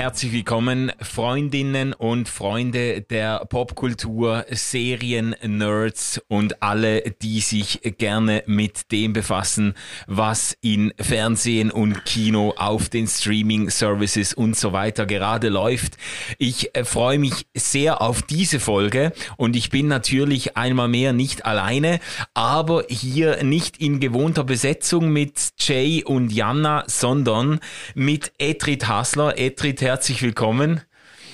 Herzlich 0.00 0.32
willkommen, 0.32 0.90
Freundinnen 1.02 1.92
und 1.92 2.26
Freunde 2.26 3.02
der 3.02 3.44
Popkultur, 3.44 4.46
Serien, 4.48 5.36
Nerds 5.46 6.22
und 6.26 6.62
alle, 6.62 7.02
die 7.20 7.40
sich 7.40 7.82
gerne 7.98 8.42
mit 8.46 8.92
dem 8.92 9.12
befassen, 9.12 9.74
was 10.06 10.56
in 10.62 10.94
Fernsehen 10.98 11.70
und 11.70 12.06
Kino 12.06 12.54
auf 12.56 12.88
den 12.88 13.08
Streaming-Services 13.08 14.32
und 14.32 14.56
so 14.56 14.72
weiter 14.72 15.04
gerade 15.04 15.50
läuft. 15.50 15.98
Ich 16.38 16.74
äh, 16.74 16.84
freue 16.84 17.18
mich 17.18 17.46
sehr 17.54 18.00
auf 18.00 18.22
diese 18.22 18.58
Folge 18.58 19.12
und 19.36 19.54
ich 19.54 19.68
bin 19.68 19.86
natürlich 19.88 20.56
einmal 20.56 20.88
mehr 20.88 21.12
nicht 21.12 21.44
alleine, 21.44 22.00
aber 22.32 22.84
hier 22.88 23.44
nicht 23.44 23.76
in 23.76 24.00
gewohnter 24.00 24.44
Besetzung 24.44 25.10
mit 25.10 25.50
Jay 25.58 26.02
und 26.02 26.32
Janna, 26.32 26.84
sondern 26.86 27.60
mit 27.94 28.32
Etrit 28.38 28.88
Hasler. 28.88 29.38
Etrit 29.38 29.89
herzlich 29.90 30.22
willkommen. 30.22 30.82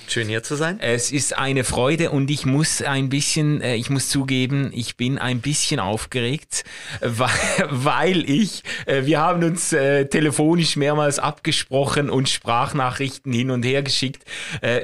Schön 0.08 0.28
hier 0.28 0.42
zu 0.44 0.54
sein. 0.54 0.78
Es 0.80 1.10
ist 1.10 1.36
eine 1.36 1.64
Freude 1.64 2.10
und 2.10 2.30
ich 2.30 2.46
muss 2.46 2.80
ein 2.80 3.08
bisschen, 3.08 3.60
äh, 3.60 3.74
ich 3.74 3.90
muss 3.90 4.08
zugeben, 4.08 4.70
ich 4.72 4.96
bin 4.96 5.18
ein 5.18 5.40
bisschen 5.40 5.80
aufgeregt, 5.80 6.62
weil, 7.00 7.30
weil 7.70 8.30
ich, 8.30 8.62
äh, 8.86 9.04
wir 9.04 9.18
haben 9.20 9.42
uns 9.42 9.72
äh, 9.72 10.06
telefonisch 10.06 10.76
mehrmals 10.76 11.18
abgesprochen 11.18 12.08
und 12.08 12.28
Sprachnachrichten 12.28 13.32
hin 13.32 13.50
und 13.50 13.64
her 13.64 13.82
geschickt. 13.82 14.22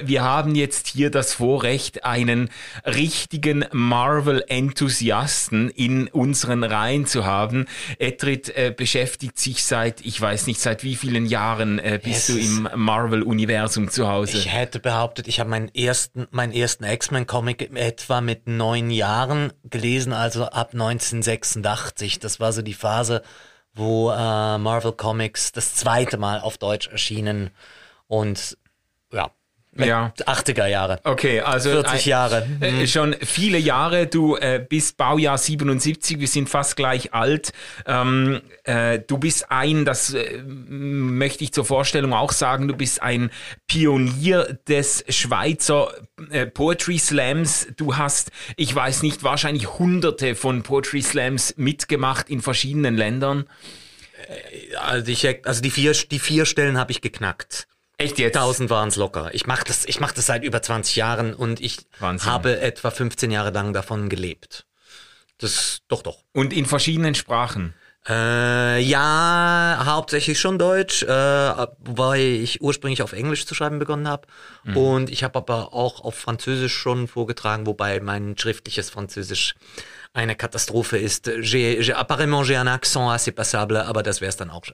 Wir 0.05 0.23
haben 0.23 0.55
jetzt 0.55 0.89
hier 0.89 1.11
das 1.11 1.35
Vorrecht, 1.35 2.05
einen 2.05 2.51
richtigen 2.85 3.65
Marvel-Enthusiasten 3.73 5.71
in 5.71 6.09
unseren 6.09 6.65
Reihen 6.65 7.07
zu 7.07 7.25
haben. 7.25 7.67
Etrit 7.99 8.53
beschäftigt 8.77 9.39
sich 9.39 9.65
seit, 9.65 10.01
ich 10.03 10.21
weiß 10.21 10.47
nicht, 10.47 10.61
seit 10.61 10.85
wie 10.85 10.97
vielen 10.97 11.27
Jahren 11.27 11.81
bist 12.03 12.29
Es 12.29 12.35
du 12.35 12.39
im 12.39 12.69
Marvel-Universum 12.75 13.91
zu 13.91 14.09
Hause? 14.09 14.39
Ich 14.39 14.53
hätte 14.53 14.79
behauptet, 14.79 15.12
ich 15.19 15.41
habe 15.41 15.51
meinen 15.51 15.69
ersten, 15.75 16.27
meinen 16.31 16.53
ersten 16.53 16.85
X-Men-Comic 16.85 17.75
etwa 17.75 18.21
mit 18.21 18.47
neun 18.47 18.91
Jahren 18.91 19.53
gelesen, 19.65 20.13
also 20.13 20.45
ab 20.47 20.71
1986. 20.73 22.19
Das 22.19 22.41
war 22.41 22.53
so 22.53 22.63
die 22.63 22.75
Phase, 22.75 23.23
wo 23.75 24.11
äh, 24.11 24.59
Marvel 24.59 24.93
Comics 24.93 25.53
das 25.53 25.75
zweite 25.75 26.19
Mal 26.19 26.41
auf 26.41 26.59
Deutsch 26.59 26.89
erschienen 26.89 27.51
und 28.07 28.59
ja, 29.13 29.31
Ja. 29.77 30.13
80er 30.19 30.67
Jahre. 30.67 31.01
Okay, 31.05 31.41
also 31.41 31.71
40 31.71 32.07
äh, 32.07 32.11
Jahre. 32.11 32.47
Äh, 32.61 32.87
schon 32.87 33.17
viele 33.23 33.57
Jahre. 33.57 34.07
Du 34.07 34.37
äh, 34.37 34.65
bist 34.67 34.99
Baujahr 34.99 35.39
77, 35.39 36.21
wir 36.21 36.29
sind 36.29 36.51
fast 36.51 36.77
gleich 36.77 37.15
alt. 37.15 37.53
Ähm, 37.87 38.43
äh, 38.65 38.99
du 38.99 39.17
bist 39.17 39.51
ein, 39.51 39.87
das 39.87 40.13
äh, 40.13 40.43
möchte 40.43 41.45
ich 41.45 41.53
zur 41.53 41.65
Vorstellung 41.65 42.13
auch 42.13 42.33
sagen, 42.33 42.69
du 42.69 42.77
bist 42.77 43.03
ein 43.03 43.31
Pionier 43.67 44.59
des 44.69 45.05
Schweizer 45.09 45.91
äh, 46.31 46.47
Poetry 46.47 46.99
Slams. 46.99 47.69
Du 47.77 47.97
hast, 47.97 48.31
ich 48.57 48.75
weiß 48.75 49.03
nicht, 49.03 49.23
wahrscheinlich 49.23 49.79
hunderte 49.79 50.35
von 50.35 50.63
Poetry 50.63 51.01
Slams 51.01 51.55
mitgemacht 51.57 52.29
in 52.29 52.43
verschiedenen 52.43 52.95
Ländern. 52.95 53.47
Also, 54.81 55.11
ich, 55.11 55.47
also 55.47 55.63
die 55.63 55.71
vier, 55.71 55.93
die 55.93 56.19
vier 56.19 56.45
Stellen 56.45 56.79
habe 56.79 56.93
ich 56.93 57.01
geknackt. 57.01 57.67
Echt 58.03 58.19
jetzt? 58.19 58.37
1000 58.37 58.69
waren 58.71 58.89
es 58.89 58.97
locker. 58.97 59.31
Ich 59.33 59.47
mache 59.47 59.65
das, 59.65 59.85
ich 59.85 60.01
mach 60.01 60.13
das 60.13 60.27
seit 60.27 60.45
über 60.45 60.61
20 60.61 60.97
Jahren 60.97 61.35
und 61.35 61.61
ich 61.61 61.79
Wahnsinn. 62.01 62.31
habe 62.31 62.61
etwa 62.61 62.91
15 62.91 63.31
Jahre 63.31 63.51
lang 63.51 63.73
davon 63.73 64.09
gelebt. 64.09 64.67
Das, 65.39 65.83
doch, 65.89 66.03
doch. 66.03 66.19
Und 66.33 66.53
in 66.53 66.67
verschiedenen 66.67 67.15
Sprachen. 67.15 67.75
Äh, 68.09 68.81
ja, 68.81 69.83
hauptsächlich 69.85 70.41
schon 70.41 70.59
Deutsch, 70.59 71.05
äh, 71.05 71.09
wobei 71.09 72.21
ich 72.21 72.61
ursprünglich 72.61 73.03
auf 73.03 73.13
Englisch 73.13 73.47
zu 73.47 73.55
schreiben 73.55 73.79
begonnen 73.79 74.09
habe. 74.09 74.27
Und 74.75 75.09
ich 75.09 75.23
habe 75.23 75.39
aber 75.39 75.73
auch 75.73 76.01
auf 76.01 76.17
Französisch 76.17 76.75
schon 76.75 77.07
vorgetragen, 77.07 77.67
wobei 77.67 78.01
mein 78.01 78.37
schriftliches 78.37 78.91
Französisch 78.91 79.55
eine 80.15 80.35
Katastrophe 80.37 80.99
ist. 80.99 81.31
J'ai, 81.41 81.81
apparemment 81.95 82.45
j'ai 82.45 82.57
un 82.57 82.67
accent 82.69 83.11
assez 83.11 83.33
passable, 83.33 83.83
aber 83.87 84.03
das 84.03 84.21
wäre 84.21 84.29
es 84.29 84.37
dann 84.37 84.51
auch. 84.51 84.63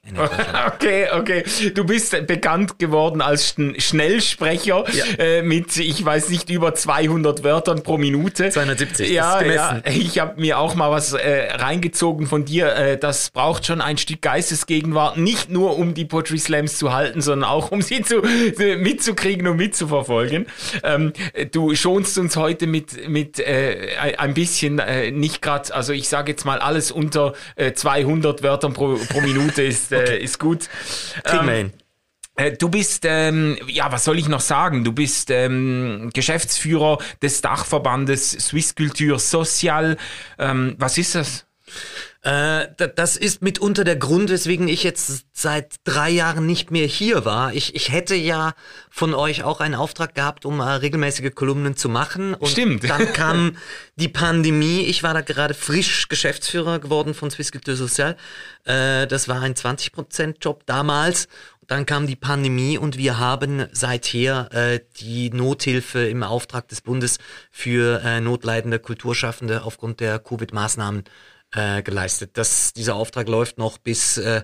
Okay, 0.75 1.07
okay. 1.17 1.45
Du 1.75 1.85
bist 1.85 2.27
bekannt 2.27 2.79
geworden 2.79 3.21
als 3.21 3.51
Schn 3.51 3.75
Schnellsprecher 3.79 4.85
Ja. 4.93 5.05
äh, 5.19 5.43
mit, 5.43 5.77
ich 5.77 6.05
weiß 6.05 6.29
nicht, 6.31 6.51
über 6.51 6.75
200 6.75 7.45
Wörtern 7.45 7.83
pro 7.83 7.99
Minute. 7.99 8.51
270, 8.51 9.11
Ja, 9.11 9.41
ja. 9.43 9.81
Ich 9.87 10.19
habe 10.19 10.41
mir 10.41 10.59
auch 10.59 10.75
mal 10.75 10.91
was 10.91 11.13
äh, 11.13 11.53
reingezogen 11.53 12.27
von 12.27 12.45
dir. 12.45 12.75
Äh, 12.75 12.99
das 12.99 13.31
braucht 13.31 13.67
schon 13.67 13.81
ein 13.81 13.97
Stück 13.99 14.23
Geistesgegenwart, 14.23 15.17
nicht 15.19 15.51
nur 15.51 15.79
um 15.79 15.95
die 15.95 16.05
Poetry 16.05 16.39
Slams 16.39 16.79
zu 16.79 16.93
halten, 16.93 17.21
sondern 17.21 17.49
auch 17.49 17.71
um 17.71 17.81
sie 17.83 18.03
zu, 18.03 18.23
mitzukriegen 18.79 19.47
und 19.47 19.57
mitzuverfolgen. 19.57 20.47
Ähm, 20.83 21.13
du 21.53 21.75
schonst 21.75 22.19
uns 22.19 22.37
heute 22.37 22.67
mit, 22.67 23.09
mit 23.09 23.39
äh, 23.39 23.91
ein- 23.99 24.35
bisschen, 24.35 24.79
äh, 24.79 25.11
nicht 25.29 25.43
gerade, 25.43 25.75
also 25.75 25.93
ich 25.93 26.09
sage 26.09 26.33
jetzt 26.33 26.45
mal, 26.45 26.59
alles 26.59 26.91
unter 26.91 27.35
äh, 27.57 27.73
200 27.73 28.43
Wörtern 28.43 28.73
pro, 28.73 28.97
pro 29.11 29.21
Minute 29.21 29.63
ist, 29.63 29.93
äh, 29.93 30.19
ist 30.19 30.39
gut. 30.39 30.69
Kriegen 31.25 31.47
wir 31.47 31.53
Ähm, 31.53 31.59
hin. 31.59 31.73
äh, 32.37 32.53
Du 32.53 32.69
bist, 32.71 33.05
ähm, 33.05 33.59
ja, 33.67 33.93
was 33.93 34.05
soll 34.05 34.19
ich 34.19 34.29
noch 34.29 34.41
sagen? 34.41 34.85
Du 34.85 34.93
bist 34.93 35.31
ähm, 35.31 36.11
Geschäftsführer 36.15 36.99
des 37.23 37.41
Dachverbandes 37.43 38.31
Swiss 38.31 38.75
Culture 38.75 39.19
Social. 39.19 39.97
Ähm, 40.39 40.75
was 40.79 40.97
ist 40.99 41.15
das? 41.15 41.45
Äh, 42.23 42.67
da- 42.77 42.89
das 42.89 43.17
ist 43.17 43.43
mitunter 43.43 43.85
der 43.85 43.97
Grund, 43.97 44.29
weswegen 44.31 44.67
ich 44.69 44.83
jetzt 44.83 45.27
seit 45.33 45.77
drei 45.85 46.11
Jahren 46.11 46.47
nicht 46.47 46.71
mehr 46.71 46.87
hier 46.87 47.25
war. 47.25 47.55
Ich, 47.55 47.75
ich 47.77 47.93
hätte 47.93 48.15
ja 48.17 48.55
von 48.91 49.15
euch 49.15 49.45
auch 49.45 49.61
einen 49.61 49.77
Auftrag 49.77 50.15
gehabt, 50.15 50.45
um 50.45 50.59
äh, 50.61 50.65
regelmäßige 50.65 51.33
Kolumnen 51.35 51.77
zu 51.77 51.89
machen. 51.89 52.35
Und 52.35 52.49
Stimmt. 52.49 52.89
Dann 52.91 53.13
kam 53.13 53.57
die 53.97 54.09
Pandemie. 54.09 54.81
Ich 54.83 55.03
war 55.03 55.15
da 55.15 55.21
gerade 55.21 55.55
frisch 55.55 56.09
Geschäftsführer 56.09 56.81
geworden 56.81 57.15
von 57.15 57.31
Swiss 57.31 57.53
Culture 57.53 57.77
Social. 57.77 58.17
Äh, 58.65 59.07
das 59.07 59.29
war 59.29 59.41
ein 59.41 59.55
20%-Job 59.55 60.65
damals. 60.67 61.29
Dann 61.69 61.85
kam 61.85 62.07
die 62.07 62.17
Pandemie 62.17 62.79
und 62.79 62.97
wir 62.97 63.19
haben 63.19 63.67
seither 63.73 64.49
äh, 64.53 64.81
die 65.01 65.29
Nothilfe 65.31 66.01
im 66.09 66.23
Auftrag 66.23 66.67
des 66.69 66.81
Bundes 66.81 67.19
für 67.51 68.01
äh, 68.03 68.21
notleidende 68.23 68.79
Kulturschaffende 68.79 69.63
aufgrund 69.63 70.01
der 70.01 70.19
Covid-Maßnahmen 70.19 71.05
äh, 71.53 71.83
geleistet. 71.83 72.33
Das, 72.35 72.73
dieser 72.73 72.95
Auftrag 72.95 73.29
läuft 73.29 73.59
noch 73.59 73.79
bis 73.79 74.19
äh, 74.19 74.43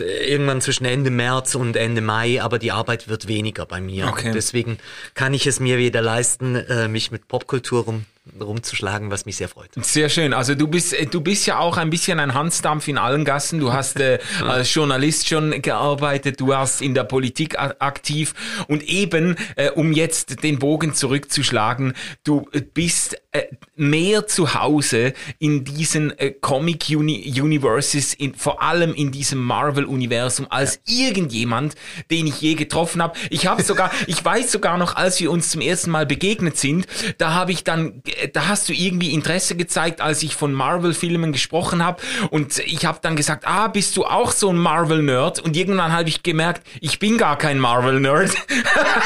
irgendwann 0.00 0.60
zwischen 0.60 0.84
Ende 0.84 1.10
März 1.10 1.54
und 1.54 1.76
Ende 1.76 2.00
Mai, 2.00 2.42
aber 2.42 2.58
die 2.58 2.72
Arbeit 2.72 3.08
wird 3.08 3.28
weniger 3.28 3.66
bei 3.66 3.80
mir. 3.80 4.08
Okay. 4.08 4.28
Und 4.28 4.34
deswegen 4.34 4.78
kann 5.14 5.34
ich 5.34 5.46
es 5.46 5.60
mir 5.60 5.78
wieder 5.78 6.02
leisten, 6.02 6.56
äh, 6.56 6.88
mich 6.88 7.10
mit 7.10 7.28
Popkultur 7.28 7.84
rum, 7.84 8.06
rumzuschlagen, 8.40 9.10
was 9.10 9.26
mich 9.26 9.36
sehr 9.36 9.48
freut. 9.48 9.70
Sehr 9.80 10.08
schön. 10.08 10.32
Also 10.32 10.54
du 10.54 10.68
bist, 10.68 10.94
äh, 10.94 11.06
du 11.06 11.20
bist 11.20 11.46
ja 11.46 11.58
auch 11.58 11.76
ein 11.76 11.90
bisschen 11.90 12.20
ein 12.20 12.34
Hansdampf 12.34 12.86
in 12.86 12.96
allen 12.96 13.24
Gassen. 13.24 13.58
Du 13.58 13.72
hast 13.72 13.98
äh, 13.98 14.20
als 14.46 14.72
Journalist 14.72 15.28
schon 15.28 15.60
gearbeitet, 15.60 16.40
du 16.40 16.48
warst 16.48 16.82
in 16.82 16.94
der 16.94 17.04
Politik 17.04 17.58
aktiv 17.58 18.34
und 18.68 18.82
eben, 18.84 19.36
äh, 19.56 19.70
um 19.70 19.92
jetzt 19.92 20.42
den 20.44 20.58
Bogen 20.58 20.94
zurückzuschlagen, 20.94 21.94
du 22.22 22.48
äh, 22.52 22.60
bist 22.60 23.16
äh, 23.32 23.46
mehr 23.76 24.26
zu 24.26 24.54
Hause 24.54 25.14
in 25.38 25.64
diesen 25.64 26.16
äh, 26.18 26.32
Comic 26.32 26.90
Uni 26.90 27.32
Universes, 27.40 28.12
in, 28.12 28.34
vor 28.34 28.62
allem 28.62 28.92
in 28.94 29.10
diesem 29.10 29.40
Marvel-Universum, 29.40 30.46
als 30.50 30.80
irgendjemand, 30.86 31.74
den 32.10 32.26
ich 32.26 32.40
je 32.42 32.54
getroffen 32.54 33.02
habe. 33.02 33.18
Ich 33.30 33.46
habe 33.46 33.62
sogar, 33.62 33.90
ich 34.06 34.22
weiß 34.22 34.52
sogar 34.52 34.76
noch, 34.76 34.96
als 34.96 35.18
wir 35.18 35.30
uns 35.30 35.48
zum 35.48 35.62
ersten 35.62 35.90
Mal 35.90 36.04
begegnet 36.04 36.58
sind, 36.58 36.86
da 37.16 37.32
habe 37.32 37.52
ich 37.52 37.64
dann, 37.64 38.02
da 38.32 38.48
hast 38.48 38.68
du 38.68 38.72
irgendwie 38.72 39.12
Interesse 39.12 39.56
gezeigt, 39.56 40.00
als 40.00 40.22
ich 40.22 40.36
von 40.36 40.52
Marvel-Filmen 40.52 41.32
gesprochen 41.32 41.84
habe 41.84 42.02
und 42.30 42.58
ich 42.58 42.84
habe 42.84 42.98
dann 43.02 43.16
gesagt, 43.16 43.44
ah, 43.46 43.68
bist 43.68 43.96
du 43.96 44.04
auch 44.04 44.30
so 44.30 44.50
ein 44.50 44.56
Marvel-Nerd? 44.56 45.40
Und 45.40 45.56
irgendwann 45.56 45.92
habe 45.92 46.08
ich 46.08 46.22
gemerkt, 46.22 46.62
ich 46.80 46.98
bin 46.98 47.18
gar 47.18 47.36
kein 47.38 47.58
Marvel-Nerd, 47.58 48.30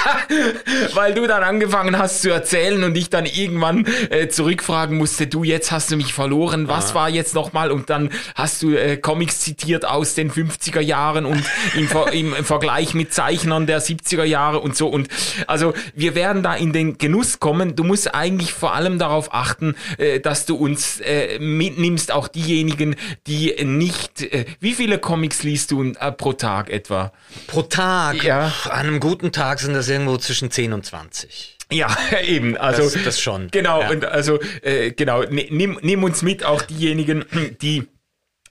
weil 0.94 1.14
du 1.14 1.26
dann 1.26 1.42
angefangen 1.42 1.98
hast 1.98 2.22
zu 2.22 2.30
erzählen 2.30 2.84
und 2.84 2.96
ich 2.96 3.08
dann 3.08 3.24
irgendwann 3.24 3.86
äh, 4.10 4.26
äh, 4.26 4.28
zurückfragen 4.28 4.96
musste, 4.96 5.26
du, 5.26 5.44
jetzt 5.44 5.70
hast 5.70 5.90
du 5.90 5.96
mich 5.96 6.12
verloren, 6.12 6.68
was 6.68 6.94
war 6.94 7.08
jetzt 7.08 7.34
nochmal? 7.34 7.70
Und 7.70 7.90
dann 7.90 8.10
hast 8.34 8.62
du 8.62 8.74
äh, 8.74 8.96
Comics 8.96 9.40
zitiert 9.40 9.84
aus 9.84 10.14
den 10.14 10.30
50er 10.30 10.80
Jahren 10.80 11.26
und 11.26 11.42
im, 11.74 11.88
Ver 11.88 12.12
im 12.12 12.32
Vergleich 12.44 12.94
mit 12.94 13.12
Zeichnern 13.12 13.66
der 13.66 13.80
70er 13.80 14.24
Jahre 14.24 14.60
und 14.60 14.76
so. 14.76 14.88
Und 14.88 15.08
also 15.46 15.74
wir 15.94 16.14
werden 16.14 16.42
da 16.42 16.54
in 16.54 16.72
den 16.72 16.98
Genuss 16.98 17.40
kommen. 17.40 17.76
Du 17.76 17.84
musst 17.84 18.14
eigentlich 18.14 18.52
vor 18.52 18.74
allem 18.74 18.95
darauf 18.98 19.32
achten, 19.34 19.74
äh, 19.98 20.20
dass 20.20 20.46
du 20.46 20.56
uns 20.56 21.00
äh, 21.00 21.38
mitnimmst, 21.38 22.12
auch 22.12 22.28
diejenigen, 22.28 22.96
die 23.26 23.54
nicht. 23.64 24.22
Äh, 24.22 24.44
wie 24.60 24.74
viele 24.74 24.98
Comics 24.98 25.42
liest 25.42 25.70
du 25.70 25.82
äh, 25.92 26.12
pro 26.12 26.32
Tag 26.32 26.70
etwa? 26.70 27.12
Pro 27.46 27.62
Tag? 27.62 28.22
Ja. 28.24 28.52
An 28.64 28.86
einem 28.86 29.00
guten 29.00 29.32
Tag 29.32 29.60
sind 29.60 29.74
das 29.74 29.88
irgendwo 29.88 30.16
zwischen 30.18 30.50
10 30.50 30.72
und 30.72 30.84
20. 30.86 31.56
Ja, 31.72 31.96
eben. 32.24 32.56
Also 32.56 32.82
Das- 32.82 33.02
das 33.04 33.20
schon. 33.20 33.48
Genau. 33.50 33.80
Ja. 33.82 33.90
Und 33.90 34.04
also 34.04 34.38
äh, 34.62 34.92
genau. 34.92 35.22
ni- 35.24 35.48
Nimm, 35.50 35.78
nimm 35.82 36.02
uns 36.04 36.22
mit, 36.22 36.44
auch 36.44 36.62
diejenigen, 36.62 37.24
die 37.62 37.88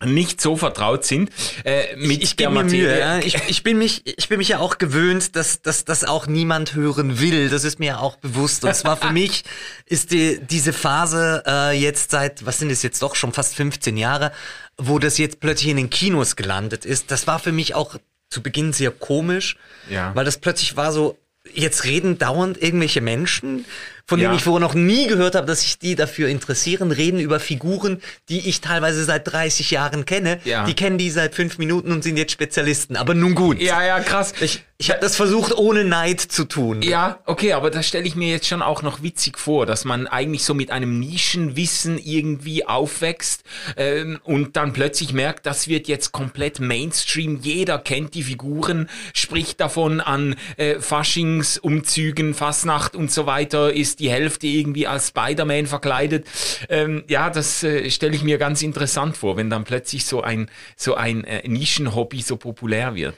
nicht 0.03 0.41
so 0.41 0.57
vertraut 0.57 1.05
sind 1.05 1.29
äh, 1.63 1.95
mit 1.95 2.21
ich 2.21 2.35
der 2.35 2.47
gebe 2.47 2.57
mir 2.59 2.63
Materie. 2.63 2.87
Mühe. 2.87 2.99
Ja. 2.99 3.19
Ich, 3.19 3.35
ich, 3.47 3.63
bin 3.63 3.77
mich, 3.77 4.01
ich 4.05 4.27
bin 4.27 4.37
mich 4.39 4.49
ja 4.49 4.59
auch 4.59 4.77
gewöhnt, 4.77 5.35
dass, 5.35 5.61
dass 5.61 5.85
das 5.85 6.03
auch 6.03 6.27
niemand 6.27 6.73
hören 6.75 7.19
will. 7.19 7.49
Das 7.49 7.63
ist 7.63 7.79
mir 7.79 7.85
ja 7.87 7.97
auch 7.99 8.17
bewusst. 8.17 8.65
Und 8.65 8.75
zwar 8.75 8.97
für 8.97 9.11
mich 9.13 9.43
ist 9.85 10.11
die, 10.11 10.39
diese 10.39 10.73
Phase 10.73 11.43
äh, 11.47 11.71
jetzt 11.79 12.11
seit, 12.11 12.45
was 12.45 12.59
sind 12.59 12.71
es 12.71 12.83
jetzt 12.83 13.01
doch 13.01 13.15
schon 13.15 13.31
fast 13.31 13.55
15 13.55 13.95
Jahre, 13.97 14.31
wo 14.77 14.99
das 14.99 15.17
jetzt 15.17 15.39
plötzlich 15.39 15.69
in 15.69 15.77
den 15.77 15.89
Kinos 15.89 16.35
gelandet 16.35 16.85
ist. 16.85 17.09
Das 17.11 17.25
war 17.27 17.39
für 17.39 17.53
mich 17.53 17.73
auch 17.75 17.95
zu 18.29 18.43
Beginn 18.43 18.73
sehr 18.73 18.91
komisch, 18.91 19.55
Ja. 19.89 20.13
weil 20.13 20.25
das 20.25 20.39
plötzlich 20.39 20.75
war 20.75 20.91
so, 20.91 21.17
jetzt 21.53 21.85
reden 21.85 22.17
dauernd 22.17 22.61
irgendwelche 22.61 22.99
Menschen, 23.01 23.65
von 24.07 24.19
denen 24.19 24.31
Ja. 24.31 24.37
ich 24.37 24.43
vorher 24.43 24.59
noch 24.59 24.75
nie 24.75 25.07
gehört 25.07 25.35
habe, 25.35 25.47
dass 25.47 25.61
sich 25.61 25.79
die 25.79 25.95
dafür 25.95 26.29
interessieren, 26.29 26.91
reden 26.91 27.19
über 27.19 27.39
Figuren, 27.39 28.01
die 28.29 28.47
ich 28.47 28.61
teilweise 28.61 29.03
seit 29.03 29.27
30 29.31 29.71
Jahren 29.71 30.05
kenne. 30.05 30.39
Ja. 30.45 30.65
Die 30.65 30.75
kennen 30.75 30.97
die 30.97 31.09
seit 31.09 31.33
fünf 31.35 31.57
Minuten 31.57 31.91
und 31.91 32.03
sind 32.03 32.17
jetzt 32.17 32.31
Spezialisten. 32.31 32.95
Aber 32.97 33.13
nun 33.15 33.33
gut. 33.35 33.59
Ja, 33.61 33.83
ja, 33.83 33.99
krass. 34.01 34.33
Ich, 34.41 34.63
ich 34.77 34.91
habe 34.91 34.99
das 34.99 35.15
versucht, 35.15 35.53
ohne 35.57 35.85
Neid 35.85 36.19
zu 36.21 36.45
tun. 36.45 36.81
Ja, 36.83 37.19
okay, 37.25 37.53
aber 37.53 37.71
das 37.71 37.87
stelle 37.87 38.05
ich 38.05 38.15
mir 38.15 38.29
jetzt 38.29 38.47
schon 38.47 38.61
auch 38.61 38.81
noch 38.83 39.01
witzig 39.01 39.39
vor, 39.39 39.65
dass 39.65 39.85
man 39.85 40.05
eigentlich 40.05 40.43
so 40.43 40.53
mit 40.53 40.69
einem 40.69 40.99
Nischenwissen 40.99 41.97
irgendwie 41.97 42.65
aufwächst 42.67 43.43
ähm, 43.77 44.19
und 44.23 44.55
dann 44.55 44.73
plötzlich 44.73 45.13
merkt, 45.13 45.45
das 45.45 45.67
wird 45.67 45.87
jetzt 45.87 46.11
komplett 46.11 46.59
Mainstream. 46.59 47.39
Jeder 47.41 47.79
kennt 47.79 48.13
die 48.13 48.23
Figuren, 48.23 48.89
spricht 49.13 49.59
davon 49.61 49.99
an 50.01 50.35
äh, 50.57 50.79
Faschingsumzügen, 50.79 52.33
Fasnacht 52.33 52.95
und 52.95 53.11
so 53.11 53.25
weiter, 53.25 53.73
ist 53.73 53.94
die 53.95 54.09
Hälfte 54.09 54.47
irgendwie 54.47 54.87
als 54.87 55.09
Spider-Man 55.09 55.67
verkleidet. 55.67 56.27
Ähm, 56.69 57.03
ja, 57.07 57.29
das 57.29 57.63
äh, 57.63 57.89
stelle 57.89 58.15
ich 58.15 58.23
mir 58.23 58.37
ganz 58.37 58.61
interessant 58.61 59.17
vor, 59.17 59.37
wenn 59.37 59.49
dann 59.49 59.63
plötzlich 59.63 60.05
so 60.05 60.21
ein, 60.21 60.49
so 60.75 60.95
ein 60.95 61.23
äh, 61.23 61.47
Nischenhobby 61.47 62.21
so 62.21 62.37
populär 62.37 62.95
wird. 62.95 63.15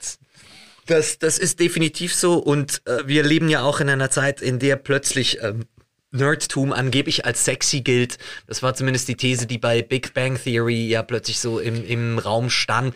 Das, 0.86 1.20
das 1.20 1.38
ist 1.38 1.60
definitiv 1.60 2.16
so 2.16 2.36
und 2.38 2.82
äh, 2.86 3.06
wir 3.06 3.24
leben 3.24 3.50
ja 3.50 3.64
auch 3.64 3.82
in 3.82 3.90
einer 3.90 4.10
Zeit, 4.10 4.42
in 4.42 4.58
der 4.58 4.78
plötzlich 4.78 5.40
ähm, 5.42 5.66
Nerdtum 6.12 6.72
angeblich 6.72 7.26
als 7.26 7.44
sexy 7.44 7.82
gilt. 7.82 8.18
Das 8.48 8.64
war 8.64 8.74
zumindest 8.74 9.08
die 9.10 9.16
These, 9.16 9.46
die 9.46 9.58
bei 9.58 9.82
Big 9.82 10.14
Bang 10.14 10.40
Theory 10.42 10.88
ja 10.88 11.04
plötzlich 11.04 11.40
so 11.40 11.60
im, 11.60 11.86
im 11.86 12.18
Raum 12.18 12.50
stand. 12.50 12.96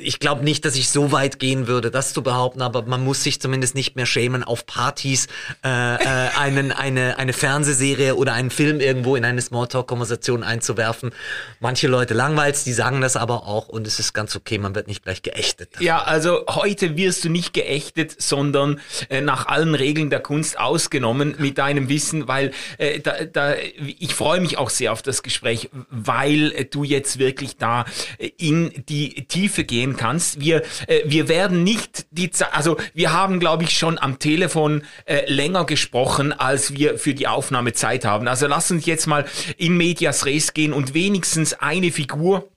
Ich 0.00 0.20
glaube 0.20 0.44
nicht, 0.44 0.64
dass 0.64 0.76
ich 0.76 0.88
so 0.88 1.10
weit 1.10 1.38
gehen 1.38 1.66
würde, 1.66 1.90
das 1.90 2.12
zu 2.12 2.22
behaupten, 2.22 2.62
aber 2.62 2.82
man 2.82 3.02
muss 3.02 3.22
sich 3.22 3.40
zumindest 3.40 3.74
nicht 3.74 3.96
mehr 3.96 4.06
schämen, 4.06 4.44
auf 4.44 4.64
Partys 4.64 5.26
äh, 5.64 5.68
äh, 5.68 6.28
einen, 6.38 6.70
eine, 6.72 7.18
eine 7.18 7.32
Fernsehserie 7.32 8.14
oder 8.14 8.34
einen 8.34 8.50
Film 8.50 8.80
irgendwo 8.80 9.16
in 9.16 9.24
eine 9.24 9.40
Smalltalk-Konversation 9.40 10.44
einzuwerfen. 10.44 11.10
Manche 11.60 11.88
Leute 11.88 12.14
langweils, 12.14 12.64
die 12.64 12.72
sagen 12.72 13.00
das 13.00 13.16
aber 13.16 13.46
auch 13.46 13.68
und 13.68 13.86
es 13.86 13.98
ist 13.98 14.12
ganz 14.12 14.36
okay, 14.36 14.58
man 14.58 14.74
wird 14.74 14.86
nicht 14.86 15.02
gleich 15.02 15.22
geächtet. 15.22 15.70
Ja, 15.80 16.02
also 16.02 16.44
heute 16.48 16.96
wirst 16.96 17.24
du 17.24 17.28
nicht 17.28 17.52
geächtet, 17.52 18.14
sondern 18.20 18.80
äh, 19.08 19.20
nach 19.20 19.46
allen 19.46 19.74
Regeln 19.74 20.10
der 20.10 20.20
Kunst 20.20 20.58
ausgenommen 20.60 21.34
mit 21.38 21.58
deinem 21.58 21.88
Wissen, 21.88 22.28
weil 22.28 22.45
äh, 22.78 23.00
da, 23.00 23.24
da, 23.24 23.54
ich 23.98 24.14
freue 24.14 24.40
mich 24.40 24.58
auch 24.58 24.70
sehr 24.70 24.92
auf 24.92 25.02
das 25.02 25.22
Gespräch, 25.22 25.70
weil 25.90 26.52
äh, 26.52 26.64
du 26.64 26.84
jetzt 26.84 27.18
wirklich 27.18 27.56
da 27.56 27.84
äh, 28.18 28.30
in 28.38 28.84
die 28.88 29.26
Tiefe 29.26 29.64
gehen 29.64 29.96
kannst. 29.96 30.40
Wir, 30.40 30.62
äh, 30.86 31.02
wir 31.04 31.28
werden 31.28 31.64
nicht 31.64 32.06
die 32.10 32.30
Zeit, 32.30 32.52
also 32.52 32.76
wir 32.94 33.12
haben, 33.12 33.40
glaube 33.40 33.64
ich, 33.64 33.76
schon 33.76 33.98
am 33.98 34.18
Telefon 34.18 34.82
äh, 35.04 35.30
länger 35.30 35.64
gesprochen, 35.64 36.32
als 36.32 36.74
wir 36.74 36.98
für 36.98 37.14
die 37.14 37.26
Aufnahme 37.26 37.72
Zeit 37.72 38.04
haben. 38.04 38.28
Also 38.28 38.46
lass 38.46 38.70
uns 38.70 38.86
jetzt 38.86 39.06
mal 39.06 39.24
in 39.56 39.76
Medias 39.76 40.26
Res 40.26 40.54
gehen 40.54 40.72
und 40.72 40.94
wenigstens 40.94 41.54
eine 41.54 41.92
Figur 41.92 42.48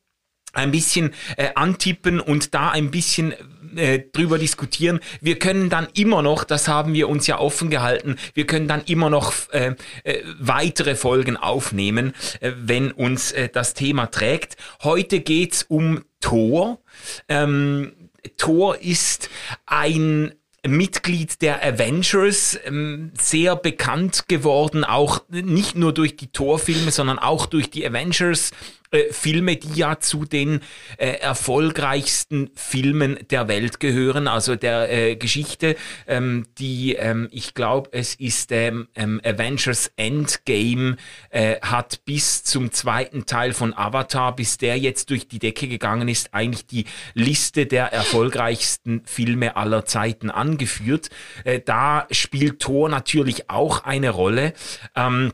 ein 0.53 0.71
bisschen 0.71 1.13
äh, 1.37 1.49
antippen 1.55 2.19
und 2.19 2.53
da 2.53 2.69
ein 2.71 2.91
bisschen 2.91 3.33
äh, 3.75 3.99
drüber 4.11 4.37
diskutieren. 4.37 4.99
Wir 5.21 5.39
können 5.39 5.69
dann 5.69 5.87
immer 5.93 6.21
noch, 6.21 6.43
das 6.43 6.67
haben 6.67 6.93
wir 6.93 7.09
uns 7.09 7.27
ja 7.27 7.39
offen 7.39 7.69
gehalten, 7.69 8.17
wir 8.33 8.45
können 8.45 8.67
dann 8.67 8.83
immer 8.85 9.09
noch 9.09 9.33
äh, 9.51 9.75
äh, 10.03 10.23
weitere 10.39 10.95
Folgen 10.95 11.37
aufnehmen, 11.37 12.13
äh, 12.39 12.51
wenn 12.57 12.91
uns 12.91 13.31
äh, 13.31 13.49
das 13.49 13.73
Thema 13.73 14.07
trägt. 14.07 14.57
Heute 14.83 15.19
geht's 15.19 15.63
um 15.63 16.03
Thor. 16.19 16.79
Ähm, 17.27 17.93
Thor 18.37 18.77
ist 18.81 19.29
ein 19.65 20.33
Mitglied 20.67 21.41
der 21.41 21.63
Avengers, 21.65 22.59
ähm, 22.65 23.11
sehr 23.17 23.55
bekannt 23.55 24.27
geworden, 24.27 24.83
auch 24.83 25.23
nicht 25.29 25.75
nur 25.75 25.93
durch 25.93 26.17
die 26.17 26.27
Thor-Filme, 26.27 26.91
sondern 26.91 27.17
auch 27.17 27.45
durch 27.45 27.69
die 27.69 27.85
Avengers. 27.87 28.51
Äh, 28.91 29.13
Filme, 29.13 29.55
die 29.55 29.77
ja 29.77 29.99
zu 29.99 30.25
den 30.25 30.61
äh, 30.97 31.11
erfolgreichsten 31.19 32.49
Filmen 32.55 33.19
der 33.29 33.47
Welt 33.47 33.79
gehören, 33.79 34.27
also 34.27 34.55
der 34.55 34.91
äh, 34.91 35.15
Geschichte, 35.15 35.75
ähm, 36.07 36.47
die, 36.57 36.95
ähm, 36.95 37.27
ich 37.29 37.53
glaube, 37.53 37.89
es 37.93 38.15
ist 38.15 38.51
ähm, 38.51 38.87
ähm, 38.95 39.21
Avengers 39.23 39.91
Endgame, 39.95 40.97
äh, 41.29 41.61
hat 41.61 42.03
bis 42.05 42.43
zum 42.43 42.71
zweiten 42.71 43.27
Teil 43.27 43.53
von 43.53 43.75
Avatar, 43.75 44.35
bis 44.35 44.57
der 44.57 44.79
jetzt 44.79 45.11
durch 45.11 45.27
die 45.27 45.37
Decke 45.37 45.67
gegangen 45.67 46.07
ist, 46.07 46.33
eigentlich 46.33 46.65
die 46.65 46.85
Liste 47.13 47.67
der 47.67 47.93
erfolgreichsten 47.93 49.03
Filme 49.05 49.55
aller 49.55 49.85
Zeiten 49.85 50.31
angeführt. 50.31 51.11
Äh, 51.43 51.59
da 51.63 52.07
spielt 52.09 52.59
Thor 52.59 52.89
natürlich 52.89 53.51
auch 53.51 53.83
eine 53.83 54.09
Rolle. 54.09 54.53
Ähm, 54.95 55.31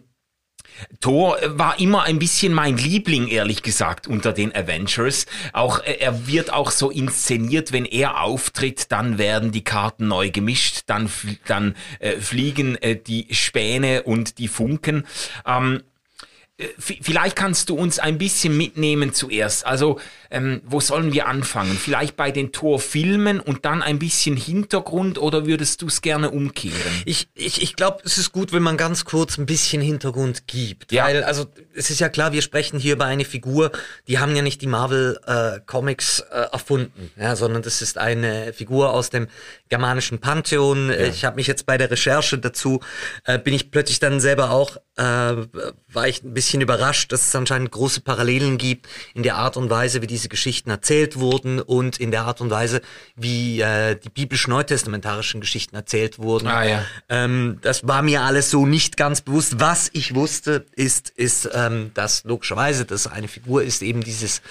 Thor 1.00 1.38
war 1.45 1.80
immer 1.80 2.04
ein 2.04 2.19
bisschen 2.19 2.54
mein 2.54 2.77
Liebling, 2.77 3.27
ehrlich 3.27 3.63
gesagt, 3.63 4.07
unter 4.07 4.33
den 4.33 4.56
Avengers. 4.56 5.25
Auch 5.54 5.80
äh, 5.83 5.98
er 6.00 6.27
wird 6.27 6.51
auch 6.51 6.72
so 6.72 6.89
inszeniert, 6.92 7.72
wenn 7.72 7.86
er 7.86 8.22
auftritt, 8.22 8.92
dann 8.92 9.18
werden 9.18 9.51
die 9.51 9.63
Karten 9.63 10.07
neu 10.07 10.31
gemischt, 10.31 10.83
dann 10.88 11.10
dann 11.48 11.75
äh, 12.00 12.18
fliegen 12.18 12.75
äh, 12.81 12.95
die 12.95 13.27
Späne 13.31 14.04
und 14.04 14.38
die 14.38 14.48
Funken. 14.48 15.06
Ähm, 15.45 15.81
äh, 16.57 16.68
Vielleicht 16.77 17.36
kannst 17.36 17.69
du 17.69 17.75
uns 17.75 18.00
ein 18.00 18.18
bisschen 18.18 18.56
mitnehmen 18.56 19.13
zuerst. 19.13 19.66
Also, 19.66 20.00
ähm, 20.31 20.62
wo 20.66 20.80
sollen 20.80 21.13
wir 21.13 21.27
anfangen? 21.27 21.77
Vielleicht 21.77 22.15
bei 22.15 22.32
den 22.32 22.51
Torfilmen 22.51 23.39
und 23.39 23.65
dann 23.65 23.82
ein 23.82 24.00
bisschen 24.00 24.38
Hintergrund 24.38 25.17
oder 25.17 25.46
würdest 25.46 25.82
du 25.82 25.88
es 25.88 26.01
gerne 26.01 26.32
umkehren? 26.32 26.75
Ich, 27.05 27.27
ich, 27.34 27.62
ich 27.62 27.75
glaube, 27.75 28.00
es 28.05 28.17
ist 28.17 28.32
gut, 28.32 28.51
wenn 28.51 28.63
man 28.63 28.77
ganz 28.77 29.05
kurz 29.05 29.38
ein 29.38 29.46
bisschen 29.46 29.82
Hintergrund 29.82 30.48
gibt. 30.48 30.91
Ja. 30.91 31.05
Weil, 31.05 31.24
also, 31.24 31.46
es 31.74 31.89
ist 31.89 32.00
ja 32.00 32.10
klar, 32.10 32.32
wir 32.32 32.41
sprechen 32.41 32.79
hier 32.79 32.94
über 32.94 33.05
eine 33.05 33.25
Figur, 33.25 33.72
die 34.08 34.20
haben 34.20 34.36
ja 34.36 34.41
nicht 34.41 34.62
die 34.62 34.67
Marvel 34.67 35.20
äh, 35.25 35.60
Comics 35.65 36.20
äh, 36.20 36.48
erfunden, 36.51 37.12
ja, 37.17 37.36
sondern 37.36 37.62
das 37.62 37.82
ist 37.82 37.98
eine 37.98 38.53
Figur 38.53 38.91
aus 38.94 39.10
dem 39.10 39.27
germanischen 39.70 40.20
Pantheon. 40.20 40.89
Äh, 40.89 41.10
Ich 41.10 41.25
habe 41.25 41.36
mich 41.36 41.48
jetzt 41.48 41.65
bei 41.65 41.77
der 41.77 41.91
Recherche 41.91 42.38
dazu, 42.38 42.79
äh, 43.25 43.39
bin 43.39 43.53
ich 43.53 43.72
plötzlich 43.72 44.00
dann 44.00 44.20
selber 44.20 44.51
auch, 44.51 44.77
äh, 44.98 45.01
war 45.01 46.08
ich 46.08 46.24
ein 46.24 46.34
bisschen 46.34 46.62
überrascht, 46.62 47.12
dass 47.12 47.27
es 47.27 47.36
anscheinend 47.36 47.72
große 47.72 48.01
Parallelen 48.01 48.58
gibt 48.58 48.88
in 49.13 49.24
der 49.24 49.36
Art 49.36 49.58
und 49.58 49.70
Weise, 49.70 50.01
wie 50.01 50.08
diese 50.15 50.29
Geschichten 50.29 50.69
erzählt 50.69 51.19
wurden 51.19 51.60
und 51.60 52.00
in 52.00 52.10
der 52.10 52.24
Art 52.24 52.39
und 52.39 52.50
Weise, 52.50 52.81
wie 53.17 53.60
äh, 53.60 53.95
die 53.95 54.07
biblisch-neutestamentarischen 54.07 55.41
Geschichten 55.41 55.75
erzählt 55.75 56.19
wurden. 56.19 56.48
Ah, 56.48 56.63
ja. 56.63 56.86
Ähm, 57.10 57.60
das 57.62 57.86
war 57.86 58.01
mir 58.01 58.22
alles 58.22 58.50
so 58.50 58.65
nicht 58.65 58.95
ganz 58.95 59.19
bewusst. 59.19 59.60
Was 59.60 59.89
ich 59.91 60.15
wusste, 60.15 60.65
ist, 60.74 61.10
ist, 61.10 61.50
ähm, 61.53 61.91
dass 61.93 62.24
logischerweise 62.24 62.86
das 62.86 63.07
eine 63.07 63.27
Figur 63.27 63.63
ist 63.63 63.81
eben 63.81 64.01
dieses 64.05 64.41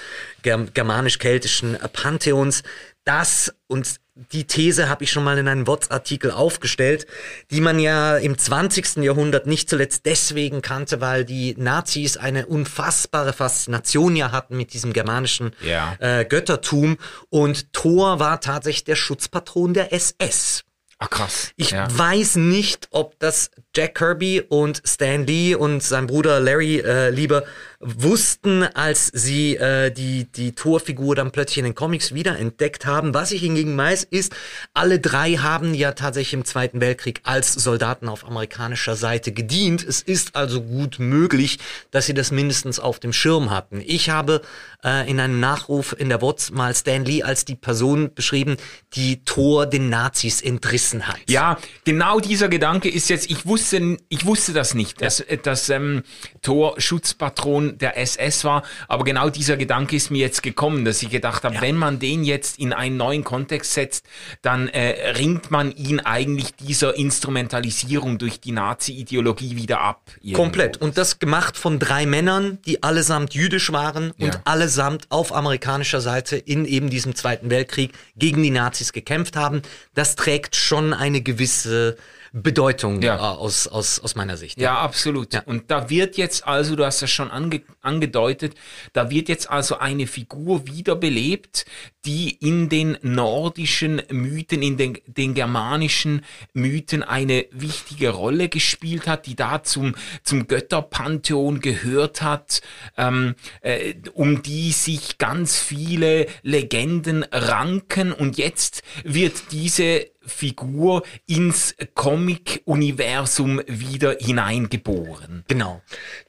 germ 0.42 0.68
germanisch-keltischen 0.75 1.78
Pantheons. 1.94 2.62
Das 3.05 3.55
und 3.67 4.01
die 4.33 4.45
These 4.47 4.89
habe 4.89 5.03
ich 5.03 5.11
schon 5.11 5.25
mal 5.25 5.37
in 5.39 5.49
einem 5.49 5.67
WhatsApp-Artikel 5.67 6.31
aufgestellt, 6.31 7.07
die 7.51 7.61
man 7.61 7.81
ja 7.81 8.17
im 8.17 8.39
20. 8.39 8.99
Jahrhundert 8.99 9.47
nicht 9.49 9.69
zuletzt 9.69 10.07
deswegen 10.07 10.63
kannte, 10.63 11.01
weil 11.01 11.25
die 11.25 11.57
Nazis 11.59 12.17
eine 12.17 12.47
unfassbare 12.47 13.33
Faszination 13.33 14.15
ja 14.15 14.31
hatten 14.31 14.57
mit 14.57 14.73
diesem 14.73 14.93
germanischen 14.93 15.51
Ja. 15.61 15.97
äh, 15.99 16.25
Göttertum 16.25 16.97
und 17.29 17.73
Thor 17.73 18.21
war 18.21 18.41
tatsächlich 18.41 18.85
der 18.85 18.97
Schutzpatron 18.97 19.75
der 19.75 19.93
SS. 19.93 20.63
Ah, 20.99 21.09
krass. 21.09 21.51
Ich 21.57 21.73
ja. 21.73 21.87
weiß 21.91 22.37
nicht, 22.37 22.87
ob 22.93 23.19
das 23.19 23.51
Jack 23.75 23.97
Kirby 23.97 24.41
und 24.49 24.81
Stan 24.87 25.27
Lee 25.27 25.57
und 25.57 25.83
sein 25.83 26.07
Bruder 26.07 26.39
Larry 26.39 26.79
äh, 26.79 27.11
lieber 27.11 27.43
wussten, 27.85 28.62
als 28.62 29.09
sie 29.12 29.57
äh, 29.57 29.91
die, 29.91 30.25
die 30.25 30.53
Torfigur 30.53 31.14
dann 31.14 31.31
plötzlich 31.31 31.59
in 31.59 31.64
den 31.64 31.75
Comics 31.75 32.14
wieder 32.14 32.38
entdeckt 32.38 32.87
haben. 32.87 33.12
Was 33.12 33.31
ich 33.31 33.43
hingegen 33.43 33.76
weiß, 33.76 34.05
ist, 34.05 34.35
alle 34.73 34.99
drei 34.99 35.35
haben 35.35 35.75
ja 35.75 35.93
tatsächlich 35.93 36.35
im 36.35 36.45
Zweiten 36.47 36.81
Weltkrieg 36.81 37.21
als 37.25 37.53
Soldaten 37.53 38.09
auf 38.09 38.25
amerikanischer 38.26 38.97
Seite 38.97 39.33
gedient. 39.33 39.85
Es 39.85 40.00
ist 40.00 40.35
also 40.35 40.62
gut 40.62 40.99
möglich, 40.99 41.59
dass 41.91 42.07
sie 42.07 42.14
das 42.14 42.31
mindestens 42.31 42.81
auf 42.81 43.00
dem 43.00 43.12
Schirm 43.12 43.50
hatten. 43.50 43.83
Ich 43.85 44.09
habe 44.09 44.41
äh, 44.83 45.09
in 45.09 45.21
einem 45.21 45.38
Nachruf 45.38 45.95
in 45.99 46.09
der 46.09 46.23
WOTS 46.23 46.53
mal 46.53 46.75
Stan 46.75 47.05
Lee 47.05 47.23
als 47.23 47.45
die 47.45 47.55
Person 47.55 48.14
beschrieben, 48.14 48.57
die 48.95 49.25
Thor 49.25 49.67
den 49.67 49.91
Nazis 49.91 50.41
entrissen 50.41 51.07
hat. 51.07 51.19
Ja, 51.29 51.59
genau 51.85 52.19
dieser 52.19 52.49
Gedanke 52.49 52.88
ist 52.88 53.11
jetzt, 53.11 53.31
ich 53.31 53.45
wusste, 53.45 53.99
ich 54.09 54.25
wusste 54.25 54.55
das 54.55 54.73
nicht, 54.75 55.03
dass, 55.03 55.23
dass 55.43 55.69
ähm, 55.69 56.03
Thor 56.41 56.81
Schutzpatron 56.81 57.74
der 57.81 57.99
SS 57.99 58.45
war. 58.45 58.62
Aber 58.88 59.04
genau 59.04 59.31
dieser 59.31 59.57
Gedanke 59.57 59.97
ist 59.97 60.11
mir 60.11 60.19
jetzt 60.19 60.43
gekommen, 60.43 60.85
dass 60.85 61.02
ich 61.02 61.11
gedacht 61.11 61.45
habe, 61.45 61.57
ja. 61.57 61.61
wenn 61.61 61.76
man 61.76 61.99
den 61.99 62.25
jetzt 62.25 62.59
in 62.59 62.73
einen 62.73 62.97
neuen 62.97 63.25
Kontext 63.25 63.73
setzt, 63.73 64.07
dann 64.43 64.69
äh, 64.69 65.11
ringt 65.12 65.50
man 65.50 65.73
ihn 65.73 66.00
eigentlich 66.00 66.54
dieser 66.54 66.97
Instrumentalisierung 66.97 68.19
durch 68.19 68.40
die 68.40 68.52
Nazi-Ideologie 68.52 69.57
wieder 69.57 69.81
ab. 69.81 70.02
Irgendwo. 70.21 70.43
Komplett. 70.43 70.76
Und 70.78 70.99
das 70.99 71.19
gemacht 71.19 71.57
von 71.57 71.78
drei 71.78 72.07
Männern, 72.07 72.59
die 72.66 72.83
allesamt 72.83 73.35
jüdisch 73.35 73.73
waren 73.73 74.12
und 74.12 74.35
ja. 74.35 74.40
allesamt 74.45 75.07
auf 75.11 75.35
amerikanischer 75.35 76.00
Seite 76.00 76.37
in 76.37 76.64
eben 76.64 76.90
diesem 76.90 77.14
Zweiten 77.14 77.50
Weltkrieg 77.50 77.93
gegen 78.16 78.43
die 78.43 78.50
Nazis 78.50 78.93
gekämpft 78.93 79.37
haben. 79.37 79.62
Das 79.95 80.16
trägt 80.16 80.57
schon 80.57 80.93
eine 80.93 81.21
gewisse 81.21 81.97
Bedeutung 82.37 83.00
ja. 83.00 83.14
äh, 83.14 83.21
aus, 83.21 83.69
aus, 83.69 84.00
aus 84.00 84.17
meiner 84.17 84.37
Sicht. 84.37 84.59
Ja, 84.59 84.64
ja 84.64 84.79
absolut. 84.79 85.35
Ja. 85.35 85.43
Und 85.45 85.71
da 85.71 85.88
wird 85.88 86.17
jetzt 86.17 86.45
also, 86.49 86.75
du 86.75 86.85
hast 86.85 87.00
das 87.00 87.11
schon 87.11 87.31
ange, 87.31 87.62
angedeutet, 87.81 88.55
da 88.93 89.09
wird 89.09 89.29
jetzt 89.29 89.49
also 89.49 89.79
eine 89.79 90.09
Figur 90.09 90.67
wiederbelebt, 90.67 91.64
die 92.05 92.31
in 92.31 92.69
den 92.69 92.99
nordischen 93.03 94.03
Mythen, 94.11 94.62
in 94.62 94.76
den, 94.76 94.99
den 95.07 95.35
germanischen 95.35 96.23
Mythen 96.53 97.05
eine 97.05 97.47
wichtige 97.53 98.11
Rolle 98.11 98.49
gespielt 98.49 99.07
hat, 99.07 99.26
die 99.26 99.37
da 99.37 99.62
zum, 99.62 99.95
zum 100.25 100.49
Götterpantheon 100.49 101.61
gehört 101.61 102.21
hat, 102.21 102.62
ähm, 102.97 103.37
äh, 103.61 103.95
um 104.12 104.43
die 104.43 104.73
sich 104.73 105.19
ganz 105.19 105.61
viele 105.61 106.26
Legenden 106.43 107.23
ranken. 107.31 108.12
Und 108.12 108.38
jetzt 108.38 108.83
wird 109.05 109.53
diese 109.53 110.07
Figur 110.26 111.02
ins 111.26 111.75
Comic-Universum 111.95 113.61
wieder 113.66 114.16
hineingeboren. 114.19 115.45
Genau. 115.49 115.83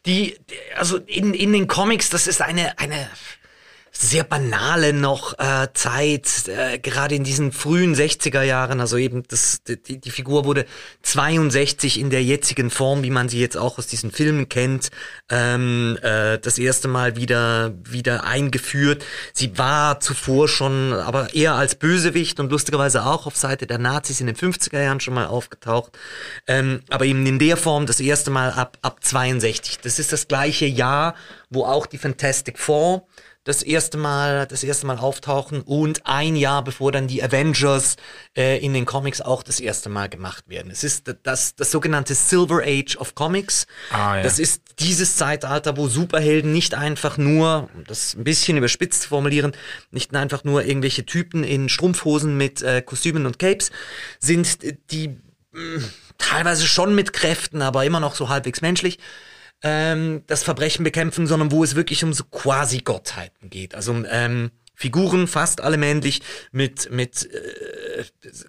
Die, 0.06 0.38
also 0.76 0.98
in, 0.98 1.34
in 1.34 1.54
den 1.54 1.68
Comics, 1.68 2.10
das 2.10 2.28
ist 2.28 2.42
eine, 2.42 2.78
eine, 2.80 3.10
sehr 3.98 4.26
banale 4.26 4.92
noch 4.92 5.40
äh, 5.40 5.70
Zeit, 5.74 6.48
äh, 6.48 6.80
gerade 6.80 7.16
in 7.16 7.24
diesen 7.24 7.54
frühen 7.54 7.96
60er 7.96 8.42
Jahren, 8.42 8.82
also 8.82 8.98
eben 8.98 9.24
das, 9.30 9.62
die, 9.64 10.00
die 10.00 10.12
Figur 10.12 10.44
wurde 10.44 10.66
62 11.04 12.00
in 12.00 12.10
der 12.10 12.22
jetzigen 12.22 12.70
Form, 12.70 13.04
wie 13.04 13.10
man 13.10 13.30
sie 13.30 13.40
jetzt 13.40 13.56
auch 13.56 13.78
aus 13.78 13.88
diesen 13.88 14.12
Filmen 14.12 14.50
kennt, 14.50 14.90
ähm, 15.32 15.98
äh, 16.02 16.38
das 16.38 16.58
erste 16.58 16.90
Mal 16.90 17.16
wieder, 17.16 17.74
wieder 17.84 18.26
eingeführt. 18.26 19.06
Sie 19.34 19.58
war 19.58 20.02
zuvor 20.02 20.50
schon, 20.50 20.92
aber 20.92 21.34
eher 21.34 21.54
als 21.54 21.76
Bösewicht 21.76 22.42
und 22.42 22.52
lustigerweise 22.52 23.06
auch 23.06 23.26
auf 23.26 23.38
Seite 23.38 23.66
der 23.66 23.78
Nazis 23.78 24.20
in 24.20 24.28
den 24.28 24.36
50er 24.36 24.82
Jahren 24.82 25.00
schon 25.00 25.14
mal 25.14 25.28
aufgetaucht, 25.28 25.98
ähm, 26.48 26.82
aber 26.90 27.06
eben 27.06 27.26
in 27.26 27.40
der 27.40 27.56
Form 27.56 27.86
das 27.86 28.02
erste 28.02 28.30
Mal 28.30 28.52
ab, 28.52 28.78
ab 28.82 29.04
62. 29.04 29.80
Das 29.80 30.00
ist 30.00 30.12
das 30.12 30.28
gleiche 30.28 30.66
Jahr, 30.66 31.16
wo 31.50 31.64
auch 31.64 31.86
die 31.86 31.98
Fantastic 31.98 32.60
Four 32.60 33.08
das 33.46 33.62
erste 33.62 33.98
Mal, 33.98 34.48
das 34.48 34.64
erste 34.64 34.88
Mal 34.88 34.98
auftauchen 34.98 35.62
und 35.62 36.06
ein 36.06 36.36
Jahr 36.36 36.64
bevor 36.64 36.92
dann 36.92 37.08
die 37.08 37.24
Avengers 37.24 37.96
äh, 38.36 38.58
in 38.58 38.74
den 38.74 38.86
Comics 38.86 39.22
auch 39.22 39.44
das 39.44 39.60
erste 39.60 39.88
Mal 39.88 40.10
gemacht 40.10 40.50
werden. 40.50 40.72
Es 40.72 40.84
ist 40.84 41.16
das, 41.24 41.56
das 41.56 41.72
sogenannte 41.72 42.16
Silver 42.16 42.64
Age 42.66 42.98
of 42.98 43.14
Comics. 43.14 43.68
Ah, 43.92 44.18
ja. 44.18 44.24
Das 44.24 44.40
ist 44.40 44.64
dieses 44.80 45.16
Zeitalter, 45.16 45.78
wo 45.78 45.88
Superhelden 45.88 46.52
nicht 46.52 46.74
einfach 46.74 47.18
nur, 47.18 47.70
um 47.76 47.84
das 47.86 48.16
ein 48.16 48.24
bisschen 48.24 48.58
überspitzt 48.58 49.04
zu 49.04 49.10
formulieren, 49.10 49.54
nicht 49.92 50.14
einfach 50.16 50.44
nur 50.44 50.66
irgendwelche 50.66 51.06
Typen 51.06 51.44
in 51.44 51.70
Strumpfhosen 51.70 52.36
mit 52.36 52.64
äh, 52.64 52.82
Kostümen 52.82 53.28
und 53.28 53.38
Capes 53.38 53.70
sind, 54.20 54.58
die 54.92 55.10
mh, 55.10 55.20
hm, 55.54 55.90
teilweise 56.18 56.66
schon 56.66 56.96
mit 56.96 57.14
Kräften, 57.14 57.62
aber 57.62 57.86
immer 57.86 58.00
noch 58.00 58.16
so 58.16 58.28
halbwegs 58.28 58.62
menschlich 58.62 58.98
ähm, 59.64 60.24
das 60.28 60.44
Verbrechen 60.44 60.84
bekämpfen, 60.84 61.28
sondern 61.28 61.52
wo 61.52 61.64
es 61.64 61.76
wirklich 61.76 62.04
um 62.04 62.14
so 62.14 62.24
quasi 62.26 62.80
Gottheiten 62.80 63.50
geht. 63.50 63.76
Also 63.76 63.94
ähm, 64.10 64.52
Figuren, 64.76 65.28
fast 65.28 65.62
alle 65.62 65.78
männlich, 65.78 66.22
mit, 66.52 66.92
mit 66.92 67.30
äh, 67.32 68.04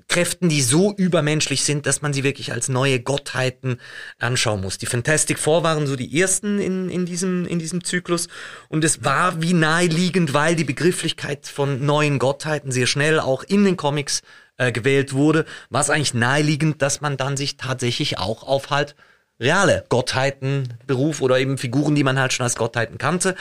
Kräften, 0.09 0.49
die 0.49 0.61
so 0.61 0.93
übermenschlich 0.95 1.63
sind, 1.63 1.87
dass 1.87 2.03
man 2.03 2.13
sie 2.13 2.25
wirklich 2.25 2.53
als 2.53 2.69
neue 2.69 3.01
Gottheiten 3.01 3.81
anschauen 4.19 4.61
muss. 4.61 4.79
Die 4.79 4.87
Fantastic 4.87 5.39
Four 5.39 5.63
waren 5.63 5.87
so 5.87 5.95
die 5.95 6.21
ersten 6.21 6.59
in, 6.59 6.91
in, 6.91 7.07
diesem, 7.07 7.47
in 7.47 7.61
diesem 7.61 7.85
Zyklus 7.85 8.29
und 8.69 8.85
es 8.85 9.05
war 9.05 9.41
wie 9.41 9.55
naheliegend, 9.55 10.35
weil 10.35 10.57
die 10.57 10.65
Begrifflichkeit 10.65 11.47
von 11.47 11.87
neuen 11.87 12.19
Gottheiten 12.19 12.73
sehr 12.73 12.87
schnell 12.87 13.21
auch 13.21 13.45
in 13.45 13.65
den 13.65 13.77
Comics 13.77 14.23
äh, 14.57 14.73
gewählt 14.73 15.13
wurde, 15.13 15.45
war 15.71 15.81
es 15.81 15.91
eigentlich 15.91 16.15
naheliegend, 16.15 16.83
dass 16.83 17.01
man 17.01 17.17
dann 17.17 17.37
sich 17.37 17.57
tatsächlich 17.57 18.19
auch 18.19 18.43
auf 18.43 18.71
halt 18.71 18.97
reale 19.39 19.85
Gottheiten 19.89 20.75
Beruf 20.87 21.21
oder 21.21 21.39
eben 21.39 21.59
Figuren, 21.59 21.95
die 21.95 22.05
man 22.05 22.19
halt 22.19 22.33
schon 22.33 22.45
als 22.45 22.57
Gottheiten 22.57 22.99
kannte. 22.99 23.35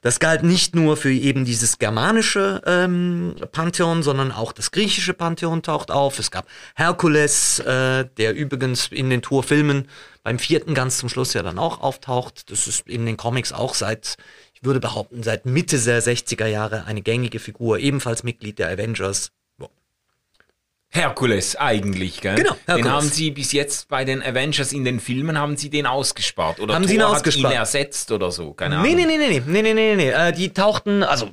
Das 0.00 0.18
galt 0.18 0.42
nicht 0.42 0.74
nur 0.74 0.96
für 0.96 1.12
eben 1.12 1.44
dieses 1.44 1.78
germanische 1.78 2.62
ähm, 2.66 3.34
Pantheon, 3.52 4.02
sondern 4.02 4.32
auch 4.32 4.52
das 4.52 4.70
griechische 4.70 5.14
Pantheon 5.14 5.62
taucht 5.62 5.90
auf. 5.90 6.18
Es 6.18 6.30
gab 6.30 6.46
Herkules, 6.74 7.58
äh, 7.60 8.06
der 8.16 8.34
übrigens 8.34 8.88
in 8.88 9.10
den 9.10 9.22
Torfilmen 9.22 9.88
beim 10.22 10.38
vierten 10.38 10.74
ganz 10.74 10.98
zum 10.98 11.08
Schluss 11.08 11.34
ja 11.34 11.42
dann 11.42 11.58
auch 11.58 11.80
auftaucht. 11.80 12.50
Das 12.50 12.66
ist 12.66 12.88
in 12.88 13.04
den 13.04 13.16
Comics 13.16 13.52
auch 13.52 13.74
seit, 13.74 14.16
ich 14.54 14.64
würde 14.64 14.80
behaupten, 14.80 15.22
seit 15.22 15.44
Mitte 15.44 15.78
der 15.78 16.02
60er 16.02 16.46
Jahre 16.46 16.84
eine 16.86 17.02
gängige 17.02 17.38
Figur, 17.38 17.78
ebenfalls 17.78 18.22
Mitglied 18.22 18.58
der 18.58 18.68
Avengers. 18.68 19.32
Herkules 20.94 21.56
eigentlich, 21.56 22.20
gell? 22.20 22.34
Genau. 22.34 22.54
Herkules. 22.66 22.76
Den 22.76 22.92
haben 22.92 23.08
sie 23.08 23.30
bis 23.30 23.52
jetzt 23.52 23.88
bei 23.88 24.04
den 24.04 24.22
Avengers 24.22 24.74
in 24.74 24.84
den 24.84 25.00
Filmen 25.00 25.38
haben 25.38 25.56
sie 25.56 25.70
den 25.70 25.86
ausgespart 25.86 26.60
oder 26.60 26.74
haben 26.74 26.82
Thor 26.82 26.88
sie 26.88 26.94
ihn 26.96 27.02
ausgespart? 27.02 27.46
hat 27.46 27.52
ihn 27.52 27.58
ersetzt 27.58 28.12
oder 28.12 28.30
so, 28.30 28.52
keine 28.52 28.76
Ahnung. 28.76 28.94
Nee, 28.94 29.06
nee, 29.06 29.16
nee, 29.16 29.40
nee, 29.40 29.42
nee, 29.46 29.62
nee, 29.62 29.72
nee, 29.72 29.96
nee. 29.96 30.10
Äh, 30.10 30.32
die 30.32 30.52
tauchten, 30.52 31.02
also 31.02 31.26
in 31.26 31.32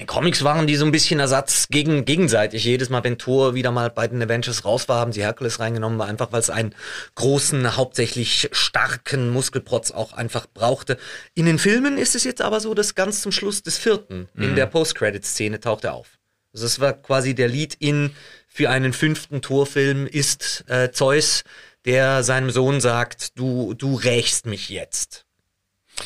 den 0.00 0.06
Comics 0.06 0.44
waren 0.44 0.66
die 0.66 0.76
so 0.76 0.84
ein 0.84 0.92
bisschen 0.92 1.20
Ersatz 1.20 1.68
gegen 1.70 2.04
gegenseitig. 2.04 2.64
Jedes 2.64 2.90
Mal, 2.90 3.02
wenn 3.02 3.16
Thor 3.16 3.54
wieder 3.54 3.70
mal 3.70 3.88
bei 3.88 4.06
den 4.08 4.22
Avengers 4.22 4.66
raus 4.66 4.90
war, 4.90 5.00
haben 5.00 5.12
sie 5.12 5.22
Herkules 5.22 5.58
reingenommen, 5.58 5.98
einfach 6.02 6.30
weil 6.30 6.40
es 6.40 6.50
einen 6.50 6.74
großen, 7.14 7.78
hauptsächlich 7.78 8.50
starken 8.52 9.30
Muskelprotz 9.30 9.90
auch 9.90 10.12
einfach 10.12 10.46
brauchte. 10.52 10.98
In 11.32 11.46
den 11.46 11.58
Filmen 11.58 11.96
ist 11.96 12.14
es 12.14 12.24
jetzt 12.24 12.42
aber 12.42 12.60
so, 12.60 12.74
dass 12.74 12.94
ganz 12.94 13.22
zum 13.22 13.32
Schluss 13.32 13.62
des 13.62 13.78
vierten, 13.78 14.28
mhm. 14.34 14.42
in 14.42 14.54
der 14.54 14.66
Post-Credit-Szene 14.66 15.60
taucht 15.60 15.84
er 15.84 15.94
auf. 15.94 16.18
Also 16.52 16.66
es 16.66 16.80
war 16.80 16.92
quasi 16.92 17.34
der 17.34 17.48
Lead 17.48 17.76
in 17.78 18.10
für 18.48 18.70
einen 18.70 18.92
fünften 18.92 19.42
Torfilm 19.42 20.06
ist 20.06 20.64
äh, 20.68 20.90
Zeus, 20.90 21.44
der 21.84 22.24
seinem 22.24 22.50
Sohn 22.50 22.80
sagt, 22.80 23.38
du, 23.38 23.74
du 23.74 23.94
rächst 23.94 24.46
mich 24.46 24.68
jetzt. 24.68 25.26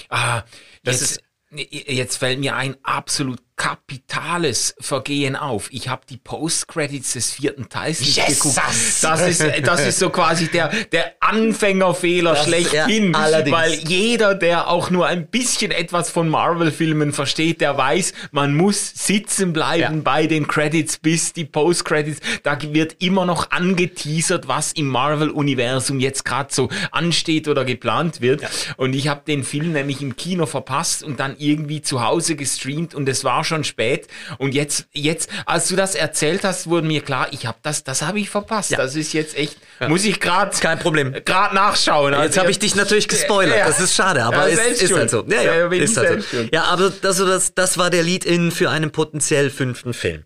Ah, 0.09 0.43
das 0.83 1.01
jetzt, 1.01 1.11
ist, 1.11 1.89
jetzt 1.89 2.17
fällt 2.19 2.41
mir 2.41 2.57
ein 2.57 2.77
absolut 2.83 3.42
kapitales 3.57 4.75
Vergehen 4.81 5.37
auf. 5.37 5.69
Ich 5.73 5.89
habe 5.89 6.03
die 6.09 6.17
Post-Credits 6.17 7.13
des 7.13 7.33
vierten 7.33 7.69
Teils 7.69 8.01
nicht 8.01 8.17
yes, 8.17 8.39
geguckt. 8.39 8.57
Das 9.03 9.21
ist, 9.21 9.45
das 9.65 9.87
ist 9.87 9.99
so 9.99 10.11
quasi 10.11 10.49
der, 10.49 10.69
der 10.91 11.13
Anfängerfehler 11.21 12.33
das, 12.33 12.45
schlechthin. 12.45 13.13
Ja, 13.13 13.51
weil 13.51 13.75
jeder, 13.75 14.35
der 14.35 14.69
auch 14.69 14.91
nur 14.91 15.07
ein 15.07 15.29
bisschen 15.29 15.71
etwas 15.71 16.11
von 16.11 16.29
Marvel-Filmen 16.29 17.13
versteht, 17.13 17.61
der 17.61 17.77
weiß, 17.77 18.15
man 18.33 18.57
muss 18.57 18.93
sitzen 18.95 19.53
bleiben 19.53 19.97
ja. 19.97 20.03
bei 20.03 20.27
den 20.27 20.49
Credits 20.49 20.99
bis 20.99 21.33
die 21.33 21.45
Post-Credits. 21.45 22.21
Da 22.43 22.59
wird 22.61 22.97
immer 23.01 23.27
noch 23.27 23.51
angeteasert, 23.51 24.49
was 24.49 24.73
im 24.73 24.89
Marvel-Universum 24.89 26.01
jetzt 26.01 26.25
gerade 26.25 26.53
so 26.53 26.69
ansteht 26.91 27.49
oder 27.49 27.65
geplant 27.65 28.21
wird. 28.21 28.43
Ja. 28.43 28.49
Und 28.77 28.95
ich 28.95 29.09
habe 29.09 29.23
den 29.27 29.45
Film 29.45 29.73
nämlich 29.73 30.01
im 30.01 30.17
Kino 30.17 30.47
verpasst 30.47 31.05
und 31.05 31.21
dann 31.21 31.37
irgendwie 31.39 31.83
zu 31.83 32.03
Hause 32.03 32.35
gestreamt 32.35 32.95
und 32.95 33.09
es 33.09 33.23
war 33.23 33.45
schon 33.45 33.52
schon 33.53 33.65
spät. 33.65 34.09
Und 34.39 34.55
jetzt, 34.55 34.87
jetzt, 34.93 35.29
als 35.47 35.69
du 35.69 35.77
das 35.77 35.95
erzählt 35.95 36.45
hast, 36.45 36.67
wurde 36.69 36.87
mir 36.87 37.01
klar, 37.03 37.29
ich 37.33 37.47
habe 37.47 37.59
das, 37.63 37.85
das 37.85 38.03
habe 38.03 38.19
ich 38.21 38.31
verpasst. 38.31 38.71
Ja. 38.71 38.79
Das 38.79 38.97
ist 38.97 39.13
jetzt 39.13 39.37
echt, 39.37 39.57
muss 39.89 40.05
ich 40.05 40.21
gerade 40.21 40.57
Kein 40.59 40.79
Problem. 40.79 41.13
gerade 41.25 41.55
nachschauen. 41.55 42.13
Jetzt 42.13 42.21
Also 42.21 42.41
habe 42.41 42.51
ich 42.51 42.59
dich 42.59 42.75
natürlich 42.75 43.09
gespoilert. 43.09 43.59
Ja. 43.59 43.67
Das 43.67 43.81
ist 43.81 43.95
schade, 43.95 44.25
aber 44.25 44.49
Ja, 44.49 44.65
es 44.67 44.81
ist 44.83 44.89
schuld. 44.89 45.01
halt 45.01 45.11
so. 45.11 45.25
Ja, 45.29 45.43
ja, 45.43 45.55
Ja, 45.57 45.73
ist 45.73 45.97
halt 45.97 46.23
so. 46.25 46.37
Ja, 46.51 46.65
aber 46.65 46.91
das, 46.91 47.05
also 47.21 47.27
das, 47.27 47.55
das 47.55 47.79
war 47.79 47.91
der 47.91 48.03
Lead-In 48.03 48.51
für 48.51 48.71
einen 48.71 48.91
potenziell 48.91 49.51
fünften 49.51 49.93
Film. 49.95 50.25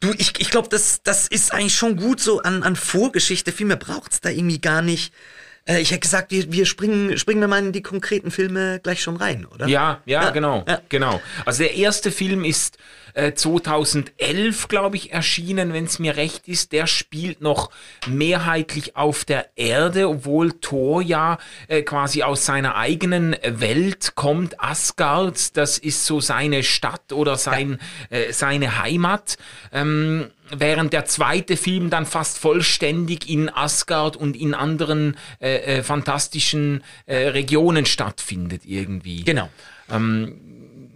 Du, 0.00 0.12
ich, 0.18 0.38
ich 0.38 0.50
glaube, 0.50 0.68
das, 0.68 1.00
das 1.02 1.26
ist 1.26 1.52
eigentlich 1.54 1.74
schon 1.76 1.96
gut 1.96 2.20
so 2.20 2.42
an, 2.42 2.62
an 2.62 2.76
Vorgeschichte. 2.76 3.52
Viel 3.52 3.66
mehr 3.66 3.76
braucht's 3.76 4.20
da 4.20 4.28
irgendwie 4.28 4.60
gar 4.60 4.82
nicht. 4.82 5.12
Äh, 5.66 5.80
ich 5.80 5.90
hätte 5.90 6.00
gesagt, 6.00 6.30
wir, 6.30 6.50
wir 6.52 6.66
springen, 6.66 7.18
springen 7.18 7.40
wir 7.40 7.48
mal 7.48 7.64
in 7.64 7.72
die 7.72 7.82
konkreten 7.82 8.30
Filme 8.30 8.80
gleich 8.82 9.02
schon 9.02 9.16
rein, 9.16 9.46
oder? 9.46 9.66
Ja, 9.66 10.00
ja, 10.06 10.24
Ja, 10.24 10.30
genau, 10.30 10.64
ja. 10.66 10.80
genau. 10.88 11.20
Also 11.44 11.62
der 11.62 11.74
erste 11.74 12.10
Film 12.10 12.44
ist 12.44 12.78
äh, 13.16 13.32
2011, 13.32 14.68
glaube 14.68 14.96
ich, 14.96 15.12
erschienen, 15.12 15.72
wenn 15.72 15.84
es 15.84 15.98
mir 15.98 16.16
recht 16.16 16.48
ist. 16.48 16.72
Der 16.72 16.86
spielt 16.86 17.40
noch 17.40 17.70
mehrheitlich 18.06 18.94
auf 18.94 19.24
der 19.24 19.50
Erde, 19.56 20.08
obwohl 20.08 20.52
Thor 20.52 21.02
ja 21.02 21.38
äh, 21.68 21.82
quasi 21.82 22.22
aus 22.22 22.44
seiner 22.44 22.76
eigenen 22.76 23.34
Welt 23.42 24.12
kommt. 24.14 24.60
Asgard, 24.60 25.56
das 25.56 25.78
ist 25.78 26.04
so 26.04 26.20
seine 26.20 26.62
Stadt 26.62 27.12
oder 27.12 27.36
sein, 27.36 27.78
äh, 28.10 28.32
seine 28.32 28.78
Heimat. 28.82 29.38
Ähm, 29.72 30.30
während 30.50 30.92
der 30.92 31.04
zweite 31.04 31.56
Film 31.56 31.90
dann 31.90 32.06
fast 32.06 32.38
vollständig 32.38 33.28
in 33.28 33.48
Asgard 33.48 34.16
und 34.16 34.36
in 34.36 34.54
anderen 34.54 35.16
äh, 35.40 35.78
äh, 35.78 35.82
fantastischen 35.82 36.82
äh, 37.06 37.28
Regionen 37.28 37.86
stattfindet 37.86 38.62
irgendwie. 38.64 39.24
Genau. 39.24 39.48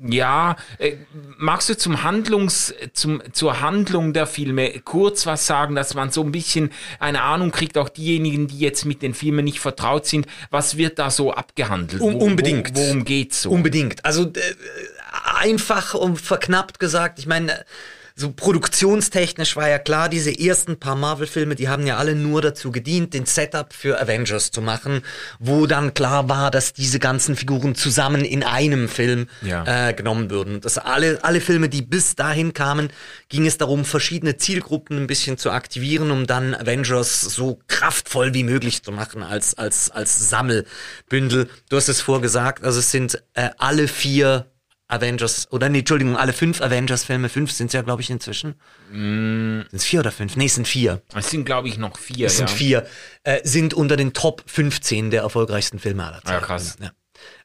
Ja, 0.08 0.56
äh, 0.78 0.96
magst 1.36 1.68
du 1.68 1.76
zum 1.76 2.02
Handlungs, 2.02 2.74
zum, 2.94 3.22
zur 3.32 3.60
Handlung 3.60 4.12
der 4.12 4.26
Filme 4.26 4.80
kurz 4.80 5.26
was 5.26 5.46
sagen, 5.46 5.74
dass 5.74 5.94
man 5.94 6.10
so 6.10 6.22
ein 6.22 6.32
bisschen 6.32 6.70
eine 6.98 7.22
Ahnung 7.22 7.50
kriegt, 7.50 7.76
auch 7.76 7.90
diejenigen, 7.90 8.48
die 8.48 8.58
jetzt 8.58 8.86
mit 8.86 9.02
den 9.02 9.12
Filmen 9.12 9.44
nicht 9.44 9.60
vertraut 9.60 10.06
sind, 10.06 10.26
was 10.50 10.78
wird 10.78 10.98
da 10.98 11.10
so 11.10 11.32
abgehandelt? 11.32 12.00
Um- 12.00 12.16
unbedingt. 12.16 12.74
Wo, 12.74 12.80
worum 12.80 13.04
geht's 13.04 13.42
so? 13.42 13.50
Unbedingt. 13.50 14.04
Also 14.04 14.24
äh, 14.24 14.40
einfach 15.36 15.94
und 15.94 16.18
verknappt 16.18 16.80
gesagt, 16.80 17.18
ich 17.18 17.26
meine, 17.26 17.64
so 18.20 18.32
produktionstechnisch 18.32 19.56
war 19.56 19.68
ja 19.68 19.78
klar, 19.78 20.10
diese 20.10 20.38
ersten 20.38 20.78
paar 20.78 20.94
Marvel-Filme, 20.94 21.54
die 21.54 21.68
haben 21.68 21.86
ja 21.86 21.96
alle 21.96 22.14
nur 22.14 22.42
dazu 22.42 22.70
gedient, 22.70 23.14
den 23.14 23.24
Setup 23.24 23.72
für 23.72 23.98
Avengers 24.00 24.50
zu 24.50 24.60
machen, 24.60 25.02
wo 25.38 25.66
dann 25.66 25.94
klar 25.94 26.28
war, 26.28 26.50
dass 26.50 26.74
diese 26.74 26.98
ganzen 26.98 27.34
Figuren 27.34 27.74
zusammen 27.74 28.24
in 28.24 28.42
einem 28.42 28.88
Film 28.90 29.26
Ja. 29.40 29.88
äh, 29.88 29.94
genommen 29.94 30.30
würden. 30.30 30.60
Das 30.60 30.76
alle, 30.76 31.18
alle 31.24 31.40
Filme, 31.40 31.70
die 31.70 31.80
bis 31.80 32.14
dahin 32.14 32.52
kamen, 32.52 32.90
ging 33.30 33.46
es 33.46 33.56
darum, 33.56 33.86
verschiedene 33.86 34.36
Zielgruppen 34.36 34.98
ein 34.98 35.06
bisschen 35.06 35.38
zu 35.38 35.50
aktivieren, 35.50 36.10
um 36.10 36.26
dann 36.26 36.54
Avengers 36.54 37.22
so 37.22 37.58
kraftvoll 37.68 38.34
wie 38.34 38.44
möglich 38.44 38.82
zu 38.82 38.92
machen 38.92 39.22
als, 39.22 39.56
als, 39.56 39.90
als 39.90 40.28
Sammelbündel. 40.28 41.48
Du 41.70 41.76
hast 41.76 41.88
es 41.88 42.02
vorgesagt, 42.02 42.64
also 42.64 42.80
es 42.80 42.90
sind 42.90 43.22
äh, 43.32 43.48
alle 43.56 43.88
vier 43.88 44.46
Avengers, 44.90 45.50
oder 45.50 45.68
nee, 45.68 45.80
Entschuldigung, 45.80 46.16
alle 46.16 46.32
fünf 46.32 46.60
Avengers-Filme, 46.60 47.28
fünf 47.28 47.52
sind 47.52 47.68
es 47.68 47.72
ja, 47.72 47.82
glaube 47.82 48.02
ich, 48.02 48.10
inzwischen. 48.10 48.54
Sind 48.90 49.68
es 49.72 49.84
vier 49.84 50.00
oder 50.00 50.10
fünf? 50.10 50.36
Nee, 50.36 50.46
es 50.46 50.56
sind 50.56 50.66
vier. 50.66 51.02
Es 51.14 51.30
sind, 51.30 51.44
glaube 51.44 51.68
ich, 51.68 51.78
noch 51.78 51.96
vier. 51.96 52.26
Es 52.26 52.38
sind 52.38 52.50
ja. 52.50 52.56
vier. 52.56 52.86
Äh, 53.22 53.40
sind 53.44 53.74
unter 53.74 53.96
den 53.96 54.12
Top 54.12 54.42
15 54.46 55.10
der 55.10 55.22
erfolgreichsten 55.22 55.78
Filme 55.78 56.04
aller 56.04 56.22
Zeiten. 56.22 56.30
Ja, 56.30 56.40
krass. 56.40 56.76
Ja. 56.80 56.90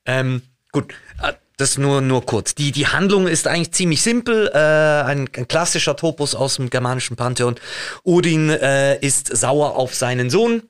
Ähm, 0.06 0.42
gut, 0.72 0.94
äh, 1.22 1.34
das 1.58 1.78
nur, 1.78 2.02
nur 2.02 2.26
kurz. 2.26 2.56
Die, 2.56 2.72
die 2.72 2.88
Handlung 2.88 3.28
ist 3.28 3.48
eigentlich 3.48 3.72
ziemlich 3.72 4.02
simpel. 4.02 4.52
Äh, 4.54 4.58
ein, 4.58 5.30
ein 5.36 5.48
klassischer 5.48 5.96
Topos 5.96 6.36
aus 6.36 6.56
dem 6.56 6.70
germanischen 6.70 7.16
Pantheon. 7.16 7.56
Odin 8.04 8.50
äh, 8.50 9.00
ist 9.00 9.36
sauer 9.36 9.76
auf 9.76 9.96
seinen 9.96 10.30
Sohn, 10.30 10.64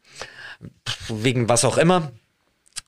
wegen 1.08 1.50
was 1.50 1.66
auch 1.66 1.78
immer 1.78 2.12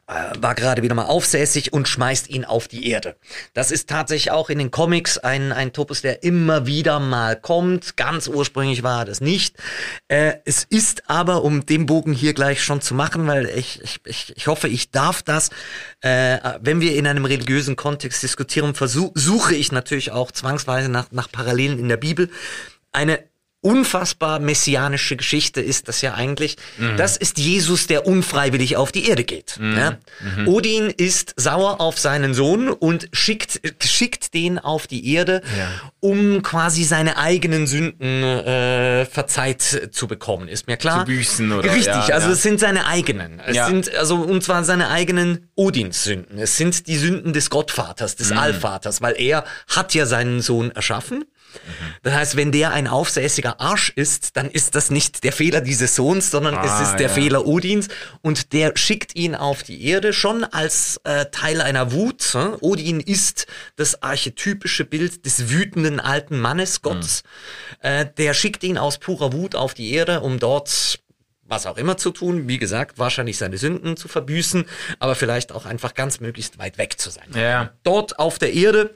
war 0.08 0.56
gerade 0.56 0.84
wieder 0.84 0.96
mal 0.96 1.06
aufsässig 1.06 1.74
und 1.74 1.88
schmeißt 1.88 2.30
ihn 2.30 2.46
auf 2.46 2.70
die 2.70 2.90
Erde. 2.90 3.18
Das 3.54 3.72
ist 3.72 3.90
tatsächlich 3.90 4.32
auch 4.32 4.50
in 4.50 4.58
den 4.58 4.72
Comics 4.72 5.18
ein, 5.18 5.52
ein 5.52 5.74
Topos, 5.74 6.02
der 6.02 6.24
immer 6.24 6.66
wieder 6.66 7.02
mal 7.02 7.36
kommt. 7.36 7.98
Ganz 7.98 8.30
ursprünglich 8.30 8.84
war 8.84 9.04
das 9.04 9.20
nicht. 9.20 9.58
Äh, 10.08 10.36
es 10.46 10.64
ist 10.64 11.10
aber, 11.10 11.44
um 11.44 11.66
den 11.66 11.86
Bogen 11.86 12.14
hier 12.14 12.34
gleich 12.34 12.64
schon 12.64 12.80
zu 12.80 12.94
machen, 12.94 13.28
weil 13.28 13.48
ich, 13.50 13.82
ich, 13.84 14.00
ich, 14.06 14.34
ich 14.38 14.48
hoffe, 14.48 14.70
ich 14.70 14.92
darf 14.92 15.24
das, 15.24 15.50
äh, 16.00 16.38
wenn 16.62 16.80
wir 16.80 16.96
in 16.96 17.06
einem 17.06 17.26
religiösen 17.26 17.76
Kontext 17.76 18.24
diskutieren, 18.24 18.76
versuche 18.76 19.56
ich 19.56 19.74
natürlich 19.74 20.12
auch 20.12 20.32
zwangsweise 20.32 20.88
nach, 20.88 21.12
nach 21.12 21.30
Parallelen 21.30 21.80
in 21.80 21.90
der 21.90 21.98
Bibel. 21.98 22.30
Eine 22.94 23.20
unfassbar 23.62 24.40
messianische 24.40 25.16
Geschichte 25.16 25.62
ist 25.62 25.88
das 25.88 26.02
ja 26.02 26.14
eigentlich. 26.14 26.58
Das 26.96 27.18
ist 27.18 27.38
Jesus, 27.40 27.88
der 27.88 28.06
unfreiwillig 28.06 28.78
auf 28.78 28.92
die 28.92 29.10
Erde 29.10 29.24
geht. 29.24 29.60
Ja? 29.60 29.98
Odin 30.46 30.90
ist 30.96 31.34
sauer 31.38 31.82
auf 31.82 31.98
seinen 32.00 32.34
Sohn 32.34 32.70
und 32.70 33.10
schickt, 33.14 33.60
schickt 33.84 34.34
den 34.34 34.60
auf 34.60 34.88
die 34.88 35.14
Erde, 35.14 35.42
Ja. 35.58 35.70
um 36.00 36.42
quasi 36.44 36.84
seine 36.84 37.18
eigenen 37.18 37.68
Sünden 37.68 38.24
äh, 38.24 39.06
verzeiht 39.06 39.90
zu 39.92 40.08
bekommen. 40.08 40.48
Ist 40.48 40.68
mir 40.68 40.78
klar? 40.78 41.00
Zu 41.00 41.06
büßen, 41.06 41.52
oder? 41.52 41.70
Richtig, 41.74 41.88
Ja, 42.08 42.16
also 42.16 42.30
es 42.32 42.44
sind 42.44 42.60
seine 42.60 42.86
eigenen. 42.86 43.40
Es 43.40 43.66
sind 43.68 43.94
also 43.96 44.16
und 44.18 44.44
zwar 44.44 44.64
seine 44.64 44.90
eigenen 44.90 45.50
Odins 45.56 46.04
Sünden. 46.04 46.38
Es 46.38 46.58
sind 46.58 46.88
die 46.88 46.98
Sünden 46.98 47.34
des 47.34 47.50
Gottvaters, 47.50 48.16
des 48.16 48.30
Mhm. 48.32 48.38
Allvaters, 48.38 49.02
weil 49.02 49.16
er 49.20 49.44
hat 49.68 49.94
ja 49.94 50.06
seinen 50.06 50.42
Sohn 50.42 50.72
erschaffen. 50.72 51.26
Das 52.04 52.14
heißt, 52.14 52.36
wenn 52.36 52.52
der 52.52 52.72
ein 52.72 52.88
aufsässiger 52.88 53.60
Arsch 53.60 53.92
ist, 53.96 54.38
dann 54.38 54.50
ist 54.50 54.76
das 54.76 54.90
nicht 54.90 55.24
der 55.24 55.32
Fehler 55.34 55.62
dieses 55.62 55.96
Sohns, 55.96 56.32
sondern 56.32 56.56
es 56.64 56.72
Ah, 56.72 56.84
ist 56.84 56.94
der 56.98 57.08
ja. 57.08 57.14
Fehler 57.14 57.46
Odins 57.46 57.88
und 58.22 58.54
der 58.54 58.74
schickt 58.76 59.16
ihn 59.16 59.36
auf 59.36 59.64
die 59.64 59.86
Erde 59.86 60.14
schon 60.14 60.44
als 60.44 61.00
äh, 61.04 61.26
Teil 61.32 61.62
einer 61.62 61.92
Wut. 61.92 62.22
Hm? 62.34 62.58
Odin 62.62 63.00
ist 63.00 63.48
das 63.76 64.02
archetypische 64.04 64.86
Bild 64.86 65.26
des 65.26 65.50
wütenden 65.50 66.00
alten 66.00 66.40
Mannes 66.40 66.82
Gottes. 66.82 67.24
Äh, 67.82 68.06
der 68.18 68.34
schickt 68.34 68.64
ihn 68.64 68.78
aus 68.78 68.98
purer 68.98 69.34
Wut 69.34 69.56
auf 69.56 69.74
die 69.74 69.92
Erde, 69.94 70.22
um 70.22 70.40
dort 70.40 71.00
was 71.50 71.66
auch 71.66 71.78
immer 71.78 71.96
zu 71.96 72.12
tun. 72.12 72.48
Wie 72.50 72.58
gesagt, 72.58 73.00
wahrscheinlich 73.00 73.38
seine 73.38 73.58
Sünden 73.58 73.96
zu 73.96 74.10
verbüßen, 74.10 74.66
aber 75.00 75.16
vielleicht 75.16 75.54
auch 75.54 75.66
einfach 75.66 75.94
ganz 75.94 76.20
möglichst 76.20 76.60
weit 76.60 76.78
weg 76.78 77.00
zu 77.00 77.10
sein. 77.10 77.28
Ja. 77.34 77.72
Dort 77.84 78.20
auf 78.20 78.38
der 78.38 78.54
Erde 78.54 78.96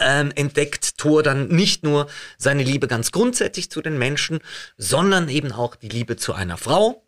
ähm, 0.00 0.32
entdeckt 0.34 0.98
Thor 0.98 1.22
dann 1.22 1.48
nicht 1.48 1.82
nur 1.82 2.08
seine 2.38 2.62
Liebe 2.62 2.88
ganz 2.88 3.12
grundsätzlich 3.12 3.70
zu 3.70 3.82
den 3.82 3.98
Menschen, 3.98 4.40
sondern 4.76 5.28
eben 5.28 5.52
auch 5.52 5.76
die 5.76 5.88
Liebe 5.88 6.16
zu 6.16 6.34
einer 6.34 6.56
Frau. 6.56 7.02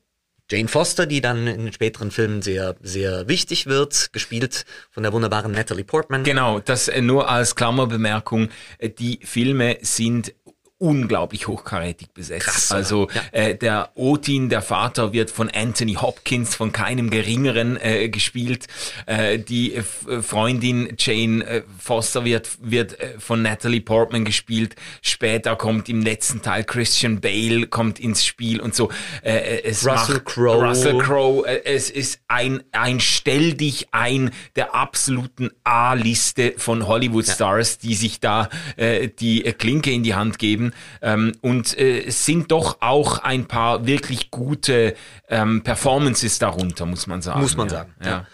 Jane 0.50 0.68
Foster, 0.68 1.04
die 1.04 1.20
dann 1.20 1.46
in 1.46 1.64
den 1.64 1.72
späteren 1.74 2.10
Filmen 2.10 2.40
sehr, 2.40 2.74
sehr 2.80 3.28
wichtig 3.28 3.66
wird, 3.66 4.14
gespielt 4.14 4.64
von 4.90 5.02
der 5.02 5.12
wunderbaren 5.12 5.52
Natalie 5.52 5.84
Portman. 5.84 6.24
Genau, 6.24 6.58
das 6.58 6.88
äh, 6.88 7.02
nur 7.02 7.28
als 7.28 7.54
Klammerbemerkung. 7.54 8.48
Äh, 8.78 8.88
Die 8.88 9.20
Filme 9.22 9.76
sind 9.82 10.32
unglaublich 10.78 11.48
hochkarätig 11.48 12.10
besetzt. 12.14 12.46
Krass, 12.46 12.72
also 12.72 13.08
Ja. 13.12 13.22
äh, 13.32 13.54
der 13.56 13.90
Odin, 13.96 14.48
der 14.48 14.62
Vater, 14.62 15.12
wird 15.12 15.30
von 15.30 15.50
Anthony 15.50 15.94
Hopkins, 15.94 16.54
von 16.54 16.70
keinem 16.72 17.10
geringeren 17.10 17.76
äh, 17.80 18.08
gespielt. 18.08 18.66
Äh, 19.06 19.38
die 19.38 19.74
äh, 19.74 19.78
F- 19.80 20.06
äh, 20.08 20.22
Freundin 20.22 20.94
Jane 20.98 21.44
äh, 21.44 21.62
Foster 21.78 22.24
wird, 22.24 22.50
wird 22.62 22.96
von 23.18 23.42
Natalie 23.42 23.80
Portman 23.80 24.24
gespielt. 24.24 24.76
Später 25.02 25.56
kommt 25.56 25.88
im 25.88 26.02
letzten 26.02 26.42
Teil 26.42 26.62
Christian 26.64 27.20
Bale 27.20 27.66
kommt 27.66 27.98
ins 27.98 28.24
Spiel 28.24 28.60
und 28.60 28.74
so. 28.74 28.90
Äh, 29.22 29.62
es 29.62 29.86
Russell 29.86 30.20
Crowe. 30.20 30.64
Russell 30.68 30.98
Crowe. 30.98 31.44
Es 31.64 31.90
ist 31.90 32.20
ein, 32.28 32.62
ein 32.72 33.00
Stell 33.00 33.54
dich 33.54 33.88
ein 33.92 34.30
der 34.54 34.74
absoluten 34.74 35.50
A-Liste 35.64 36.54
von 36.56 36.86
Hollywood-Stars, 36.86 37.78
die 37.78 37.94
sich 37.94 38.20
da 38.20 38.48
äh, 38.76 39.08
die 39.08 39.42
Klinke 39.42 39.90
in 39.90 40.02
die 40.02 40.14
Hand 40.14 40.38
geben. 40.38 40.67
Ähm, 41.02 41.32
und 41.40 41.76
äh, 41.78 42.04
es 42.04 42.24
sind 42.24 42.50
doch 42.50 42.78
auch 42.80 43.18
ein 43.18 43.46
paar 43.46 43.86
wirklich 43.86 44.30
gute 44.30 44.94
ähm, 45.28 45.62
Performances 45.62 46.38
darunter, 46.38 46.86
muss 46.86 47.06
man 47.06 47.22
sagen. 47.22 47.40
Muss 47.40 47.56
man 47.56 47.68
ja, 47.68 47.74
sagen, 47.74 47.94
Ja. 48.02 48.08
ja. 48.08 48.26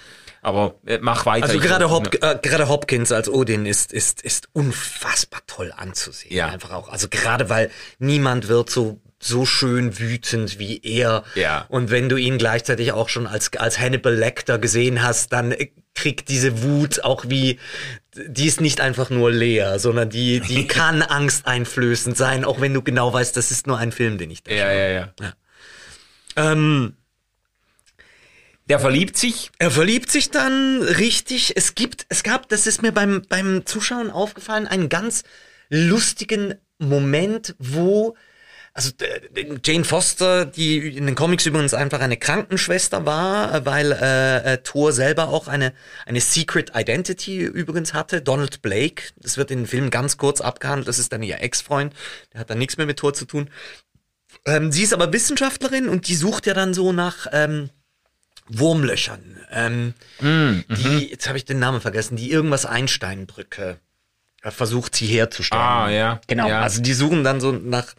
Aber 0.44 0.74
äh, 0.84 0.98
mach 1.00 1.24
weiter. 1.24 1.46
Also 1.46 1.58
gerade, 1.58 1.90
Hop 1.90 2.22
äh, 2.22 2.38
gerade 2.42 2.68
Hopkins 2.68 3.12
als 3.12 3.30
Odin 3.30 3.64
ist, 3.64 3.94
ist, 3.94 4.20
ist 4.20 4.48
unfassbar 4.52 5.40
toll 5.46 5.72
anzusehen. 5.74 6.34
Ja. 6.34 6.48
Einfach 6.48 6.72
auch. 6.72 6.90
Also 6.90 7.08
gerade 7.08 7.48
weil 7.48 7.70
niemand 7.98 8.48
wird 8.48 8.68
so 8.68 9.00
so 9.24 9.46
schön 9.46 9.98
wütend 9.98 10.58
wie 10.58 10.80
er. 10.82 11.24
Ja. 11.34 11.64
Und 11.68 11.90
wenn 11.90 12.08
du 12.08 12.16
ihn 12.16 12.38
gleichzeitig 12.38 12.92
auch 12.92 13.08
schon 13.08 13.26
als, 13.26 13.52
als 13.54 13.78
Hannibal 13.78 14.14
Lecter 14.14 14.58
gesehen 14.58 15.02
hast, 15.02 15.32
dann 15.32 15.54
kriegt 15.94 16.28
diese 16.28 16.62
Wut 16.62 17.04
auch 17.04 17.24
wie, 17.28 17.58
die 18.14 18.46
ist 18.46 18.60
nicht 18.60 18.80
einfach 18.80 19.10
nur 19.10 19.30
leer, 19.30 19.78
sondern 19.78 20.10
die, 20.10 20.40
die 20.40 20.66
kann 20.68 21.02
angsteinflößend 21.02 22.16
sein, 22.16 22.44
auch 22.44 22.60
wenn 22.60 22.74
du 22.74 22.82
genau 22.82 23.12
weißt, 23.12 23.36
das 23.36 23.50
ist 23.50 23.66
nur 23.66 23.78
ein 23.78 23.92
Film, 23.92 24.18
den 24.18 24.30
ich 24.30 24.42
da 24.42 24.52
Ja, 24.52 24.72
ja, 24.72 24.88
ja. 24.88 25.12
ähm, 26.36 26.96
Der 28.68 28.78
verliebt 28.80 29.16
sich. 29.16 29.50
Er 29.58 29.70
verliebt 29.70 30.10
sich 30.10 30.30
dann 30.30 30.82
richtig. 30.82 31.56
Es 31.56 31.74
gibt, 31.74 32.06
es 32.08 32.22
gab, 32.22 32.48
das 32.48 32.66
ist 32.66 32.82
mir 32.82 32.92
beim, 32.92 33.22
beim 33.28 33.64
Zuschauen 33.66 34.10
aufgefallen, 34.10 34.66
einen 34.66 34.88
ganz 34.88 35.22
lustigen 35.70 36.54
Moment, 36.78 37.54
wo 37.58 38.16
also 38.76 38.90
Jane 39.64 39.84
Foster, 39.84 40.44
die 40.44 40.96
in 40.96 41.06
den 41.06 41.14
Comics 41.14 41.46
übrigens 41.46 41.74
einfach 41.74 42.00
eine 42.00 42.16
Krankenschwester 42.16 43.06
war, 43.06 43.64
weil 43.64 43.92
äh, 43.92 44.54
äh, 44.54 44.58
Thor 44.58 44.92
selber 44.92 45.28
auch 45.28 45.46
eine 45.46 45.72
eine 46.06 46.20
Secret 46.20 46.72
Identity 46.74 47.38
übrigens 47.38 47.94
hatte. 47.94 48.20
Donald 48.20 48.62
Blake, 48.62 49.04
das 49.16 49.36
wird 49.36 49.52
in 49.52 49.60
den 49.60 49.66
Film 49.68 49.90
ganz 49.90 50.16
kurz 50.16 50.40
abgehandelt. 50.40 50.88
Das 50.88 50.98
ist 50.98 51.12
dann 51.12 51.22
ihr 51.22 51.40
Ex-Freund, 51.40 51.94
der 52.32 52.40
hat 52.40 52.50
dann 52.50 52.58
nichts 52.58 52.76
mehr 52.76 52.86
mit 52.86 52.98
Thor 52.98 53.14
zu 53.14 53.26
tun. 53.26 53.48
Ähm, 54.44 54.72
sie 54.72 54.82
ist 54.82 54.92
aber 54.92 55.12
Wissenschaftlerin 55.12 55.88
und 55.88 56.08
die 56.08 56.16
sucht 56.16 56.46
ja 56.46 56.52
dann 56.52 56.74
so 56.74 56.90
nach 56.90 57.28
ähm, 57.30 57.70
Wurmlöchern. 58.48 59.38
Ähm, 59.52 59.94
mm, 60.20 60.64
die, 60.68 61.10
jetzt 61.10 61.28
habe 61.28 61.38
ich 61.38 61.44
den 61.44 61.60
Namen 61.60 61.80
vergessen, 61.80 62.16
die 62.16 62.32
irgendwas 62.32 62.66
Einsteinbrücke 62.66 63.78
äh, 64.42 64.50
versucht 64.50 64.96
sie 64.96 65.06
herzustellen. 65.06 65.62
Ah, 65.62 65.90
ja. 65.90 66.20
Genau. 66.26 66.48
Ja. 66.48 66.60
Also 66.60 66.82
die 66.82 66.92
suchen 66.92 67.22
dann 67.22 67.40
so 67.40 67.52
nach 67.52 67.94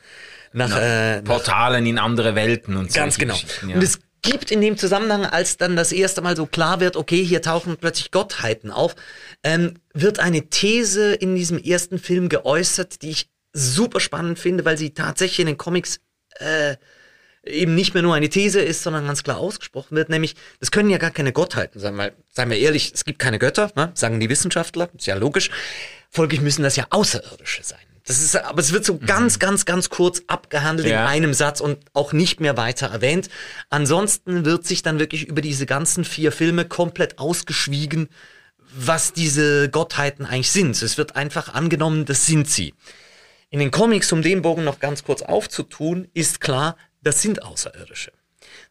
nach, 0.55 0.77
äh, 0.77 1.21
Portalen 1.21 1.85
in 1.85 1.99
andere 1.99 2.35
Welten 2.35 2.75
und 2.77 2.91
so. 2.91 2.99
Ganz 2.99 3.17
genau. 3.17 3.37
Ja. 3.67 3.75
Und 3.75 3.83
es 3.83 3.99
gibt 4.21 4.51
in 4.51 4.61
dem 4.61 4.77
Zusammenhang, 4.77 5.25
als 5.25 5.57
dann 5.57 5.75
das 5.75 5.91
erste 5.91 6.21
Mal 6.21 6.35
so 6.35 6.45
klar 6.45 6.79
wird, 6.79 6.95
okay, 6.95 7.23
hier 7.23 7.41
tauchen 7.41 7.77
plötzlich 7.77 8.11
Gottheiten 8.11 8.71
auf, 8.71 8.95
ähm, 9.43 9.75
wird 9.93 10.19
eine 10.19 10.49
These 10.49 11.13
in 11.13 11.35
diesem 11.35 11.59
ersten 11.59 11.99
Film 11.99 12.29
geäußert, 12.29 13.01
die 13.01 13.11
ich 13.11 13.29
super 13.53 13.99
spannend 13.99 14.39
finde, 14.39 14.65
weil 14.65 14.77
sie 14.77 14.93
tatsächlich 14.93 15.39
in 15.41 15.47
den 15.47 15.57
Comics 15.57 15.99
äh, 16.39 16.75
eben 17.45 17.75
nicht 17.75 17.93
mehr 17.93 18.03
nur 18.03 18.15
eine 18.15 18.29
These 18.29 18.59
ist, 18.61 18.81
sondern 18.83 19.05
ganz 19.05 19.23
klar 19.23 19.37
ausgesprochen 19.37 19.95
wird, 19.95 20.09
nämlich, 20.09 20.35
das 20.59 20.71
können 20.71 20.89
ja 20.89 20.97
gar 20.97 21.11
keine 21.11 21.31
Gottheiten 21.31 21.79
sein, 21.79 21.97
weil, 21.97 22.13
seien 22.31 22.49
wir 22.49 22.57
ehrlich, 22.57 22.91
es 22.93 23.05
gibt 23.05 23.19
keine 23.19 23.39
Götter, 23.39 23.71
ne? 23.75 23.91
sagen 23.93 24.19
die 24.19 24.29
Wissenschaftler, 24.29 24.89
ist 24.97 25.05
ja 25.05 25.15
logisch. 25.15 25.51
Folglich 26.09 26.41
müssen 26.41 26.63
das 26.63 26.75
ja 26.75 26.87
Außerirdische 26.89 27.63
sein. 27.63 27.84
Das 28.05 28.21
ist, 28.21 28.35
aber 28.35 28.59
es 28.59 28.71
wird 28.71 28.85
so 28.85 28.93
mhm. 28.93 29.05
ganz, 29.05 29.39
ganz, 29.39 29.65
ganz 29.65 29.89
kurz 29.89 30.21
abgehandelt 30.27 30.87
ja. 30.87 31.01
in 31.01 31.07
einem 31.09 31.33
Satz 31.33 31.59
und 31.59 31.79
auch 31.93 32.13
nicht 32.13 32.39
mehr 32.39 32.55
weiter 32.55 32.87
erwähnt. 32.87 33.29
Ansonsten 33.69 34.45
wird 34.45 34.65
sich 34.65 34.83
dann 34.83 34.99
wirklich 34.99 35.27
über 35.27 35.41
diese 35.41 35.65
ganzen 35.65 36.05
vier 36.05 36.31
Filme 36.31 36.65
komplett 36.65 37.17
ausgeschwiegen, 37.17 38.09
was 38.77 39.13
diese 39.13 39.69
Gottheiten 39.69 40.25
eigentlich 40.25 40.51
sind. 40.51 40.79
Es 40.81 40.97
wird 40.97 41.15
einfach 41.15 41.53
angenommen, 41.53 42.05
das 42.05 42.27
sind 42.27 42.49
sie. 42.49 42.75
In 43.49 43.59
den 43.59 43.71
Comics, 43.71 44.11
um 44.11 44.21
den 44.21 44.41
Bogen 44.41 44.63
noch 44.63 44.79
ganz 44.79 45.03
kurz 45.03 45.21
aufzutun, 45.23 46.07
ist 46.13 46.41
klar, 46.41 46.77
das 47.01 47.21
sind 47.21 47.41
Außerirdische. 47.41 48.11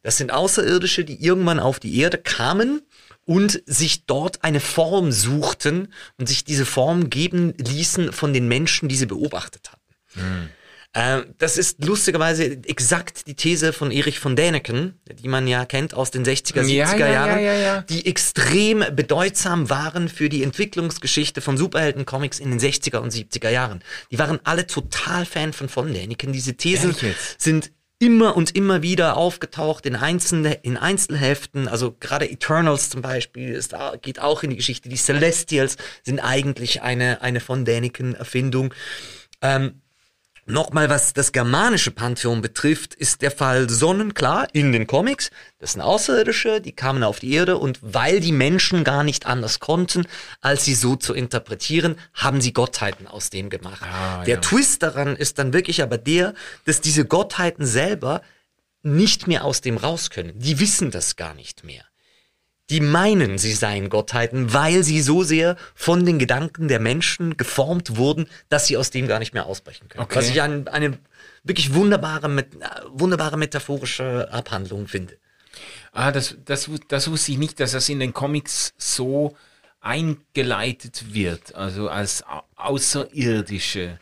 Das 0.03 0.16
sind 0.16 0.33
Außerirdische, 0.33 1.05
die 1.05 1.25
irgendwann 1.25 1.59
auf 1.59 1.81
die 1.81 1.99
Erde 1.99 2.18
kamen 2.18 2.83
und 3.26 3.62
sich 3.66 4.06
dort 4.06 4.44
eine 4.44 4.60
Form 4.60 5.12
suchten 5.12 5.92
und 6.18 6.28
sich 6.28 6.44
diese 6.44 6.66
Form 6.66 7.10
geben 7.10 7.54
ließen 7.56 8.12
von 8.12 8.32
den 8.32 8.48
Menschen, 8.48 8.88
die 8.88 8.96
sie 8.96 9.06
beobachtet 9.06 9.70
hatten. 9.72 9.80
Mhm. 10.16 10.48
das 11.38 11.58
ist 11.58 11.84
lustigerweise 11.84 12.44
exakt 12.66 13.26
die 13.26 13.34
These 13.34 13.72
von 13.72 13.90
Erich 13.90 14.20
von 14.20 14.37
Däniken, 14.37 15.00
die 15.12 15.26
man 15.26 15.48
ja 15.48 15.64
kennt 15.64 15.92
aus 15.92 16.12
den 16.12 16.24
60er, 16.24 16.62
70er 16.62 16.68
ja, 16.68 16.96
ja, 16.96 17.08
Jahren, 17.08 17.42
ja, 17.42 17.80
die 17.82 18.06
extrem 18.06 18.84
bedeutsam 18.94 19.70
waren 19.70 20.08
für 20.08 20.28
die 20.28 20.44
Entwicklungsgeschichte 20.44 21.40
von 21.40 21.56
Superhelden-Comics 21.56 22.38
in 22.38 22.50
den 22.50 22.60
60er 22.60 22.98
und 22.98 23.12
70er 23.12 23.50
Jahren. 23.50 23.82
Die 24.12 24.20
waren 24.20 24.38
alle 24.44 24.68
total 24.68 25.26
Fan 25.26 25.52
von 25.52 25.68
von 25.68 25.92
Däniken. 25.92 26.32
Diese 26.32 26.54
Thesen 26.54 26.94
sind 27.38 27.72
immer 28.05 28.37
und 28.37 28.55
immer 28.55 28.83
wieder 28.83 29.17
aufgetaucht 29.17 29.87
in, 29.87 29.97
einzelne, 29.97 30.53
in 30.62 30.77
Einzelheften. 30.77 31.69
Also 31.69 31.97
gerade 31.99 32.31
Eternals 32.31 32.90
zum 32.90 33.01
Beispiel 33.01 33.49
ist, 33.49 33.75
geht 34.03 34.21
auch 34.21 34.43
in 34.43 34.51
die 34.51 34.57
Geschichte. 34.57 34.90
Die 34.90 34.97
Celestials 34.97 35.79
sind 36.03 36.21
eigentlich 36.21 36.83
eine, 36.83 37.23
eine 37.23 37.40
von 37.40 37.64
Däniken 37.64 38.14
Erfindung. 38.14 38.75
Ähm, 39.40 39.81
Nochmal, 40.46 40.90
was 40.90 41.14
das 41.14 41.33
germanische 41.33 41.90
Pantheon 41.90 42.42
betrifft, 42.42 42.94
ist 42.94 43.22
der 43.22 43.30
Fall 43.30 43.70
sonnenklar 43.70 44.46
in 44.52 44.72
den 44.72 44.87
Comics. 44.87 45.30
Das 45.59 45.72
sind 45.72 45.80
Außerirdische, 45.80 46.61
die 46.61 46.72
kamen 46.72 47.02
auf 47.02 47.20
die 47.20 47.33
Erde 47.33 47.57
und 47.57 47.78
weil 47.80 48.20
die 48.20 48.33
Menschen 48.33 48.85
gar 48.85 49.04
nicht 49.04 49.24
anders 49.24 49.59
konnten, 49.59 50.07
als 50.42 50.66
sie 50.66 50.74
so 50.74 50.96
zu 50.96 51.14
interpretieren, 51.14 51.96
haben 52.12 52.42
sie 52.42 52.52
Gottheiten 52.52 53.07
aus 53.07 53.30
dem 53.30 53.48
gemacht. 53.48 53.83
Ah, 53.83 54.22
der 54.24 54.35
ja. 54.35 54.40
Twist 54.40 54.83
daran 54.83 55.16
ist 55.16 55.38
dann 55.38 55.54
wirklich 55.54 55.83
aber 55.83 55.96
der, 55.96 56.35
dass 56.66 56.83
diese 56.83 57.07
Gottheiten 57.07 57.64
selber 57.64 58.20
nicht 58.83 59.26
mehr 59.26 59.44
aus 59.44 59.62
dem 59.62 59.78
raus 59.78 60.11
können. 60.11 60.38
Die 60.38 60.61
wissen 60.61 60.90
das 60.90 61.16
gar 61.16 61.33
nicht 61.33 61.64
mehr 61.64 61.85
die 62.70 62.81
meinen, 62.81 63.37
sie 63.37 63.53
seien 63.53 63.90
Gottheiten, 63.90 64.53
weil 64.55 64.83
sie 64.85 65.03
so 65.03 65.22
sehr 65.22 65.57
von 65.74 66.07
den 66.07 66.18
Gedanken 66.18 66.68
der 66.68 66.81
Menschen 66.81 67.37
geformt 67.37 67.96
wurden, 67.96 68.27
dass 68.48 68.66
sie 68.66 68.77
aus 68.77 68.90
dem 68.90 69.07
gar 69.07 69.18
nicht 69.18 69.35
mehr 69.35 69.46
ausbrechen 69.46 69.88
können. 69.88 70.05
Okay. 70.05 70.16
Was 70.16 70.29
ich 70.29 70.40
ein, 70.40 70.66
eine 70.68 70.98
wirklich 71.42 71.74
wunderbare, 71.74 72.44
wunderbare 72.88 73.37
metaphorische 73.37 74.33
Abhandlung 74.33 74.88
finde. 74.88 75.18
Ah, 75.92 76.11
das, 76.11 76.37
das, 76.44 76.70
das 76.88 77.11
wusste 77.11 77.33
ich 77.33 77.38
nicht, 77.38 77.61
dass 77.61 77.72
das 77.72 77.88
in 77.88 78.00
den 78.00 78.14
Comics 78.14 78.74
so 78.79 79.37
eingeleitet 79.81 81.12
wird, 81.12 81.55
also 81.55 81.88
als 81.88 82.24
außerirdische. 82.57 83.98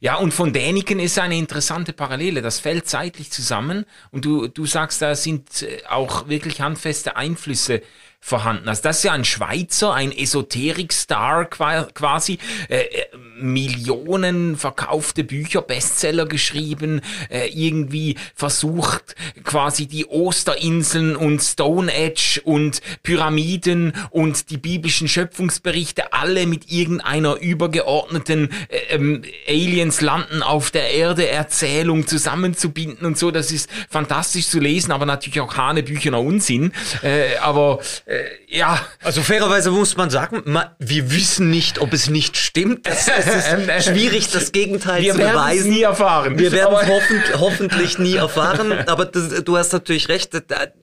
Ja, 0.00 0.16
und 0.16 0.34
von 0.34 0.52
Däniken 0.52 0.98
ist 1.00 1.18
eine 1.18 1.36
interessante 1.36 1.92
Parallele. 1.92 2.42
Das 2.42 2.60
fällt 2.60 2.88
zeitlich 2.88 3.30
zusammen 3.30 3.86
und 4.10 4.24
du, 4.24 4.48
du 4.48 4.66
sagst, 4.66 5.00
da 5.02 5.14
sind 5.14 5.62
äh, 5.62 5.82
auch 5.88 6.28
wirklich 6.28 6.60
handfeste 6.60 7.16
Einflüsse 7.16 7.82
vorhanden. 8.20 8.68
Also 8.68 8.82
das 8.82 8.98
ist 8.98 9.04
ja 9.04 9.12
ein 9.12 9.24
Schweizer, 9.24 9.94
ein 9.94 10.12
Esoterik-Star 10.12 11.44
quasi, 11.46 12.38
äh, 12.68 12.78
äh, 12.78 13.06
Millionen 13.38 14.56
verkaufte 14.56 15.22
Bücher, 15.22 15.62
Bestseller 15.62 16.26
geschrieben, 16.26 17.02
äh, 17.30 17.48
irgendwie 17.48 18.16
versucht 18.34 19.14
quasi 19.44 19.86
die 19.86 20.06
Osterinseln 20.06 21.16
und 21.16 21.40
Stone 21.40 21.92
Edge 21.92 22.40
und 22.44 22.80
Pyramiden 23.02 23.92
und 24.10 24.50
die 24.50 24.56
biblischen 24.56 25.06
Schöpfungsberichte 25.06 26.12
alle 26.12 26.46
mit 26.46 26.70
irgendeiner 26.70 27.36
übergeordneten 27.36 28.50
äh, 28.68 28.94
ähm, 28.94 29.22
Aliens 29.46 30.00
landen 30.00 30.42
auf 30.42 30.70
der 30.70 30.90
Erde 30.90 31.28
Erzählung 31.28 32.06
zusammenzubinden 32.06 33.06
und 33.06 33.18
so. 33.18 33.30
Das 33.30 33.52
ist 33.52 33.68
fantastisch 33.90 34.48
zu 34.48 34.58
lesen, 34.58 34.92
aber 34.92 35.06
natürlich 35.06 35.40
auch 35.40 35.56
Hanebüchener 35.56 36.20
Unsinn. 36.20 36.72
Äh, 37.02 37.36
aber 37.36 37.80
äh, 38.06 38.15
Eh, 38.16 38.45
ja. 38.56 38.80
Also 39.02 39.22
fairerweise 39.22 39.70
muss 39.70 39.96
man 39.96 40.10
sagen, 40.10 40.42
wir 40.78 41.10
wissen 41.12 41.50
nicht, 41.50 41.78
ob 41.78 41.92
es 41.92 42.08
nicht 42.08 42.36
stimmt. 42.36 42.86
Es 42.88 43.08
ist 43.08 43.84
schwierig, 43.88 44.30
das 44.30 44.52
Gegenteil 44.52 45.02
wir 45.02 45.12
zu 45.12 45.18
beweisen. 45.18 45.66
Wir 45.66 45.72
nie 45.72 45.82
erfahren. 45.82 46.38
Wir 46.38 46.52
werden 46.52 46.76
es 46.80 46.88
hoffentlich, 46.88 47.34
hoffentlich 47.38 47.98
nie 47.98 48.16
erfahren. 48.16 48.72
Aber 48.86 49.04
das, 49.04 49.44
du 49.44 49.56
hast 49.56 49.72
natürlich 49.72 50.08
recht, 50.08 50.32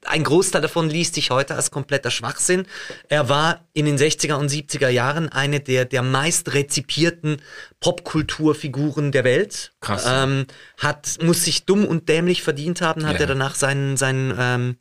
ein 0.05 0.23
Großteil 0.23 0.62
davon 0.62 0.89
liest 0.89 1.15
sich 1.15 1.31
heute 1.31 1.55
als 1.55 1.71
kompletter 1.71 2.12
Schwachsinn. 2.12 2.65
Er 3.09 3.29
war 3.29 3.62
in 3.73 3.86
den 3.86 3.97
60er 3.97 4.36
und 4.36 4.51
70er 4.51 4.89
Jahren 4.89 5.29
eine 5.29 5.59
der, 5.59 5.86
der 5.86 6.03
meist 6.03 6.53
rezipierten 6.53 7.41
Popkulturfiguren 7.79 9.12
der 9.12 9.25
Welt. 9.25 9.73
Krass. 9.81 10.05
Ähm, 10.07 10.45
hat, 10.77 11.17
muss 11.21 11.43
sich 11.43 11.65
dumm 11.65 11.86
und 11.86 12.07
dämlich 12.07 12.41
verdient 12.41 12.81
haben, 12.81 13.05
hat 13.05 13.15
ja. 13.15 13.21
er 13.21 13.27
danach 13.27 13.55
seinen, 13.55 13.97
seinen 13.97 14.33
ähm, 14.39 14.77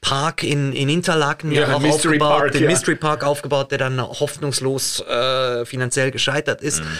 Park 0.00 0.42
in, 0.42 0.72
in 0.72 0.88
Interlaken 0.88 1.52
ja, 1.52 1.74
auch 1.74 1.80
Mystery 1.80 2.14
aufgebaut, 2.14 2.35
Park, 2.40 2.52
den 2.52 2.62
ja. 2.62 2.70
Mystery 2.70 2.96
Park 2.96 3.24
aufgebaut, 3.24 3.70
der 3.70 3.78
dann 3.78 4.00
hoffnungslos 4.00 5.00
äh, 5.00 5.64
finanziell 5.64 6.10
gescheitert 6.10 6.60
ist. 6.62 6.80
Mhm. 6.80 6.98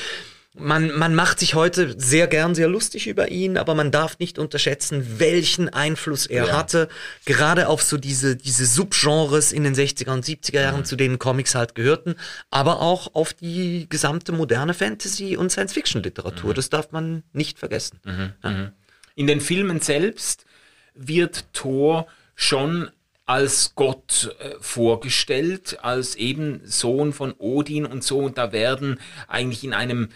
Man, 0.59 0.97
man 0.97 1.15
macht 1.15 1.41
sich 1.41 1.55
heute 1.55 1.95
sehr 2.01 2.27
gern 2.29 2.55
sehr 2.55 2.67
lustig 2.67 3.07
über 3.07 3.29
ihn, 3.31 3.59
aber 3.59 3.75
man 3.75 3.91
darf 3.91 4.19
nicht 4.19 4.39
unterschätzen, 4.39 5.19
welchen 5.19 5.69
Einfluss 5.69 6.27
er 6.27 6.47
ja. 6.47 6.57
hatte, 6.57 6.89
gerade 7.27 7.69
auf 7.69 7.83
so 7.83 7.99
diese, 7.99 8.37
diese 8.37 8.65
Subgenres 8.65 9.53
in 9.53 9.65
den 9.65 9.75
60er 9.75 10.11
und 10.13 10.25
70er 10.25 10.63
Jahren, 10.63 10.81
mhm. 10.81 10.85
zu 10.87 10.97
denen 10.97 11.19
Comics 11.19 11.55
halt 11.55 11.75
gehörten, 11.75 12.15
aber 12.51 12.81
auch 12.81 13.15
auf 13.15 13.35
die 13.35 13.87
gesamte 13.91 14.33
moderne 14.33 14.73
Fantasy- 14.73 15.37
und 15.37 15.51
Science-Fiction-Literatur. 15.51 16.51
Mhm. 16.51 16.55
Das 16.55 16.71
darf 16.71 16.91
man 16.91 17.23
nicht 17.35 17.59
vergessen. 17.59 18.01
Mhm. 18.05 18.33
Ja. 18.43 18.51
Mhm. 18.51 18.73
In 19.15 19.27
den 19.27 19.43
Filmen 19.43 19.81
selbst 19.81 20.47
wird 20.95 21.53
Thor 21.53 22.07
schon 22.35 22.91
als 23.27 23.75
Gott 23.75 24.35
äh, 24.39 24.55
vorgestellt, 24.61 25.79
als 25.83 26.15
eben 26.15 26.61
Sohn 26.65 27.13
von 27.13 27.35
Odin 27.39 27.85
und 27.85 28.03
so. 28.03 28.21
Und 28.21 28.39
da 28.39 28.53
werden 28.53 29.01
eigentlich 29.29 29.65
in 29.65 29.75
einem 29.75 30.09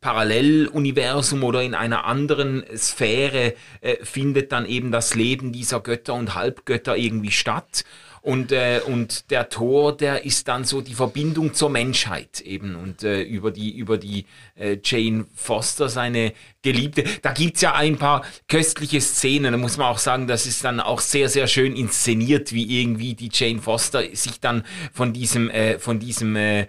Paralleluniversum 0.00 1.42
oder 1.42 1.62
in 1.62 1.74
einer 1.74 2.04
anderen 2.04 2.64
Sphäre 2.76 3.54
äh, 3.80 3.96
findet 4.04 4.52
dann 4.52 4.66
eben 4.66 4.92
das 4.92 5.14
Leben 5.14 5.52
dieser 5.52 5.80
Götter 5.80 6.14
und 6.14 6.34
Halbgötter 6.34 6.96
irgendwie 6.96 7.32
statt. 7.32 7.84
Und, 8.28 8.52
äh, 8.52 8.82
und 8.84 9.30
der 9.30 9.48
Tor, 9.48 9.96
der 9.96 10.26
ist 10.26 10.48
dann 10.48 10.64
so 10.64 10.82
die 10.82 10.92
Verbindung 10.92 11.54
zur 11.54 11.70
Menschheit 11.70 12.42
eben. 12.42 12.74
Und 12.76 13.02
äh, 13.02 13.22
über 13.22 13.50
die, 13.50 13.74
über 13.74 13.96
die 13.96 14.26
äh, 14.54 14.76
Jane 14.84 15.24
Foster, 15.34 15.88
seine 15.88 16.34
Geliebte. 16.60 17.04
Da 17.22 17.32
gibt's 17.32 17.62
ja 17.62 17.74
ein 17.74 17.96
paar 17.96 18.26
köstliche 18.46 19.00
Szenen. 19.00 19.52
Da 19.52 19.56
muss 19.56 19.78
man 19.78 19.86
auch 19.86 19.96
sagen, 19.96 20.26
das 20.26 20.44
ist 20.44 20.62
dann 20.62 20.78
auch 20.78 21.00
sehr, 21.00 21.30
sehr 21.30 21.46
schön 21.46 21.74
inszeniert, 21.74 22.52
wie 22.52 22.82
irgendwie 22.82 23.14
die 23.14 23.30
Jane 23.32 23.62
Foster 23.62 24.02
sich 24.12 24.40
dann 24.40 24.62
von 24.92 25.14
diesem, 25.14 25.48
äh, 25.48 25.78
von 25.78 25.98
diesem 25.98 26.36
äh, 26.36 26.66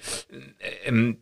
äh, 0.85 1.15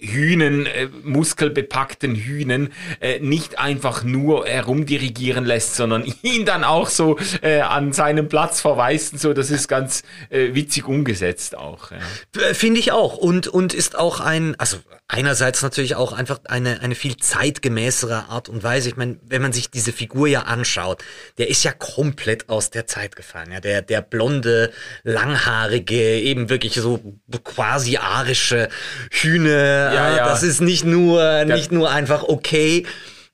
Hühnen, 0.00 0.66
äh, 0.66 0.88
muskelbepackten 1.02 2.14
Hühnen, 2.14 2.74
äh, 3.00 3.20
nicht 3.20 3.58
einfach 3.58 4.04
nur 4.04 4.46
herumdirigieren 4.46 5.46
lässt, 5.46 5.76
sondern 5.76 6.04
ihn 6.22 6.44
dann 6.44 6.62
auch 6.62 6.90
so 6.90 7.18
äh, 7.40 7.60
an 7.60 7.92
seinen 7.94 8.28
Platz 8.28 8.60
verweisen. 8.60 9.18
So, 9.18 9.32
das 9.32 9.50
ist 9.50 9.68
ganz 9.68 10.02
äh, 10.28 10.54
witzig 10.54 10.86
umgesetzt 10.86 11.56
auch. 11.56 11.90
Ja. 11.90 11.98
Äh, 12.40 12.54
finde 12.54 12.80
ich 12.80 12.92
auch. 12.92 13.16
Und, 13.16 13.48
und 13.48 13.72
ist 13.72 13.96
auch 13.96 14.20
ein, 14.20 14.54
also 14.60 14.76
einerseits 15.08 15.62
natürlich 15.62 15.94
auch 15.96 16.12
einfach 16.12 16.40
eine, 16.44 16.80
eine 16.82 16.94
viel 16.94 17.16
zeitgemäßere 17.16 18.26
Art 18.28 18.50
und 18.50 18.62
Weise. 18.62 18.90
Ich 18.90 18.96
meine, 18.96 19.18
wenn 19.26 19.40
man 19.40 19.54
sich 19.54 19.70
diese 19.70 19.92
Figur 19.92 20.28
ja 20.28 20.42
anschaut, 20.42 21.02
der 21.38 21.48
ist 21.48 21.64
ja 21.64 21.72
komplett 21.72 22.50
aus 22.50 22.68
der 22.68 22.86
Zeit 22.86 23.16
gefallen. 23.16 23.52
Ja, 23.52 23.60
der, 23.60 23.80
der 23.80 24.02
blonde, 24.02 24.70
langhaarige, 25.02 26.20
eben 26.20 26.50
wirklich 26.50 26.74
so 26.74 27.00
quasi 27.42 27.96
arische 27.96 28.68
Hühne 29.10 29.61
ja, 29.64 30.16
ja. 30.16 30.24
das 30.28 30.42
ist 30.42 30.60
nicht 30.60 30.84
nur, 30.84 31.44
nicht 31.44 31.72
nur 31.72 31.90
einfach 31.90 32.22
okay, 32.22 32.84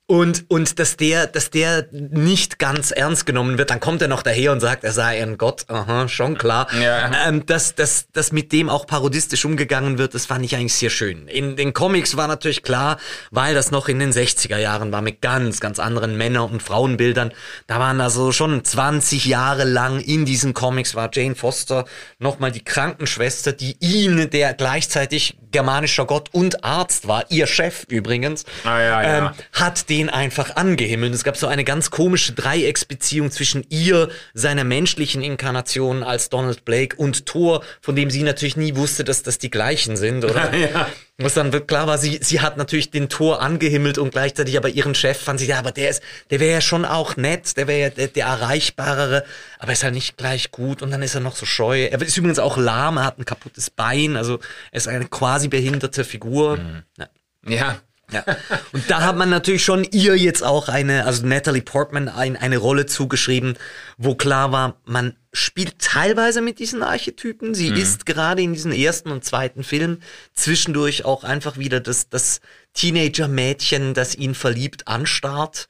und, 0.09 0.45
und 0.47 0.79
dass 0.79 0.97
der, 0.97 1.27
dass 1.27 1.51
der 1.51 1.85
nicht 1.91 2.57
ganz 2.57 2.89
ernst 2.89 3.27
genommen 3.27 3.59
wird, 3.59 3.69
dann 3.69 3.79
kommt 3.79 4.01
er 4.01 4.07
noch 4.07 4.23
daher 4.23 4.51
und 4.51 4.59
sagt, 4.59 4.83
er 4.83 4.91
sei 4.91 5.21
ein 5.21 5.37
Gott, 5.37 5.65
aha, 5.67 6.07
schon 6.07 6.35
klar. 6.35 6.65
Ja. 6.81 7.11
Ähm, 7.27 7.45
dass, 7.45 7.75
dass, 7.75 8.07
dass 8.11 8.31
mit 8.31 8.51
dem 8.51 8.69
auch 8.69 8.87
parodistisch 8.87 9.45
umgegangen 9.45 9.99
wird, 9.99 10.15
das 10.15 10.25
fand 10.25 10.43
ich 10.43 10.55
eigentlich 10.55 10.73
sehr 10.73 10.89
schön. 10.89 11.27
In 11.27 11.55
den 11.57 11.73
Comics 11.73 12.17
war 12.17 12.27
natürlich 12.27 12.63
klar, 12.63 12.97
weil 13.29 13.53
das 13.53 13.69
noch 13.69 13.87
in 13.87 13.99
den 13.99 14.11
60er 14.11 14.57
Jahren 14.57 14.91
war 14.91 15.03
mit 15.03 15.21
ganz, 15.21 15.59
ganz 15.59 15.77
anderen 15.77 16.17
Männer- 16.17 16.49
und 16.49 16.63
Frauenbildern. 16.63 17.31
Da 17.67 17.79
waren 17.79 18.01
also 18.01 18.31
schon 18.31 18.65
20 18.65 19.25
Jahre 19.25 19.63
lang 19.63 19.99
in 19.99 20.25
diesen 20.25 20.55
Comics 20.55 20.95
war 20.95 21.11
Jane 21.13 21.35
Foster 21.35 21.85
nochmal 22.17 22.51
die 22.51 22.63
Krankenschwester, 22.63 23.51
die 23.51 23.77
ihn, 23.79 24.31
der 24.31 24.55
gleichzeitig 24.55 25.37
germanischer 25.51 26.05
Gott 26.05 26.29
und 26.31 26.63
Arzt 26.63 27.07
war, 27.07 27.25
ihr 27.29 27.47
Chef 27.47 27.85
übrigens, 27.89 28.45
ah, 28.63 28.79
ja, 28.79 29.01
ja. 29.01 29.17
Ähm, 29.17 29.29
hat 29.53 29.89
den 29.89 29.98
den 29.99 30.09
einfach 30.09 30.55
angehimmelt. 30.55 31.13
Es 31.13 31.23
gab 31.23 31.35
so 31.35 31.47
eine 31.47 31.65
ganz 31.65 31.91
komische 31.91 32.31
Dreiecksbeziehung 32.31 33.31
zwischen 33.31 33.65
ihr, 33.69 34.09
seiner 34.33 34.63
menschlichen 34.63 35.21
Inkarnation 35.21 36.03
als 36.03 36.29
Donald 36.29 36.63
Blake 36.63 36.95
und 36.95 37.25
Thor, 37.25 37.63
von 37.81 37.95
dem 37.95 38.09
sie 38.09 38.23
natürlich 38.23 38.55
nie 38.55 38.75
wusste, 38.75 39.03
dass 39.03 39.23
das 39.23 39.37
die 39.37 39.49
gleichen 39.49 39.97
sind, 39.97 40.23
oder? 40.23 40.55
ja. 40.57 40.87
Was 41.17 41.33
dann 41.33 41.51
klar 41.67 41.85
war, 41.85 41.97
sie, 41.97 42.19
sie 42.21 42.39
hat 42.39 42.55
natürlich 42.55 42.91
den 42.91 43.09
Thor 43.09 43.41
angehimmelt 43.41 43.97
und 43.97 44.11
gleichzeitig 44.11 44.57
aber 44.57 44.69
ihren 44.69 44.95
Chef 44.95 45.17
fand 45.17 45.41
sie, 45.41 45.47
ja, 45.47 45.59
aber 45.59 45.73
der 45.73 45.89
ist, 45.89 46.01
der 46.29 46.39
wäre 46.39 46.53
ja 46.53 46.61
schon 46.61 46.85
auch 46.85 47.17
nett, 47.17 47.57
der 47.57 47.67
wäre 47.67 47.79
ja 47.81 47.89
der, 47.89 48.07
der 48.07 48.25
erreichbarere, 48.25 49.25
aber 49.59 49.73
ist 49.73 49.83
halt 49.83 49.95
nicht 49.95 50.15
gleich 50.15 50.51
gut 50.51 50.81
und 50.81 50.91
dann 50.91 51.01
ist 51.01 51.15
er 51.15 51.21
noch 51.21 51.35
so 51.35 51.45
scheu. 51.45 51.83
Er 51.83 52.01
ist 52.01 52.15
übrigens 52.15 52.39
auch 52.39 52.55
lahm, 52.55 52.95
er 52.95 53.03
hat 53.03 53.19
ein 53.19 53.25
kaputtes 53.25 53.69
Bein, 53.69 54.15
also 54.15 54.39
er 54.71 54.77
ist 54.77 54.87
eine 54.87 55.07
quasi 55.07 55.49
behinderte 55.49 56.05
Figur. 56.05 56.55
Mhm. 56.55 56.83
Ja. 56.97 57.09
ja. 57.45 57.81
Ja. 58.11 58.25
Und 58.71 58.89
da 58.89 59.01
hat 59.01 59.15
man 59.15 59.29
natürlich 59.29 59.63
schon 59.63 59.83
ihr 59.83 60.15
jetzt 60.15 60.43
auch 60.43 60.67
eine, 60.67 61.05
also 61.05 61.25
Natalie 61.25 61.61
Portman 61.61 62.07
ein, 62.07 62.35
eine 62.35 62.57
Rolle 62.57 62.85
zugeschrieben, 62.85 63.57
wo 63.97 64.15
klar 64.15 64.51
war, 64.51 64.77
man 64.85 65.15
spielt 65.31 65.79
teilweise 65.79 66.41
mit 66.41 66.59
diesen 66.59 66.81
Archetypen. 66.81 67.53
Sie 67.53 67.71
mhm. 67.71 67.77
ist 67.77 68.05
gerade 68.05 68.41
in 68.41 68.53
diesem 68.53 68.71
ersten 68.71 69.11
und 69.11 69.23
zweiten 69.23 69.63
Film 69.63 69.99
zwischendurch 70.33 71.05
auch 71.05 71.23
einfach 71.23 71.57
wieder 71.57 71.79
das, 71.79 72.09
das 72.09 72.41
Teenager-Mädchen, 72.73 73.93
das 73.93 74.15
ihn 74.15 74.35
verliebt 74.35 74.87
anstarrt. 74.87 75.67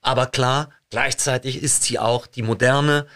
Aber 0.00 0.26
klar, 0.26 0.70
gleichzeitig 0.90 1.62
ist 1.62 1.84
sie 1.84 1.98
auch 1.98 2.26
die 2.26 2.42
moderne, 2.42 3.06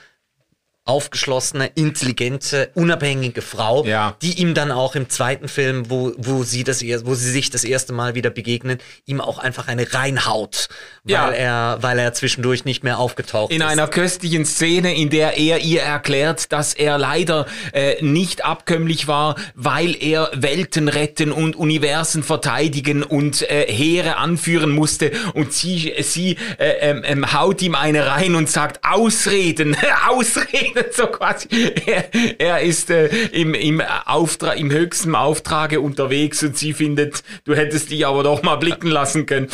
aufgeschlossene, 0.86 1.66
intelligente, 1.74 2.70
unabhängige 2.74 3.42
Frau, 3.42 3.84
ja. 3.84 4.16
die 4.22 4.40
ihm 4.40 4.54
dann 4.54 4.70
auch 4.70 4.94
im 4.94 5.10
zweiten 5.10 5.48
Film, 5.48 5.90
wo, 5.90 6.12
wo 6.16 6.44
sie 6.44 6.62
das 6.62 6.82
wo 7.04 7.14
sie 7.14 7.30
sich 7.30 7.50
das 7.50 7.64
erste 7.64 7.92
Mal 7.92 8.14
wieder 8.14 8.30
begegnen, 8.30 8.78
ihm 9.04 9.20
auch 9.20 9.38
einfach 9.38 9.66
eine 9.66 9.92
reinhaut, 9.92 10.68
weil 11.02 11.12
ja. 11.12 11.30
er, 11.30 11.78
weil 11.80 11.98
er 11.98 12.12
zwischendurch 12.14 12.64
nicht 12.64 12.84
mehr 12.84 13.00
aufgetaucht 13.00 13.50
in 13.50 13.56
ist. 13.56 13.64
In 13.64 13.68
einer 13.68 13.88
köstlichen 13.88 14.44
Szene, 14.44 14.94
in 14.94 15.10
der 15.10 15.36
er 15.36 15.58
ihr 15.58 15.82
erklärt, 15.82 16.52
dass 16.52 16.72
er 16.72 16.98
leider 16.98 17.46
äh, 17.72 18.00
nicht 18.00 18.44
abkömmlich 18.44 19.08
war, 19.08 19.34
weil 19.56 19.96
er 20.00 20.30
Welten 20.34 20.86
retten 20.86 21.32
und 21.32 21.56
Universen 21.56 22.22
verteidigen 22.22 23.02
und 23.02 23.42
äh, 23.50 23.66
Heere 23.66 24.18
anführen 24.18 24.70
musste 24.70 25.10
und 25.34 25.52
sie, 25.52 25.94
sie 26.02 26.36
äh, 26.58 26.90
ähm, 26.90 27.02
ähm 27.04 27.32
haut 27.32 27.60
ihm 27.60 27.74
eine 27.74 28.06
rein 28.06 28.36
und 28.36 28.48
sagt 28.48 28.84
Ausreden, 28.84 29.76
Ausreden 30.08 30.75
so 30.92 31.06
quasi. 31.06 31.48
Er, 31.86 32.10
er 32.38 32.60
ist 32.60 32.90
äh, 32.90 33.06
im, 33.28 33.54
im, 33.54 33.80
Auftrag, 33.80 34.58
im 34.58 34.70
höchsten 34.70 35.14
Auftrage 35.14 35.80
unterwegs 35.80 36.42
und 36.42 36.56
sie 36.56 36.72
findet, 36.72 37.22
du 37.44 37.54
hättest 37.54 37.90
dich 37.90 38.06
aber 38.06 38.22
doch 38.22 38.42
mal 38.42 38.56
blicken 38.56 38.88
lassen 38.88 39.26
können. 39.26 39.48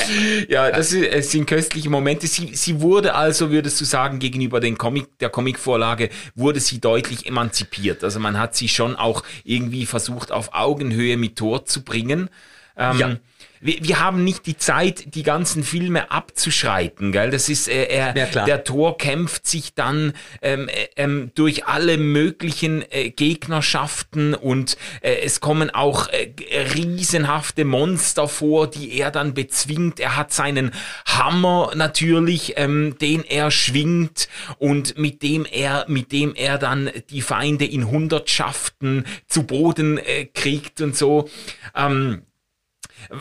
Ja, 0.48 0.70
das 0.70 0.92
ist, 0.92 1.06
es 1.06 1.30
sind 1.30 1.46
köstliche 1.46 1.90
Momente. 1.90 2.26
Sie, 2.26 2.54
sie 2.54 2.80
wurde 2.80 3.14
also, 3.14 3.50
würdest 3.50 3.80
du 3.80 3.84
sagen, 3.84 4.18
gegenüber 4.18 4.60
den 4.60 4.78
Comic, 4.78 5.18
der 5.18 5.30
Comicvorlage, 5.30 6.10
wurde 6.34 6.60
sie 6.60 6.80
deutlich 6.80 7.26
emanzipiert. 7.26 8.04
Also 8.04 8.20
man 8.20 8.38
hat 8.38 8.56
sie 8.56 8.68
schon 8.68 8.96
auch 8.96 9.22
irgendwie 9.44 9.86
versucht, 9.86 10.32
auf 10.32 10.50
Augenhöhe 10.54 11.16
mit 11.16 11.36
Tor 11.36 11.64
zu 11.66 11.84
bringen. 11.84 12.30
Ähm, 12.76 12.98
ja 12.98 13.16
wir, 13.62 13.76
wir 13.80 14.00
haben 14.00 14.24
nicht 14.24 14.46
die 14.46 14.56
Zeit, 14.56 15.14
die 15.14 15.22
ganzen 15.22 15.62
Filme 15.62 16.10
abzuschreiten, 16.10 17.12
gell? 17.12 17.30
Das 17.30 17.48
ist, 17.48 17.68
äh, 17.68 17.84
er, 17.84 18.16
ja, 18.16 18.44
der 18.44 18.64
Tor 18.64 18.98
kämpft 18.98 19.46
sich 19.46 19.74
dann 19.74 20.12
ähm, 20.42 20.68
äh, 20.68 20.88
ähm, 20.96 21.30
durch 21.34 21.66
alle 21.66 21.96
möglichen 21.96 22.84
äh, 22.90 23.10
Gegnerschaften 23.10 24.34
und 24.34 24.76
äh, 25.00 25.14
es 25.24 25.40
kommen 25.40 25.70
auch 25.70 26.08
äh, 26.08 26.32
riesenhafte 26.74 27.64
Monster 27.64 28.26
vor, 28.26 28.68
die 28.68 28.98
er 28.98 29.12
dann 29.12 29.32
bezwingt. 29.32 30.00
Er 30.00 30.16
hat 30.16 30.32
seinen 30.32 30.72
Hammer 31.06 31.70
natürlich, 31.76 32.54
ähm, 32.56 32.96
den 33.00 33.24
er 33.24 33.52
schwingt 33.52 34.28
und 34.58 34.98
mit 34.98 35.22
dem 35.22 35.46
er, 35.46 35.84
mit 35.86 36.10
dem 36.10 36.34
er 36.34 36.58
dann 36.58 36.90
die 37.10 37.22
Feinde 37.22 37.64
in 37.64 37.88
Hundertschaften 37.88 39.04
zu 39.28 39.44
Boden 39.44 39.98
äh, 39.98 40.26
kriegt 40.26 40.80
und 40.80 40.96
so. 40.96 41.28
Ähm, 41.76 42.22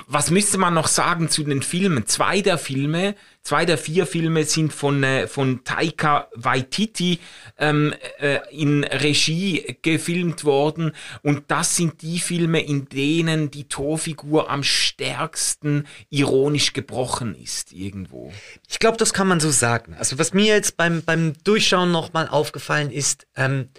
was 0.08 0.32
müsste 0.32 0.58
man 0.58 0.74
noch 0.74 0.88
sagen 0.88 1.30
zu 1.30 1.44
den 1.44 1.62
Filmen? 1.62 2.06
Zwei 2.06 2.41
der 2.41 2.58
Filme, 2.58 3.15
zwei 3.41 3.65
der 3.65 3.78
vier 3.78 4.06
Filme 4.06 4.44
sind 4.44 4.74
von, 4.74 5.04
äh, 5.04 5.28
von 5.28 5.63
Taika 5.63 6.28
Waititi 6.36 7.20
ähm, 7.58 7.94
äh, 8.20 8.39
in 8.52 8.84
Regie 8.84 9.78
gefilmt 9.82 10.44
worden. 10.44 10.91
Und 11.22 11.50
das 11.50 11.76
sind 11.76 12.02
die 12.02 12.20
Filme, 12.20 12.62
in 12.62 12.88
denen 12.89 13.52
die 13.52 13.65
Torfigur 13.65 14.50
am 14.50 14.63
stärksten 14.63 15.88
ironisch 16.10 16.74
gebrochen 16.74 17.36
ist 17.36 17.74
irgendwo. 17.74 18.32
Ich 18.70 18.80
glaube, 18.80 18.98
das 18.98 19.13
kann 19.13 19.28
man 19.28 19.39
so 19.39 19.52
sagen. 19.52 19.96
Also 19.98 20.20
was 20.20 20.34
mir 20.34 20.46
jetzt 20.46 20.78
beim, 20.78 21.02
beim 21.04 21.34
Durchschauen 21.44 21.91
nochmal 21.91 22.28
aufgefallen 22.28 22.91
ist, 22.91 23.28
ähm, 23.36 23.70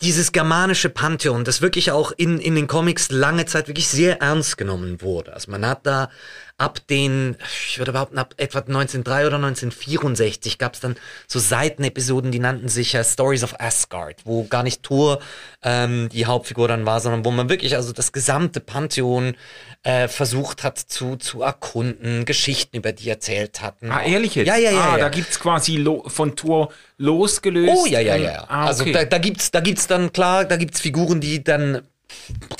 dieses 0.00 0.32
germanische 0.32 0.88
Pantheon, 0.88 1.44
das 1.44 1.60
wirklich 1.60 1.90
auch 1.90 2.12
in, 2.12 2.38
in 2.40 2.54
den 2.54 2.66
Comics 2.66 3.10
lange 3.10 3.44
Zeit 3.44 3.68
wirklich 3.68 3.88
sehr 3.88 4.20
ernst 4.22 4.56
genommen 4.56 5.02
wurde. 5.02 5.34
Also 5.34 5.50
man 5.50 5.66
hat 5.66 5.86
da 5.86 6.08
ab 6.60 6.78
den, 6.88 7.36
ich 7.68 7.78
würde 7.78 7.92
behaupten, 7.92 8.18
ab 8.18 8.34
etwa 8.36 8.58
1903 8.58 9.26
oder 9.26 9.36
1964 9.36 10.58
gab 10.58 10.74
es 10.74 10.80
dann 10.80 10.96
so 11.26 11.38
Seitenepisoden, 11.38 12.32
die 12.32 12.38
nannten 12.38 12.68
sich 12.68 12.92
ja 12.92 13.02
Stories 13.02 13.42
of 13.42 13.54
Asgard, 13.58 14.16
wo 14.24 14.44
gar 14.44 14.62
nicht 14.62 14.82
Thor 14.82 15.20
ähm, 15.62 16.10
die 16.10 16.26
Hauptfigur 16.26 16.68
dann 16.68 16.84
war, 16.84 17.00
sondern 17.00 17.24
wo 17.24 17.30
man 17.30 17.48
wirklich 17.48 17.76
also 17.76 17.92
das 17.92 18.12
gesamte 18.12 18.60
Pantheon 18.60 19.36
äh, 19.82 20.08
versucht 20.08 20.62
hat 20.62 20.78
zu, 20.78 21.16
zu 21.16 21.42
erkunden, 21.42 22.26
Geschichten 22.26 22.76
über 22.76 22.92
die 22.92 23.08
erzählt 23.08 23.62
hatten. 23.62 23.90
Ah, 23.90 24.02
ehrlich 24.02 24.34
jetzt? 24.34 24.46
Ja, 24.46 24.56
ja, 24.56 24.70
ja. 24.70 24.80
Ah, 24.80 24.96
ja. 24.96 24.98
da 24.98 25.08
gibt's 25.08 25.40
quasi 25.40 25.82
von 26.06 26.36
Thor 26.36 26.70
losgelöst. 26.98 27.72
Oh, 27.74 27.86
ja, 27.86 28.00
ja, 28.00 28.16
ja. 28.16 28.44
Ah, 28.48 28.66
also 28.66 28.82
okay. 28.82 28.94
Also 28.94 29.04
da, 29.04 29.16
da 29.16 29.18
gibt's, 29.18 29.49
da 29.50 29.60
gibt's 29.60 29.86
dann 29.86 30.12
klar, 30.12 30.44
da 30.44 30.56
gibt's 30.56 30.80
Figuren, 30.80 31.20
die 31.20 31.42
dann 31.42 31.82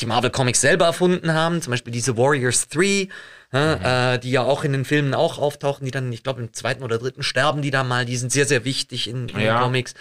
die 0.00 0.06
Marvel 0.06 0.30
Comics 0.30 0.60
selber 0.60 0.86
erfunden 0.86 1.34
haben, 1.34 1.60
zum 1.62 1.72
Beispiel 1.72 1.92
diese 1.92 2.16
Warriors 2.16 2.68
3, 2.68 3.08
ja, 3.52 3.76
mhm. 3.76 3.84
äh, 3.84 4.18
die 4.18 4.30
ja 4.30 4.42
auch 4.42 4.64
in 4.64 4.72
den 4.72 4.84
Filmen 4.84 5.14
auch 5.14 5.38
auftauchen, 5.38 5.84
die 5.84 5.90
dann, 5.90 6.12
ich 6.12 6.22
glaube, 6.22 6.40
im 6.40 6.52
zweiten 6.52 6.82
oder 6.82 6.98
dritten 6.98 7.22
sterben 7.22 7.62
die 7.62 7.70
da 7.70 7.82
mal, 7.82 8.04
die 8.04 8.16
sind 8.16 8.30
sehr, 8.30 8.46
sehr 8.46 8.64
wichtig 8.64 9.08
in, 9.08 9.28
in 9.28 9.40
ja. 9.40 9.58
den 9.58 9.62
Comics. 9.62 9.94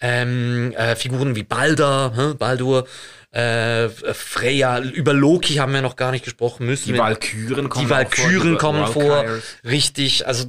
ähm, 0.00 0.72
äh, 0.76 0.96
Figuren 0.96 1.34
wie 1.34 1.42
Balder, 1.42 2.12
hä, 2.16 2.34
Baldur, 2.38 2.86
äh, 3.32 3.88
Freya, 3.88 4.80
über 4.80 5.12
Loki 5.12 5.54
haben 5.54 5.72
wir 5.72 5.82
noch 5.82 5.96
gar 5.96 6.12
nicht 6.12 6.24
gesprochen 6.24 6.66
müssen. 6.66 6.92
Die 6.92 6.98
Valkyren 6.98 7.68
kommen 7.68 7.84
Die 7.86 7.90
Valkyren 7.90 8.50
vor, 8.50 8.58
kommen 8.58 8.86
vor. 8.86 9.24
Richtig, 9.64 10.26
also 10.26 10.46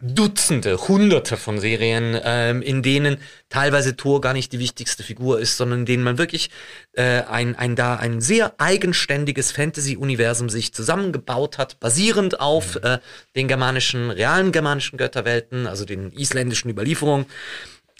Dutzende, 0.00 0.88
Hunderte 0.88 1.36
von 1.36 1.58
Serien, 1.58 2.18
ähm, 2.22 2.62
in 2.62 2.82
denen 2.82 3.18
teilweise 3.48 3.96
Thor 3.96 4.20
gar 4.20 4.32
nicht 4.32 4.52
die 4.52 4.58
wichtigste 4.58 5.02
Figur 5.02 5.40
ist, 5.40 5.56
sondern 5.56 5.80
in 5.80 5.86
denen 5.86 6.02
man 6.02 6.18
wirklich 6.18 6.50
äh, 6.92 7.22
ein, 7.22 7.56
ein 7.56 7.76
da 7.76 7.96
ein 7.96 8.20
sehr 8.20 8.54
eigenständiges 8.58 9.52
Fantasy-Universum 9.52 10.48
sich 10.48 10.72
zusammengebaut 10.74 11.58
hat, 11.58 11.80
basierend 11.80 12.40
auf 12.40 12.76
äh, 12.76 12.98
den 13.36 13.48
germanischen, 13.48 14.10
realen 14.10 14.52
germanischen 14.52 14.98
Götterwelten, 14.98 15.66
also 15.66 15.84
den 15.84 16.12
isländischen 16.12 16.70
Überlieferungen. 16.70 17.26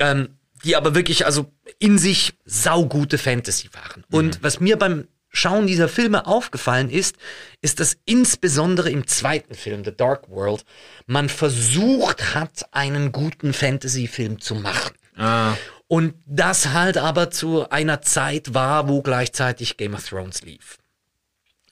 Ähm, 0.01 0.29
die 0.65 0.77
aber 0.77 0.95
wirklich 0.95 1.27
also 1.27 1.53
in 1.79 1.99
sich 1.99 2.33
saugute 2.45 3.19
Fantasy 3.19 3.69
waren. 3.73 4.05
Und 4.11 4.43
was 4.43 4.61
mir 4.61 4.79
beim 4.79 5.09
Schauen 5.35 5.67
dieser 5.67 5.89
Filme 5.89 6.27
aufgefallen 6.27 6.89
ist, 6.89 7.17
ist, 7.61 7.81
dass 7.81 7.97
insbesondere 8.07 8.89
im 8.91 9.07
zweiten 9.07 9.55
Film, 9.55 9.85
The 9.85 9.95
Dark 9.95 10.31
World, 10.31 10.65
man 11.07 11.29
versucht 11.29 12.35
hat, 12.35 12.67
einen 12.71 13.13
guten 13.13 13.53
Fantasy-Film 13.53 14.41
zu 14.41 14.55
machen. 14.55 14.95
Ah, 15.17 15.55
Und 15.89 16.15
das 16.25 16.69
halt 16.73 16.97
aber 16.99 17.31
zu 17.31 17.69
einer 17.69 18.01
Zeit 18.01 18.55
war, 18.55 18.89
wo 18.89 19.03
gleichzeitig 19.03 19.77
Game 19.77 19.95
of 19.95 20.09
Thrones 20.09 20.43
lief. 20.43 20.79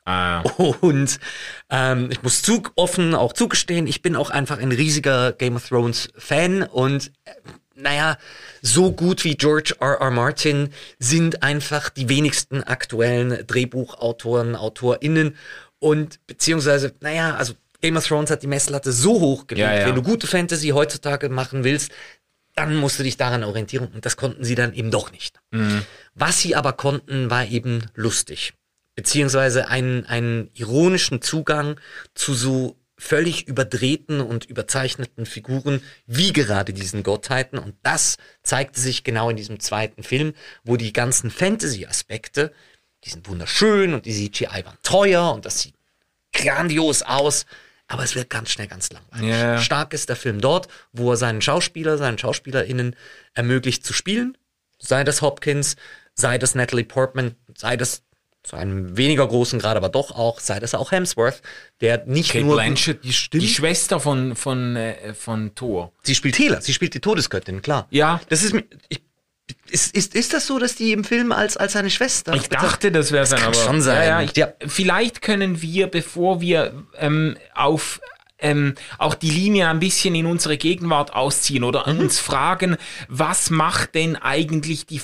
ah. 0.04 0.40
Und 0.80 1.18
ähm, 1.70 2.08
ich 2.10 2.22
muss 2.22 2.42
zu 2.42 2.62
offen 2.76 3.14
auch 3.14 3.32
zugestehen, 3.32 3.86
ich 3.86 4.02
bin 4.02 4.16
auch 4.16 4.30
einfach 4.30 4.58
ein 4.58 4.72
riesiger 4.72 5.32
Game 5.32 5.56
of 5.56 5.68
Thrones 5.68 6.08
Fan 6.16 6.64
und 6.64 7.12
äh, 7.24 7.32
naja, 7.82 8.16
so 8.62 8.92
gut 8.92 9.24
wie 9.24 9.36
George 9.36 9.74
R. 9.80 9.98
R. 10.00 10.10
Martin 10.10 10.70
sind 10.98 11.42
einfach 11.42 11.90
die 11.90 12.08
wenigsten 12.08 12.62
aktuellen 12.62 13.46
Drehbuchautoren, 13.46 14.56
AutorInnen 14.56 15.36
und 15.78 16.24
beziehungsweise, 16.26 16.94
naja, 17.00 17.34
also 17.36 17.54
Game 17.80 17.96
of 17.96 18.06
Thrones 18.06 18.30
hat 18.30 18.42
die 18.42 18.46
Messlatte 18.46 18.92
so 18.92 19.20
hoch 19.20 19.46
gelegt, 19.48 19.68
Ja, 19.68 19.80
ja. 19.80 19.86
wenn 19.86 19.96
du 19.96 20.02
gute 20.02 20.26
Fantasy 20.28 20.68
heutzutage 20.68 21.28
machen 21.28 21.64
willst, 21.64 21.90
dann 22.54 22.76
musst 22.76 22.98
du 22.98 23.02
dich 23.02 23.16
daran 23.16 23.44
orientieren 23.44 23.88
und 23.92 24.06
das 24.06 24.16
konnten 24.16 24.44
sie 24.44 24.54
dann 24.54 24.74
eben 24.74 24.90
doch 24.90 25.10
nicht. 25.10 25.40
Was 26.14 26.40
sie 26.40 26.54
aber 26.54 26.74
konnten, 26.74 27.30
war 27.30 27.46
eben 27.46 27.86
lustig. 27.94 28.52
Beziehungsweise 28.94 29.68
einen, 29.68 30.04
einen 30.04 30.50
ironischen 30.52 31.22
Zugang 31.22 31.80
zu 32.14 32.34
so 32.34 32.76
völlig 33.02 33.48
überdrehten 33.48 34.20
und 34.20 34.44
überzeichneten 34.44 35.26
Figuren 35.26 35.82
wie 36.06 36.32
gerade 36.32 36.72
diesen 36.72 37.02
Gottheiten. 37.02 37.58
Und 37.58 37.74
das 37.82 38.16
zeigte 38.44 38.80
sich 38.80 39.02
genau 39.02 39.28
in 39.28 39.36
diesem 39.36 39.58
zweiten 39.58 40.04
Film, 40.04 40.34
wo 40.62 40.76
die 40.76 40.92
ganzen 40.92 41.30
Fantasy-Aspekte, 41.30 42.52
die 43.04 43.10
sind 43.10 43.28
wunderschön 43.28 43.92
und 43.92 44.06
die 44.06 44.30
CGI 44.30 44.64
waren 44.64 44.78
teuer 44.84 45.34
und 45.34 45.44
das 45.44 45.60
sieht 45.60 45.74
grandios 46.32 47.02
aus. 47.02 47.44
Aber 47.88 48.04
es 48.04 48.14
wird 48.14 48.30
ganz 48.30 48.50
schnell 48.50 48.68
ganz 48.68 48.90
langweilig. 48.92 49.28
Ja. 49.28 49.58
Stark 49.58 49.92
ist 49.92 50.08
der 50.08 50.16
Film 50.16 50.40
dort, 50.40 50.68
wo 50.92 51.10
er 51.10 51.16
seinen 51.16 51.42
Schauspieler, 51.42 51.98
seinen 51.98 52.18
SchauspielerInnen 52.18 52.94
ermöglicht 53.34 53.84
zu 53.84 53.92
spielen. 53.92 54.38
Sei 54.78 55.02
das 55.02 55.22
Hopkins, 55.22 55.74
sei 56.14 56.38
das 56.38 56.54
Natalie 56.54 56.84
Portman, 56.84 57.34
sei 57.56 57.76
das 57.76 58.04
zu 58.42 58.56
einem 58.56 58.96
weniger 58.96 59.26
großen 59.26 59.58
Grad, 59.60 59.76
aber 59.76 59.88
doch 59.88 60.10
auch, 60.10 60.40
sei 60.40 60.58
das 60.58 60.74
auch 60.74 60.90
Hemsworth, 60.90 61.42
der 61.80 62.04
nicht 62.06 62.32
Kate 62.32 62.44
nur 62.44 62.56
Blanchett, 62.56 63.04
die 63.04 63.12
stimmt. 63.12 63.42
die 63.42 63.48
Schwester 63.48 64.00
von, 64.00 64.34
von, 64.34 64.74
äh, 64.76 65.14
von 65.14 65.54
Thor. 65.54 65.92
sie 66.02 66.14
spielt 66.14 66.38
Hela, 66.38 66.60
sie 66.60 66.72
spielt 66.72 66.94
die 66.94 67.00
Todesgöttin, 67.00 67.62
klar. 67.62 67.86
Ja. 67.90 68.20
Das 68.28 68.42
ist 68.42 68.54
ich, 68.88 69.00
ist, 69.70 69.94
ist, 69.94 70.14
ist 70.14 70.32
das 70.34 70.46
so, 70.46 70.58
dass 70.58 70.74
die 70.74 70.92
im 70.92 71.04
Film 71.04 71.30
als, 71.32 71.56
als 71.56 71.74
seine 71.74 71.90
Schwester? 71.90 72.34
Ich 72.34 72.48
dachte, 72.48 72.90
das 72.90 73.12
wäre 73.12 73.26
sein, 73.26 73.38
kann 73.40 73.48
aber 73.48 73.58
schon 73.62 73.80
sein. 73.80 73.96
Ja, 73.96 74.04
ja, 74.20 74.22
ich, 74.22 74.36
Ja. 74.36 74.52
Vielleicht 74.66 75.22
können 75.22 75.62
wir, 75.62 75.86
bevor 75.86 76.40
wir 76.40 76.84
ähm, 76.98 77.36
auf 77.54 78.00
ähm, 78.38 78.74
auch 78.98 79.14
die 79.14 79.30
Linie 79.30 79.68
ein 79.68 79.78
bisschen 79.78 80.16
in 80.16 80.26
unsere 80.26 80.56
Gegenwart 80.58 81.14
ausziehen 81.14 81.62
oder 81.62 81.88
Mhm. 81.88 82.00
uns 82.00 82.18
fragen, 82.18 82.76
was 83.08 83.50
macht 83.50 83.94
denn 83.94 84.16
eigentlich 84.16 84.84
die 84.86 85.00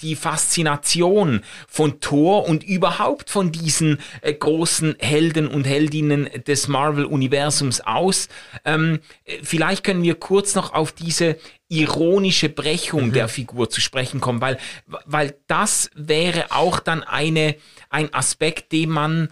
die 0.00 0.16
Faszination 0.16 1.42
von 1.68 2.00
Thor 2.00 2.48
und 2.48 2.64
überhaupt 2.64 3.28
von 3.28 3.52
diesen 3.52 3.98
äh, 4.22 4.32
großen 4.32 4.96
Helden 4.98 5.46
und 5.46 5.64
Heldinnen 5.66 6.28
des 6.46 6.68
Marvel-Universums 6.68 7.82
aus. 7.82 8.28
Ähm, 8.64 9.00
äh, 9.24 9.38
vielleicht 9.42 9.84
können 9.84 10.02
wir 10.02 10.14
kurz 10.14 10.54
noch 10.54 10.72
auf 10.72 10.92
diese 10.92 11.36
ironische 11.68 12.48
Brechung 12.48 13.12
der 13.12 13.28
Figur 13.28 13.68
zu 13.68 13.80
sprechen 13.80 14.20
kommen, 14.20 14.40
weil, 14.40 14.58
weil 15.06 15.36
das 15.46 15.90
wäre 15.94 16.50
auch 16.50 16.78
dann 16.78 17.02
eine, 17.02 17.56
ein 17.90 18.12
Aspekt, 18.14 18.72
den 18.72 18.90
man 18.90 19.28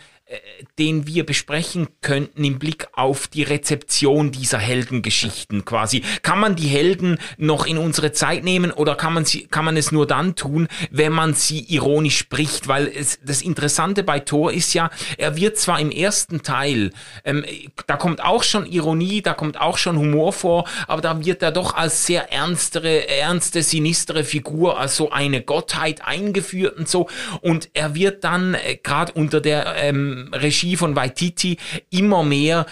den 0.78 1.06
wir 1.06 1.26
besprechen 1.26 1.88
könnten 2.00 2.44
im 2.44 2.58
Blick 2.58 2.88
auf 2.92 3.26
die 3.26 3.42
Rezeption 3.42 4.32
dieser 4.32 4.58
Heldengeschichten 4.58 5.64
quasi. 5.64 6.02
Kann 6.22 6.40
man 6.40 6.56
die 6.56 6.68
Helden 6.68 7.18
noch 7.36 7.66
in 7.66 7.78
unsere 7.78 8.12
Zeit 8.12 8.44
nehmen 8.44 8.70
oder 8.70 8.94
kann 8.94 9.12
man 9.12 9.24
sie, 9.24 9.46
kann 9.46 9.64
man 9.64 9.76
es 9.76 9.92
nur 9.92 10.06
dann 10.06 10.34
tun, 10.34 10.68
wenn 10.90 11.12
man 11.12 11.34
sie 11.34 11.60
ironisch 11.60 12.18
spricht? 12.18 12.68
Weil 12.68 12.88
es, 12.88 13.18
das 13.24 13.42
Interessante 13.42 14.02
bei 14.02 14.20
Thor 14.20 14.52
ist 14.52 14.74
ja, 14.74 14.90
er 15.18 15.36
wird 15.36 15.58
zwar 15.58 15.80
im 15.80 15.90
ersten 15.90 16.42
Teil, 16.42 16.90
ähm, 17.24 17.44
da 17.86 17.96
kommt 17.96 18.22
auch 18.22 18.42
schon 18.42 18.66
Ironie, 18.66 19.22
da 19.22 19.34
kommt 19.34 19.60
auch 19.60 19.76
schon 19.76 19.98
Humor 19.98 20.32
vor, 20.32 20.68
aber 20.86 21.02
da 21.02 21.24
wird 21.24 21.42
er 21.42 21.52
doch 21.52 21.74
als 21.74 22.06
sehr 22.06 22.32
ernstere, 22.32 23.08
ernste, 23.08 23.62
sinistere 23.62 24.24
Figur, 24.24 24.78
als 24.78 24.96
so 24.96 25.10
eine 25.10 25.42
Gottheit 25.42 26.04
eingeführt 26.04 26.76
und 26.78 26.88
so. 26.88 27.08
Und 27.40 27.70
er 27.74 27.94
wird 27.94 28.24
dann 28.24 28.54
äh, 28.54 28.76
gerade 28.82 29.12
unter 29.12 29.40
der 29.40 29.76
ähm, 29.76 30.21
Regie 30.32 30.76
von 30.76 30.96
Waititi 30.96 31.58
immer 31.90 32.22
mehr 32.22 32.66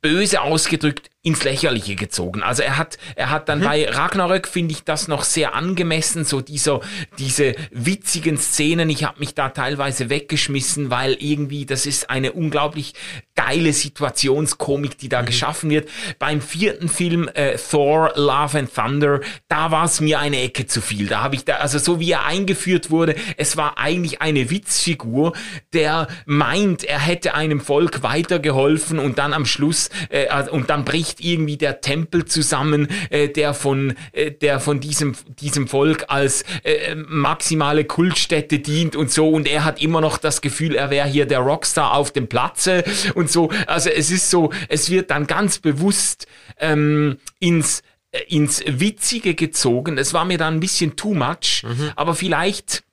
böse 0.00 0.42
ausgedrückt 0.42 1.10
ins 1.24 1.42
Lächerliche 1.42 1.96
gezogen. 1.96 2.42
Also 2.42 2.62
er 2.62 2.76
hat, 2.76 2.98
er 3.16 3.30
hat 3.30 3.48
dann 3.48 3.60
bei 3.60 3.88
Ragnarök 3.88 4.46
finde 4.46 4.72
ich 4.72 4.84
das 4.84 5.08
noch 5.08 5.24
sehr 5.24 5.54
angemessen, 5.54 6.26
so 6.26 6.42
dieser, 6.42 6.80
diese 7.18 7.54
witzigen 7.70 8.36
Szenen. 8.36 8.90
Ich 8.90 9.04
habe 9.04 9.20
mich 9.20 9.34
da 9.34 9.48
teilweise 9.48 10.10
weggeschmissen, 10.10 10.90
weil 10.90 11.14
irgendwie 11.18 11.64
das 11.64 11.86
ist 11.86 12.10
eine 12.10 12.32
unglaublich 12.32 12.92
geile 13.34 13.72
Situationskomik, 13.72 14.98
die 14.98 15.08
da 15.08 15.22
geschaffen 15.22 15.70
wird. 15.70 15.88
Beim 16.18 16.42
vierten 16.42 16.90
Film 16.90 17.30
äh, 17.32 17.56
Thor 17.56 18.12
Love 18.16 18.58
and 18.58 18.74
Thunder, 18.74 19.20
da 19.48 19.70
war 19.70 19.86
es 19.86 20.02
mir 20.02 20.20
eine 20.20 20.42
Ecke 20.42 20.66
zu 20.66 20.82
viel. 20.82 21.06
Da 21.06 21.22
habe 21.22 21.36
ich 21.36 21.46
da, 21.46 21.54
also 21.54 21.78
so 21.78 22.00
wie 22.00 22.12
er 22.12 22.26
eingeführt 22.26 22.90
wurde, 22.90 23.16
es 23.38 23.56
war 23.56 23.78
eigentlich 23.78 24.20
eine 24.20 24.50
Witzfigur, 24.50 25.32
der 25.72 26.06
meint, 26.26 26.84
er 26.84 27.00
hätte 27.00 27.32
einem 27.32 27.60
Volk 27.60 28.02
weitergeholfen 28.02 28.98
und 28.98 29.18
dann 29.18 29.32
am 29.32 29.46
Schluss 29.46 29.88
äh, 30.10 30.26
und 30.50 30.68
dann 30.68 30.84
bricht 30.84 31.13
irgendwie 31.20 31.56
der 31.56 31.80
Tempel 31.80 32.24
zusammen, 32.24 32.88
äh, 33.10 33.28
der 33.28 33.54
von 33.54 33.94
äh, 34.12 34.30
der 34.30 34.60
von 34.60 34.80
diesem 34.80 35.14
diesem 35.40 35.68
Volk 35.68 36.06
als 36.08 36.44
äh, 36.62 36.94
maximale 36.94 37.84
Kultstätte 37.84 38.58
dient 38.58 38.96
und 38.96 39.10
so 39.10 39.28
und 39.28 39.46
er 39.48 39.64
hat 39.64 39.82
immer 39.82 40.00
noch 40.00 40.18
das 40.18 40.40
Gefühl, 40.40 40.74
er 40.74 40.90
wäre 40.90 41.08
hier 41.08 41.26
der 41.26 41.40
Rockstar 41.40 41.94
auf 41.94 42.12
dem 42.12 42.28
Platze 42.28 42.84
und 43.14 43.30
so. 43.30 43.50
Also 43.66 43.90
es 43.90 44.10
ist 44.10 44.30
so, 44.30 44.50
es 44.68 44.90
wird 44.90 45.10
dann 45.10 45.26
ganz 45.26 45.58
bewusst 45.58 46.26
ähm, 46.58 47.18
ins 47.40 47.82
äh, 48.12 48.20
ins 48.28 48.62
Witzige 48.66 49.34
gezogen. 49.34 49.98
Es 49.98 50.14
war 50.14 50.24
mir 50.24 50.38
dann 50.38 50.54
ein 50.54 50.60
bisschen 50.60 50.96
too 50.96 51.14
much, 51.14 51.64
aber 51.96 52.14
vielleicht 52.14 52.83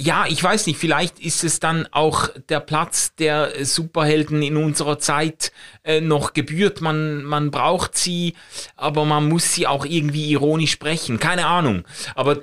ja, 0.00 0.26
ich 0.28 0.42
weiß 0.42 0.66
nicht, 0.68 0.78
vielleicht 0.78 1.18
ist 1.18 1.42
es 1.42 1.58
dann 1.58 1.88
auch 1.90 2.28
der 2.48 2.60
Platz 2.60 3.14
der 3.16 3.64
Superhelden 3.64 4.42
in 4.42 4.56
unserer 4.56 5.00
Zeit 5.00 5.50
äh, 5.82 6.00
noch 6.00 6.34
gebührt. 6.34 6.80
Man, 6.80 7.24
man 7.24 7.50
braucht 7.50 7.98
sie, 7.98 8.34
aber 8.76 9.04
man 9.04 9.28
muss 9.28 9.52
sie 9.52 9.66
auch 9.66 9.84
irgendwie 9.84 10.30
ironisch 10.30 10.70
sprechen. 10.70 11.18
Keine 11.18 11.46
Ahnung. 11.46 11.84
Aber 12.14 12.38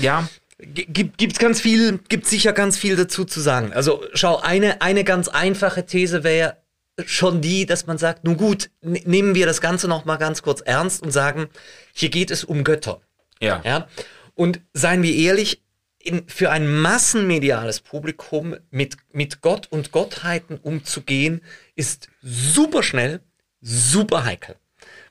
ja, 0.00 0.28
Gibt, 0.56 1.18
gibt's 1.18 1.40
ganz 1.40 1.60
viel, 1.60 1.98
gibt 2.08 2.26
sicher 2.26 2.52
ganz 2.52 2.78
viel 2.78 2.96
dazu 2.96 3.24
zu 3.24 3.40
sagen. 3.40 3.72
Also 3.74 4.04
schau, 4.14 4.38
eine, 4.38 4.80
eine 4.80 5.04
ganz 5.04 5.28
einfache 5.28 5.84
These 5.84 6.24
wäre 6.24 6.56
schon 7.04 7.42
die, 7.42 7.66
dass 7.66 7.86
man 7.86 7.98
sagt, 7.98 8.24
nun 8.24 8.36
gut, 8.36 8.70
nehmen 8.80 9.34
wir 9.34 9.46
das 9.46 9.60
Ganze 9.60 9.88
noch 9.88 10.04
mal 10.04 10.16
ganz 10.16 10.42
kurz 10.42 10.60
ernst 10.60 11.02
und 11.02 11.10
sagen, 11.10 11.48
hier 11.92 12.08
geht 12.08 12.30
es 12.30 12.44
um 12.44 12.64
Götter. 12.64 13.00
ja. 13.40 13.60
Ja? 13.64 13.88
Und 14.36 14.60
seien 14.72 15.02
wir 15.02 15.14
ehrlich, 15.14 15.63
in, 16.04 16.28
für 16.28 16.50
ein 16.50 16.68
massenmediales 16.80 17.80
Publikum 17.80 18.56
mit, 18.70 18.96
mit 19.12 19.40
Gott 19.40 19.66
und 19.70 19.92
Gottheiten 19.92 20.58
umzugehen, 20.58 21.40
ist 21.74 22.08
super 22.22 22.82
schnell, 22.82 23.20
super 23.60 24.24
heikel. 24.24 24.56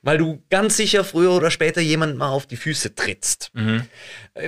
weil 0.04 0.18
du 0.18 0.44
ganz 0.50 0.76
sicher 0.78 1.04
früher 1.06 1.32
oder 1.32 1.50
später 1.50 1.80
jemand 1.80 2.18
mal 2.18 2.30
auf 2.30 2.46
die 2.46 2.58
Füße 2.58 2.94
trittst. 2.94 3.52
Mhm. 3.54 3.84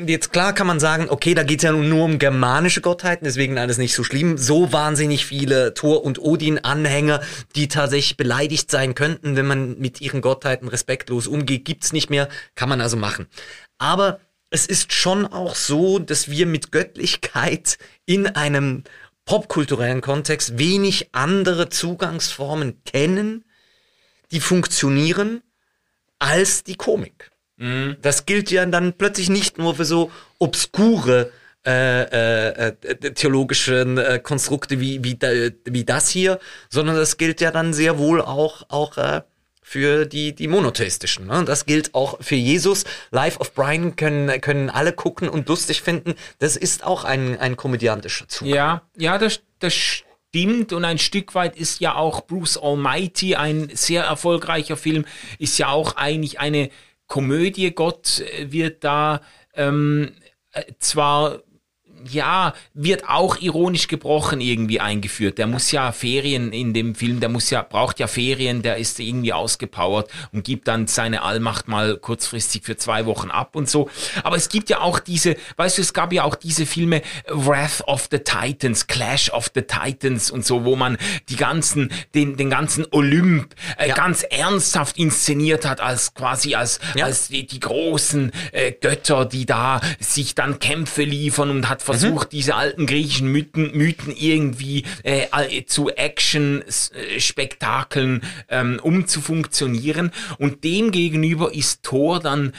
Jetzt 0.05 0.34
klar 0.34 0.53
kann 0.53 0.67
man 0.67 0.81
sagen, 0.81 1.08
okay, 1.10 1.34
da 1.34 1.43
geht's 1.43 1.63
ja 1.63 1.71
nur 1.71 2.03
um 2.03 2.19
germanische 2.19 2.81
Gottheiten, 2.81 3.23
deswegen 3.23 3.58
alles 3.58 3.77
nicht 3.77 3.95
so 3.95 4.03
schlimm. 4.03 4.38
So 4.38 4.73
wahnsinnig 4.73 5.25
viele 5.25 5.73
Thor- 5.73 6.03
und 6.03 6.19
Odin-Anhänger, 6.19 7.21
die 7.55 7.69
tatsächlich 7.69 8.17
beleidigt 8.17 8.69
sein 8.69 8.95
könnten, 8.95 9.38
wenn 9.38 9.47
man 9.47 9.79
mit 9.79 10.01
ihren 10.01 10.19
Gottheiten 10.21 10.67
respektlos 10.67 11.25
umgeht, 11.25 11.63
gibt's 11.63 11.93
nicht 11.93 12.10
mehr, 12.10 12.27
kann 12.55 12.67
man 12.69 12.81
also 12.81 12.97
machen. 12.97 13.27
Aber 13.77 14.19
es 14.49 14.65
ist 14.65 14.93
schon 14.93 15.25
auch 15.25 15.55
so, 15.55 15.99
dass 15.99 16.29
wir 16.29 16.45
mit 16.45 16.71
Göttlichkeit 16.71 17.77
in 18.05 18.27
einem 18.27 18.84
popkulturellen 19.25 20.01
Kontext 20.01 20.58
wenig 20.58 21.10
andere 21.12 21.69
Zugangsformen 21.69 22.84
kennen, 22.86 23.43
die 24.31 24.39
funktionieren, 24.39 25.41
als 26.19 26.63
die 26.63 26.75
Komik. 26.75 27.31
Mhm. 27.58 27.97
Das 28.01 28.25
gilt 28.25 28.51
ja 28.51 28.65
dann 28.65 28.93
plötzlich 28.93 29.29
nicht 29.29 29.58
nur 29.58 29.75
für 29.75 29.86
so 29.86 30.12
obskure 30.39 31.31
äh, 31.65 32.03
äh, 32.03 32.67
äh, 32.81 33.13
theologischen 33.13 33.97
äh, 33.97 34.19
Konstrukte 34.21 34.79
wie, 34.79 35.03
wie, 35.03 35.17
wie 35.65 35.84
das 35.84 36.10
hier, 36.10 36.39
sondern 36.69 36.95
das 36.95 37.17
gilt 37.17 37.41
ja 37.41 37.49
dann 37.49 37.73
sehr 37.73 37.97
wohl 37.97 38.21
auch, 38.21 38.69
auch 38.69 38.97
äh, 38.97 39.21
für 39.67 40.06
die, 40.06 40.36
die 40.36 40.47
monotheistischen. 40.47 41.25
Ne? 41.25 41.43
Das 41.43 41.65
gilt 41.65 41.95
auch 41.95 42.21
für 42.21 42.36
Jesus. 42.36 42.84
Life 43.09 43.39
of 43.39 43.55
Brian 43.55 43.95
können, 43.95 44.39
können 44.39 44.70
alle 44.70 44.93
gucken 44.93 45.28
und 45.28 45.49
lustig 45.49 45.82
finden. 45.82 46.13
Das 46.38 46.55
ist 46.55 46.84
auch 46.84 47.03
ein, 47.03 47.39
ein 47.39 47.57
komödiantischer 47.57 48.28
Zug. 48.28 48.47
Ja, 48.47 48.84
ja, 48.95 49.18
das, 49.18 49.41
das 49.57 49.74
stimmt. 49.74 50.72
Und 50.72 50.86
ein 50.86 50.99
Stück 50.99 51.34
weit 51.34 51.57
ist 51.57 51.82
ja 51.82 51.95
auch 51.95 52.22
Bruce 52.22 52.57
Almighty, 52.57 53.36
ein 53.36 53.72
sehr 53.74 54.03
erfolgreicher 54.03 54.78
Film, 54.78 55.03
ist 55.39 55.57
ja 55.57 55.70
auch 55.70 55.95
eigentlich 55.95 56.39
eine 56.39 56.70
Komödie. 57.07 57.72
Gott 57.72 58.24
wird 58.39 58.84
da 58.84 59.22
ähm, 59.55 60.11
äh, 60.51 60.61
zwar 60.78 61.39
ja, 62.10 62.53
wird 62.74 63.08
auch 63.08 63.39
ironisch 63.41 63.88
gebrochen 63.88 64.41
irgendwie 64.41 64.80
eingeführt. 64.80 65.38
Der 65.38 65.47
muss 65.47 65.72
ja 65.72 65.91
Ferien 65.91 66.51
in 66.51 66.74
dem 66.74 66.95
Film, 66.95 67.20
der 67.20 67.30
muss 67.30 67.49
ja, 67.49 67.62
braucht 67.62 67.99
ja 67.99 68.08
Ferien, 68.08 68.62
der 68.62 68.78
ist 68.78 68.99
irgendwie 68.99 69.34
ausgepowert 69.34 70.10
und 70.32 70.43
gibt 70.43 70.68
dann 70.68 70.88
seine 70.88 71.22
Allmacht 71.22 71.68
mal 71.68 71.97
kurzfristig 71.97 72.64
für 72.64 72.78
zwei 72.78 73.06
Wochen 73.06 73.30
ab 73.32 73.56
und 73.56 73.70
so. 73.70 73.89
Aber 74.24 74.36
es 74.36 74.49
gibt 74.49 74.70
ja 74.70 74.82
auch 74.82 74.99
diese, 74.99 75.36
weißt 75.58 75.78
du, 75.78 75.82
es 75.82 75.93
gab 75.93 76.14
ja 76.14 76.24
auch 76.24 76.36
diese 76.36 76.66
Filme 76.66 77.01
Wrath 77.28 77.82
of 77.88 78.08
the 78.12 78.20
Titans, 78.20 78.88
Clash 78.88 79.30
of 79.30 79.51
the 79.53 79.62
Titans 79.62 80.32
und 80.32 80.45
so, 80.45 80.66
wo 80.66 80.76
man 80.76 80.97
die 81.30 81.36
ganzen, 81.36 81.91
den, 82.14 82.38
den 82.38 82.49
ganzen 82.49 82.86
Olymp 82.91 83.56
äh, 83.78 83.89
ja. 83.89 83.95
ganz 83.95 84.24
ernsthaft 84.24 84.97
inszeniert 84.97 85.66
hat 85.66 85.82
als 85.82 86.14
quasi 86.14 86.56
als, 86.56 86.80
ja. 86.95 87.06
als 87.06 87.28
die, 87.28 87.45
die 87.45 87.60
großen 87.60 88.32
äh, 88.51 88.72
Götter, 88.72 89.26
die 89.26 89.45
da 89.45 89.82
sich 89.99 90.36
dann 90.36 90.60
Kämpfe 90.60 91.03
liefern 91.03 91.49
und 91.49 91.70
hat 91.70 91.82
versucht, 91.99 92.27
mhm. 92.27 92.35
diese 92.35 92.55
alten 92.55 92.85
griechischen 92.85 93.29
Mythen, 93.31 93.75
Mythen 93.75 94.13
irgendwie 94.15 94.83
äh, 95.03 95.65
zu 95.65 95.89
Action-Spektakeln 95.89 98.21
ähm, 98.49 98.79
umzufunktionieren. 98.81 100.11
Und 100.37 100.63
dem 100.63 100.91
gegenüber 100.91 101.53
ist 101.53 101.83
Thor 101.83 102.19
dann 102.19 102.53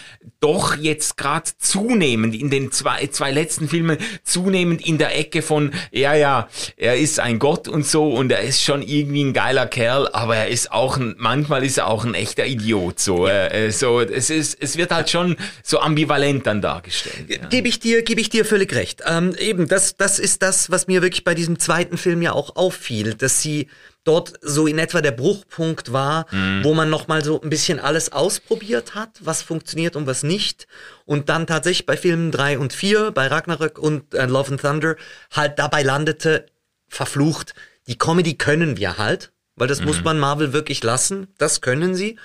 doch 0.46 0.76
jetzt 0.76 1.16
gerade 1.16 1.50
zunehmend 1.58 2.32
in 2.32 2.50
den 2.50 2.70
zwei, 2.70 3.08
zwei 3.08 3.32
letzten 3.32 3.68
Filmen 3.68 3.98
zunehmend 4.22 4.86
in 4.86 4.96
der 4.96 5.18
Ecke 5.18 5.42
von, 5.42 5.72
ja, 5.90 6.14
ja, 6.14 6.48
er 6.76 6.96
ist 6.96 7.18
ein 7.18 7.40
Gott 7.40 7.66
und 7.66 7.84
so 7.84 8.10
und 8.10 8.30
er 8.30 8.42
ist 8.42 8.62
schon 8.62 8.80
irgendwie 8.80 9.24
ein 9.24 9.32
geiler 9.32 9.66
Kerl, 9.66 10.08
aber 10.12 10.36
er 10.36 10.46
ist 10.46 10.70
auch 10.70 10.98
ein, 10.98 11.16
manchmal 11.18 11.64
ist 11.64 11.78
er 11.78 11.88
auch 11.88 12.04
ein 12.04 12.14
echter 12.14 12.46
Idiot. 12.46 13.00
So, 13.00 13.26
äh, 13.26 13.66
äh 13.66 13.70
so 13.72 14.00
es 14.00 14.30
ist, 14.30 14.56
es 14.60 14.76
wird 14.76 14.92
halt 14.92 15.10
schon 15.10 15.36
so 15.64 15.80
ambivalent 15.80 16.46
dann 16.46 16.62
dargestellt. 16.62 17.24
Ja. 17.28 17.48
Gebe 17.48 17.66
ich 17.66 17.80
dir, 17.80 18.04
gebe 18.04 18.20
ich 18.20 18.28
dir 18.28 18.44
völlig 18.44 18.72
recht. 18.72 19.02
Ähm, 19.04 19.34
eben, 19.40 19.66
das, 19.66 19.96
das 19.96 20.20
ist 20.20 20.42
das, 20.42 20.70
was 20.70 20.86
mir 20.86 21.02
wirklich 21.02 21.24
bei 21.24 21.34
diesem 21.34 21.58
zweiten 21.58 21.98
Film 21.98 22.22
ja 22.22 22.30
auch 22.30 22.54
auffiel, 22.54 23.14
dass 23.14 23.42
sie 23.42 23.66
dort 24.06 24.34
so 24.40 24.66
in 24.66 24.78
etwa 24.78 25.00
der 25.00 25.10
Bruchpunkt 25.10 25.92
war, 25.92 26.26
mhm. 26.30 26.62
wo 26.64 26.74
man 26.74 26.88
nochmal 26.88 27.24
so 27.24 27.40
ein 27.40 27.50
bisschen 27.50 27.80
alles 27.80 28.12
ausprobiert 28.12 28.94
hat, 28.94 29.10
was 29.20 29.42
funktioniert 29.42 29.96
und 29.96 30.06
was 30.06 30.22
nicht. 30.22 30.66
Und 31.04 31.28
dann 31.28 31.46
tatsächlich 31.46 31.86
bei 31.86 31.96
Filmen 31.96 32.30
drei 32.30 32.58
und 32.58 32.72
vier, 32.72 33.10
bei 33.10 33.26
Ragnarök 33.26 33.78
und 33.78 34.14
äh, 34.14 34.26
Love 34.26 34.52
and 34.52 34.60
Thunder, 34.60 34.96
halt 35.32 35.58
dabei 35.58 35.82
landete, 35.82 36.46
verflucht, 36.88 37.54
die 37.88 37.98
Comedy 37.98 38.34
können 38.34 38.76
wir 38.76 38.96
halt, 38.96 39.32
weil 39.56 39.68
das 39.68 39.80
mhm. 39.80 39.86
muss 39.86 40.04
man 40.04 40.18
Marvel 40.18 40.52
wirklich 40.52 40.82
lassen, 40.82 41.26
das 41.38 41.60
können 41.60 41.94
sie. 41.94 42.16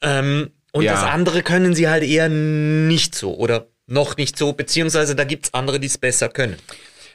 Ähm, 0.00 0.50
und 0.72 0.84
ja. 0.84 0.92
das 0.92 1.02
andere 1.02 1.42
können 1.42 1.74
sie 1.74 1.88
halt 1.88 2.04
eher 2.04 2.28
nicht 2.28 3.14
so 3.14 3.34
oder 3.34 3.68
noch 3.86 4.16
nicht 4.16 4.36
so, 4.38 4.52
beziehungsweise 4.52 5.14
da 5.14 5.24
gibt's 5.24 5.54
andere, 5.54 5.78
die 5.78 5.86
es 5.86 5.98
besser 5.98 6.28
können. 6.28 6.56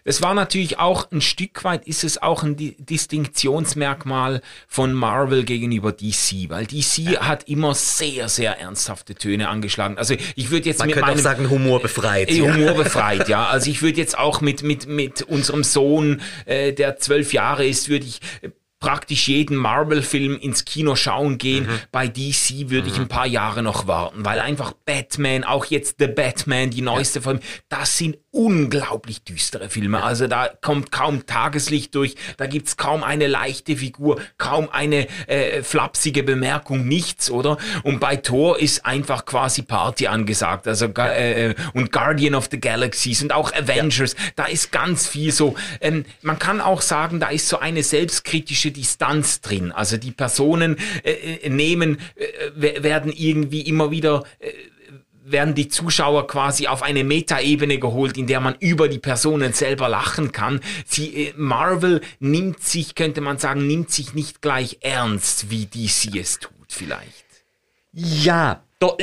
Es 0.04 0.22
war 0.22 0.34
natürlich 0.34 0.80
auch 0.80 1.12
ein 1.12 1.22
Stück 1.22 1.64
weit, 1.64 1.88
ist 1.88 2.04
es 2.04 2.22
auch 2.22 2.44
ein 2.44 2.56
Distinktionsmerkmal 2.58 4.42
von 4.68 4.94
Marvel 4.94 5.44
gegenüber 5.44 5.92
DC, 5.92 6.50
weil 6.50 6.66
DC 6.66 6.98
ja. 7.00 7.28
hat 7.28 7.48
immer 7.48 7.76
sehr, 7.76 8.30
sehr 8.30 8.60
ernsthafte 8.60 9.16
Töne 9.16 9.50
angeschlagen. 9.50 9.98
Also 9.98 10.16
ich 10.36 10.52
würde 10.52 10.68
jetzt 10.70 10.80
Man 10.80 10.90
mit 10.90 11.00
meinem... 11.00 11.18
auch 11.18 11.22
sagen, 11.22 11.50
Humor 11.50 11.82
befreit. 11.82 12.30
Äh, 12.30 12.42
Humor 12.42 12.74
befreit, 12.84 13.30
ja. 13.30 13.48
Also 13.48 13.70
ich 13.70 13.82
würde 13.82 14.00
jetzt 14.00 14.18
auch 14.18 14.42
mit, 14.42 14.64
mit, 14.64 14.88
mit 14.88 15.22
unserem 15.22 15.64
Sohn, 15.64 16.22
äh, 16.46 16.74
der 16.74 16.98
zwölf 16.98 17.34
Jahre 17.34 17.66
ist, 17.66 17.90
würde 17.90 18.06
ich 18.06 18.22
praktisch 18.82 19.28
jeden 19.30 19.56
Marvel-Film 19.56 20.38
ins 20.38 20.66
Kino 20.66 20.96
schauen 20.96 21.38
gehen. 21.38 21.68
Mhm. 21.68 21.80
Bei 21.92 22.08
DC 22.08 22.70
würde 22.70 22.90
mhm. 22.90 22.94
ich 22.94 23.00
ein 23.00 23.08
paar 23.08 23.28
Jahre 23.28 23.64
noch 23.64 23.88
warten, 23.88 24.26
weil 24.26 24.40
einfach 24.40 24.74
Batman, 24.74 25.46
auch 25.46 25.66
jetzt 25.66 25.98
The 26.00 26.08
Batman, 26.08 26.72
die 26.72 26.82
neueste 26.82 27.20
ja. 27.20 27.24
Film, 27.24 27.40
das 27.70 27.98
sind 27.98 28.18
unglaublich 28.32 29.24
düstere 29.24 29.70
Filme. 29.70 30.00
Ja. 30.00 30.04
Also 30.06 30.28
da 30.28 30.50
kommt 30.62 30.92
kaum 30.92 31.26
Tageslicht 31.26 31.94
durch, 31.96 32.16
da 32.38 32.48
gibt's 32.48 32.78
kaum 32.78 33.04
eine 33.04 33.28
leichte 33.28 33.76
Figur, 33.76 34.22
kaum 34.38 34.70
eine 34.72 35.08
äh, 35.28 35.62
flapsige 35.64 36.24
Bemerkung, 36.24 36.88
nichts, 36.88 37.30
oder? 37.30 37.58
Und 37.84 38.00
bei 38.00 38.16
Thor 38.16 38.58
ist 38.58 38.86
einfach 38.86 39.26
quasi 39.26 39.64
Party 39.64 40.08
angesagt. 40.08 40.68
Also 40.68 40.86
äh, 40.86 41.56
und 41.74 41.92
Guardian 41.92 42.34
of 42.34 42.48
the 42.50 42.60
Galaxies 42.60 43.22
und 43.22 43.34
auch 43.34 43.52
Avengers, 43.54 44.14
ja. 44.14 44.26
da 44.38 44.46
ist 44.46 44.72
ganz 44.72 45.08
viel 45.08 45.34
so. 45.34 45.56
Ähm, 45.82 46.06
man 46.22 46.40
kann 46.40 46.62
auch 46.62 46.82
sagen, 46.82 47.20
da 47.20 47.30
ist 47.30 47.50
so 47.50 47.60
eine 47.60 47.84
selbstkritische 47.84 48.72
Distanz 48.72 49.42
drin. 49.42 49.74
Also 49.74 49.98
die 49.98 50.12
Personen 50.12 50.78
äh, 51.04 51.12
äh 51.12 51.50
nehmen, 51.50 52.00
äh, 52.16 52.84
werden 52.84 53.12
irgendwie 53.12 53.62
immer 53.62 53.92
wieder 53.92 54.24
äh, 54.40 54.52
werden 55.24 55.56
die 55.56 55.68
Zuschauer 55.68 56.28
quasi 56.28 56.68
auf 56.68 56.84
eine 56.84 57.04
Metaebene 57.04 57.80
geholt, 57.80 58.18
in 58.18 58.28
der 58.28 58.40
man 58.40 58.56
über 58.60 58.88
die 58.88 59.00
Personen 59.00 59.54
selber 59.54 59.90
lachen 59.90 60.32
kann. 60.32 60.62
Sie, 60.86 61.28
äh, 61.28 61.34
Marvel 61.36 62.02
nimmt 62.20 62.64
sich, 62.64 62.96
könnte 62.96 63.22
man 63.22 63.38
sagen, 63.38 63.68
nimmt 63.68 63.92
sich 63.92 64.14
nicht 64.14 64.42
gleich 64.42 64.80
ernst, 64.82 65.50
wie 65.50 65.66
DC 65.66 66.16
es 66.16 66.40
tut, 66.40 66.52
vielleicht. 66.70 67.26
Ja, 67.92 68.64
doch, 68.82 68.98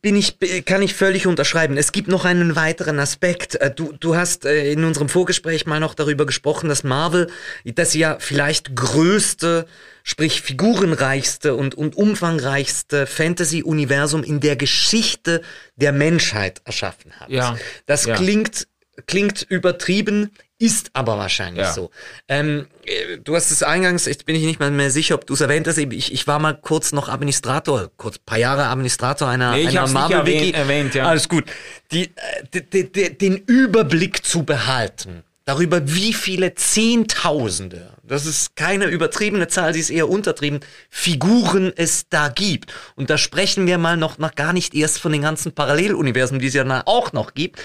bin 0.00 0.14
ich, 0.14 0.38
kann 0.64 0.80
ich 0.80 0.94
völlig 0.94 1.26
unterschreiben. 1.26 1.76
Es 1.76 1.90
gibt 1.90 2.06
noch 2.06 2.24
einen 2.24 2.54
weiteren 2.54 3.00
Aspekt. 3.00 3.56
Äh, 3.56 3.72
du, 3.74 3.92
du 3.98 4.14
hast 4.14 4.44
äh, 4.44 4.70
in 4.70 4.84
unserem 4.84 5.08
Vorgespräch 5.08 5.66
mal 5.66 5.80
noch 5.80 5.94
darüber 5.94 6.24
gesprochen, 6.24 6.68
dass 6.68 6.84
Marvel 6.84 7.28
das 7.64 7.94
ja 7.94 8.16
vielleicht 8.20 8.76
größte, 8.76 9.66
sprich 10.04 10.40
figurenreichste 10.40 11.56
und, 11.56 11.74
und 11.74 11.96
umfangreichste 11.96 13.08
Fantasy-Universum 13.08 14.22
in 14.22 14.38
der 14.38 14.54
Geschichte 14.54 15.42
der 15.74 15.90
Menschheit 15.90 16.62
erschaffen 16.64 17.18
hat. 17.18 17.28
Ja. 17.28 17.58
Das 17.86 18.04
ja. 18.04 18.14
klingt, 18.14 18.68
klingt 19.06 19.42
übertrieben, 19.42 20.30
ist 20.58 20.90
aber 20.92 21.18
wahrscheinlich 21.18 21.64
ja. 21.64 21.72
so. 21.72 21.90
Ähm, 22.28 22.66
äh, 22.86 23.18
du 23.18 23.34
hast 23.34 23.50
es 23.50 23.62
eingangs, 23.62 24.06
ich 24.06 24.24
bin 24.24 24.36
ich 24.36 24.44
nicht 24.44 24.60
mal 24.60 24.70
mehr 24.70 24.90
sicher, 24.90 25.16
ob 25.16 25.26
du 25.26 25.34
es 25.34 25.40
erwähnt 25.40 25.66
hast. 25.66 25.78
Ich, 25.78 26.12
ich 26.12 26.26
war 26.26 26.38
mal 26.38 26.54
kurz 26.54 26.92
noch 26.92 27.08
Administrator, 27.08 27.90
kurz 27.96 28.18
paar 28.18 28.38
Jahre 28.38 28.66
Administrator 28.66 29.28
einer, 29.28 29.52
nee, 29.52 29.66
einer 29.66 29.86
Marvel 29.88 30.24
Wiki. 30.26 30.36
Erwähnt, 30.36 30.56
erwähnt, 30.56 30.94
ja. 30.94 31.06
Alles 31.06 31.28
gut. 31.28 31.44
Die, 31.92 32.04
äh, 32.04 32.60
die, 32.72 32.92
die, 32.92 33.18
den 33.18 33.36
Überblick 33.38 34.24
zu 34.24 34.44
behalten 34.44 35.24
darüber, 35.44 35.88
wie 35.88 36.12
viele 36.12 36.54
Zehntausende, 36.54 37.93
das 38.06 38.26
ist 38.26 38.56
keine 38.56 38.86
übertriebene 38.86 39.48
Zahl, 39.48 39.72
sie 39.74 39.80
ist 39.80 39.90
eher 39.90 40.08
untertrieben, 40.08 40.60
Figuren 40.90 41.72
es 41.74 42.08
da 42.08 42.28
gibt. 42.28 42.72
Und 42.96 43.10
da 43.10 43.18
sprechen 43.18 43.66
wir 43.66 43.78
mal 43.78 43.96
noch, 43.96 44.18
noch 44.18 44.34
gar 44.34 44.52
nicht 44.52 44.74
erst 44.74 44.98
von 44.98 45.12
den 45.12 45.22
ganzen 45.22 45.52
Paralleluniversen, 45.52 46.38
die 46.38 46.46
es 46.46 46.54
ja 46.54 46.82
auch 46.86 47.12
noch 47.12 47.34
gibt. 47.34 47.62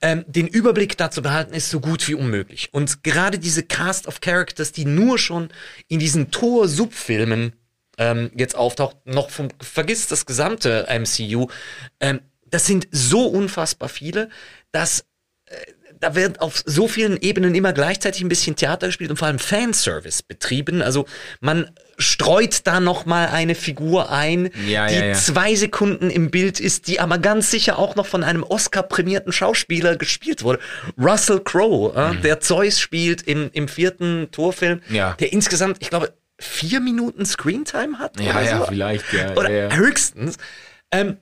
Ähm, 0.00 0.24
den 0.26 0.46
Überblick 0.46 0.96
dazu 0.96 1.22
behalten 1.22 1.54
ist 1.54 1.70
so 1.70 1.80
gut 1.80 2.06
wie 2.08 2.14
unmöglich. 2.14 2.68
Und 2.72 3.02
gerade 3.02 3.38
diese 3.38 3.62
Cast 3.62 4.06
of 4.06 4.20
Characters, 4.20 4.72
die 4.72 4.84
nur 4.84 5.18
schon 5.18 5.48
in 5.88 5.98
diesen 5.98 6.30
Tor-Subfilmen 6.30 7.52
ähm, 7.98 8.30
jetzt 8.36 8.54
auftaucht, 8.56 8.96
noch 9.04 9.30
vom, 9.30 9.48
vergiss 9.60 10.06
das 10.06 10.26
gesamte 10.26 10.86
MCU, 10.88 11.48
ähm, 12.00 12.20
das 12.46 12.66
sind 12.66 12.88
so 12.90 13.26
unfassbar 13.26 13.88
viele, 13.88 14.28
dass 14.72 15.04
äh, 15.46 15.56
da 16.00 16.14
wird 16.14 16.40
auf 16.40 16.62
so 16.64 16.88
vielen 16.88 17.16
Ebenen 17.20 17.54
immer 17.54 17.72
gleichzeitig 17.72 18.22
ein 18.22 18.28
bisschen 18.28 18.56
Theater 18.56 18.86
gespielt 18.86 19.10
und 19.10 19.16
vor 19.18 19.28
allem 19.28 19.38
Fanservice 19.38 20.22
betrieben. 20.22 20.80
Also 20.82 21.06
man 21.40 21.70
streut 21.98 22.66
da 22.66 22.80
noch 22.80 23.04
mal 23.04 23.28
eine 23.28 23.54
Figur 23.54 24.10
ein, 24.10 24.50
Ja, 24.66 24.86
die 24.86 24.94
ja, 24.94 25.04
ja. 25.08 25.12
zwei 25.14 25.54
Sekunden 25.54 26.08
im 26.08 26.30
Bild 26.30 26.58
ist, 26.58 26.88
die 26.88 26.98
aber 27.00 27.18
ganz 27.18 27.50
sicher 27.50 27.78
auch 27.78 27.96
noch 27.96 28.06
von 28.06 28.24
einem 28.24 28.42
Oscar-prämierten 28.42 29.32
Schauspieler 29.32 29.96
gespielt 29.96 30.42
wurde. 30.42 30.58
Russell 30.98 31.40
Crowe, 31.40 31.94
äh, 31.94 32.16
der 32.22 32.40
Zeus 32.40 32.80
spielt 32.80 33.22
im, 33.22 33.50
im 33.52 33.68
vierten 33.68 34.28
Torfilm, 34.32 34.80
Mhm. 34.88 35.14
Der 35.20 35.32
insgesamt, 35.32 35.76
ich 35.80 35.90
glaube, 35.90 36.12
vier 36.38 36.80
Minuten 36.80 37.26
Screentime 37.26 37.98
hat. 37.98 38.18
Ja, 38.18 38.30
oder 38.30 38.42
ja, 38.42 38.58
so. 38.58 38.64
vielleicht, 38.66 39.12
ja. 39.12 39.36
Oder 39.36 39.76
höchstens. 39.76 40.36
Ähm, 40.90 41.18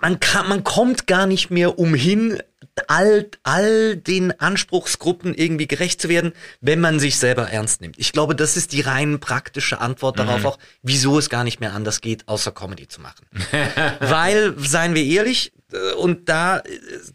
man, 0.00 0.20
kann, 0.20 0.48
man 0.48 0.64
kommt 0.64 1.06
gar 1.06 1.26
nicht 1.26 1.50
mehr 1.50 1.78
umhin, 1.78 2.40
all, 2.86 3.28
all 3.42 3.96
den 3.96 4.38
Anspruchsgruppen 4.40 5.34
irgendwie 5.34 5.66
gerecht 5.66 6.00
zu 6.00 6.08
werden, 6.08 6.32
wenn 6.60 6.80
man 6.80 6.98
sich 7.00 7.18
selber 7.18 7.50
ernst 7.50 7.80
nimmt. 7.80 7.98
Ich 7.98 8.12
glaube, 8.12 8.34
das 8.36 8.56
ist 8.56 8.72
die 8.72 8.80
rein 8.80 9.20
praktische 9.20 9.80
Antwort 9.80 10.16
Mhm. 10.16 10.26
darauf 10.26 10.44
auch, 10.44 10.58
wieso 10.82 11.18
es 11.18 11.28
gar 11.30 11.44
nicht 11.44 11.60
mehr 11.60 11.72
anders 11.74 12.00
geht, 12.00 12.26
außer 12.28 12.52
Comedy 12.52 12.88
zu 12.88 13.00
machen. 13.00 13.26
Weil, 14.00 14.54
seien 14.58 14.94
wir 14.94 15.04
ehrlich, 15.04 15.52
und 15.98 16.28
da, 16.28 16.58
äh, 16.58 16.62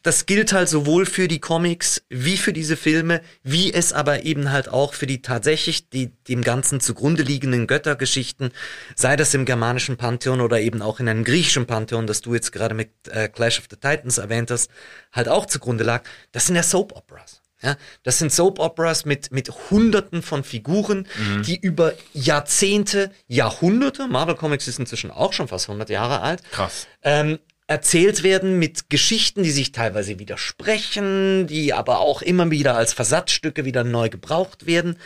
das 0.03 0.25
gilt 0.25 0.53
halt 0.53 0.69
sowohl 0.69 1.05
für 1.05 1.27
die 1.27 1.39
Comics 1.39 2.03
wie 2.09 2.37
für 2.37 2.53
diese 2.53 2.77
Filme, 2.77 3.21
wie 3.41 3.73
es 3.73 3.93
aber 3.93 4.23
eben 4.23 4.51
halt 4.51 4.69
auch 4.69 4.93
für 4.93 5.07
die 5.07 5.21
tatsächlich 5.21 5.89
die, 5.89 6.11
dem 6.27 6.43
Ganzen 6.43 6.79
zugrunde 6.79 7.23
liegenden 7.23 7.65
Göttergeschichten, 7.67 8.51
sei 8.95 9.15
das 9.15 9.33
im 9.33 9.45
germanischen 9.45 9.97
Pantheon 9.97 10.41
oder 10.41 10.59
eben 10.59 10.81
auch 10.81 10.99
in 10.99 11.09
einem 11.09 11.23
griechischen 11.23 11.65
Pantheon, 11.65 12.05
das 12.05 12.21
du 12.21 12.33
jetzt 12.35 12.51
gerade 12.51 12.75
mit 12.75 12.89
äh, 13.09 13.27
Clash 13.27 13.59
of 13.59 13.65
the 13.69 13.75
Titans 13.77 14.19
erwähnt 14.19 14.51
hast, 14.51 14.69
halt 15.11 15.27
auch 15.29 15.45
zugrunde 15.47 15.83
lag, 15.83 16.03
das 16.31 16.45
sind 16.45 16.55
ja 16.55 16.63
Soap 16.63 16.95
Operas. 16.95 17.41
Ja, 17.63 17.77
das 18.03 18.19
sind 18.19 18.29
Soap 18.33 18.59
Operas 18.59 19.05
mit, 19.05 19.31
mit 19.31 19.49
Hunderten 19.71 20.21
von 20.21 20.43
Figuren, 20.43 21.07
die 21.47 21.57
über 21.57 21.93
Jahrzehnte, 22.13 23.09
Jahrhunderte, 23.27 24.09
Marvel 24.09 24.35
Comics 24.35 24.67
ist 24.67 24.79
inzwischen 24.79 25.11
auch 25.11 25.31
schon 25.31 25.47
fast 25.47 25.69
100 25.69 25.89
Jahre 25.89 26.19
alt, 26.19 26.41
Krass. 26.51 26.87
ähm, 27.03 27.39
erzählt 27.67 28.23
werden 28.23 28.59
mit 28.59 28.89
Geschichten, 28.89 29.43
die 29.43 29.51
sich 29.51 29.71
teilweise 29.71 30.19
widersprechen, 30.19 31.47
die 31.47 31.73
aber 31.73 31.99
auch 31.99 32.21
immer 32.21 32.51
wieder 32.51 32.75
als 32.75 32.93
Versatzstücke 32.93 33.65
wieder 33.65 33.83
neu 33.83 34.09
gebraucht 34.09 34.65
werden, 34.65 34.97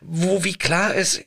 wo 0.00 0.44
wie 0.44 0.54
klar 0.54 0.94
ist, 0.94 1.24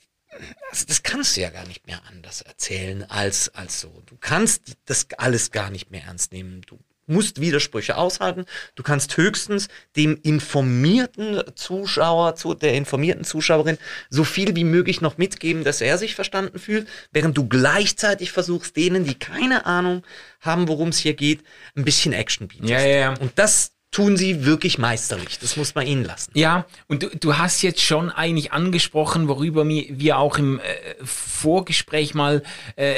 also 0.71 0.86
das 0.88 1.03
kannst 1.03 1.38
du 1.38 1.41
ja 1.41 1.49
gar 1.49 1.67
nicht 1.67 1.88
mehr 1.88 2.01
anders 2.09 2.41
erzählen 2.41 3.03
als, 3.09 3.49
als 3.55 3.79
so. 3.79 4.01
Du 4.05 4.17
kannst 4.19 4.77
das 4.86 5.07
alles 5.17 5.51
gar 5.51 5.69
nicht 5.69 5.91
mehr 5.91 6.03
ernst 6.03 6.31
nehmen. 6.34 6.61
Du 6.61 6.79
musst 7.06 7.41
Widersprüche 7.41 7.97
aushalten. 7.97 8.45
Du 8.76 8.84
kannst 8.84 9.18
höchstens 9.18 9.68
dem 9.95 10.20
informierten 10.24 11.41
Zuschauer, 11.56 12.36
zu 12.36 12.54
der 12.54 12.74
informierten 12.74 13.24
Zuschauerin 13.24 13.78
so 14.10 14.24
viel 14.24 14.56
wie 14.56 14.64
möglich 14.64 15.01
noch 15.01 15.18
mitgeben, 15.18 15.64
dass 15.64 15.82
er 15.82 15.97
sich 15.97 16.16
verstanden 16.16 16.60
fühlt, 16.60 16.88
während 17.12 17.38
du 17.38 17.47
gleichzeitig 17.47 18.32
versuchst, 18.32 18.76
denen, 18.76 19.06
die 19.06 19.16
keine 19.16 19.66
Ahnung 19.66 20.04
haben, 20.41 20.68
worum 20.68 20.89
es 20.89 20.97
hier 20.97 21.14
geht, 21.14 21.43
ein 21.76 21.86
bisschen 21.86 22.14
Action 22.14 22.47
bietest. 22.47 22.70
Ja, 22.70 22.80
ja, 22.80 22.95
ja. 22.97 23.14
Und 23.20 23.32
das 23.36 23.72
tun 23.94 24.18
sie 24.18 24.44
wirklich 24.44 24.78
meisterlich. 24.80 25.39
Das 25.39 25.56
muss 25.56 25.76
man 25.76 25.86
ihnen 25.86 26.04
lassen. 26.04 26.32
Ja, 26.34 26.66
und 26.88 27.04
du, 27.04 27.10
du 27.10 27.38
hast 27.38 27.62
jetzt 27.62 27.82
schon 27.82 28.10
eigentlich 28.10 28.52
angesprochen, 28.52 29.28
worüber 29.28 29.66
wir 29.68 30.18
auch 30.18 30.38
im 30.38 30.60
äh, 30.60 30.64
Vorgespräch 31.04 32.16
mal 32.16 32.41
äh, 32.76 32.96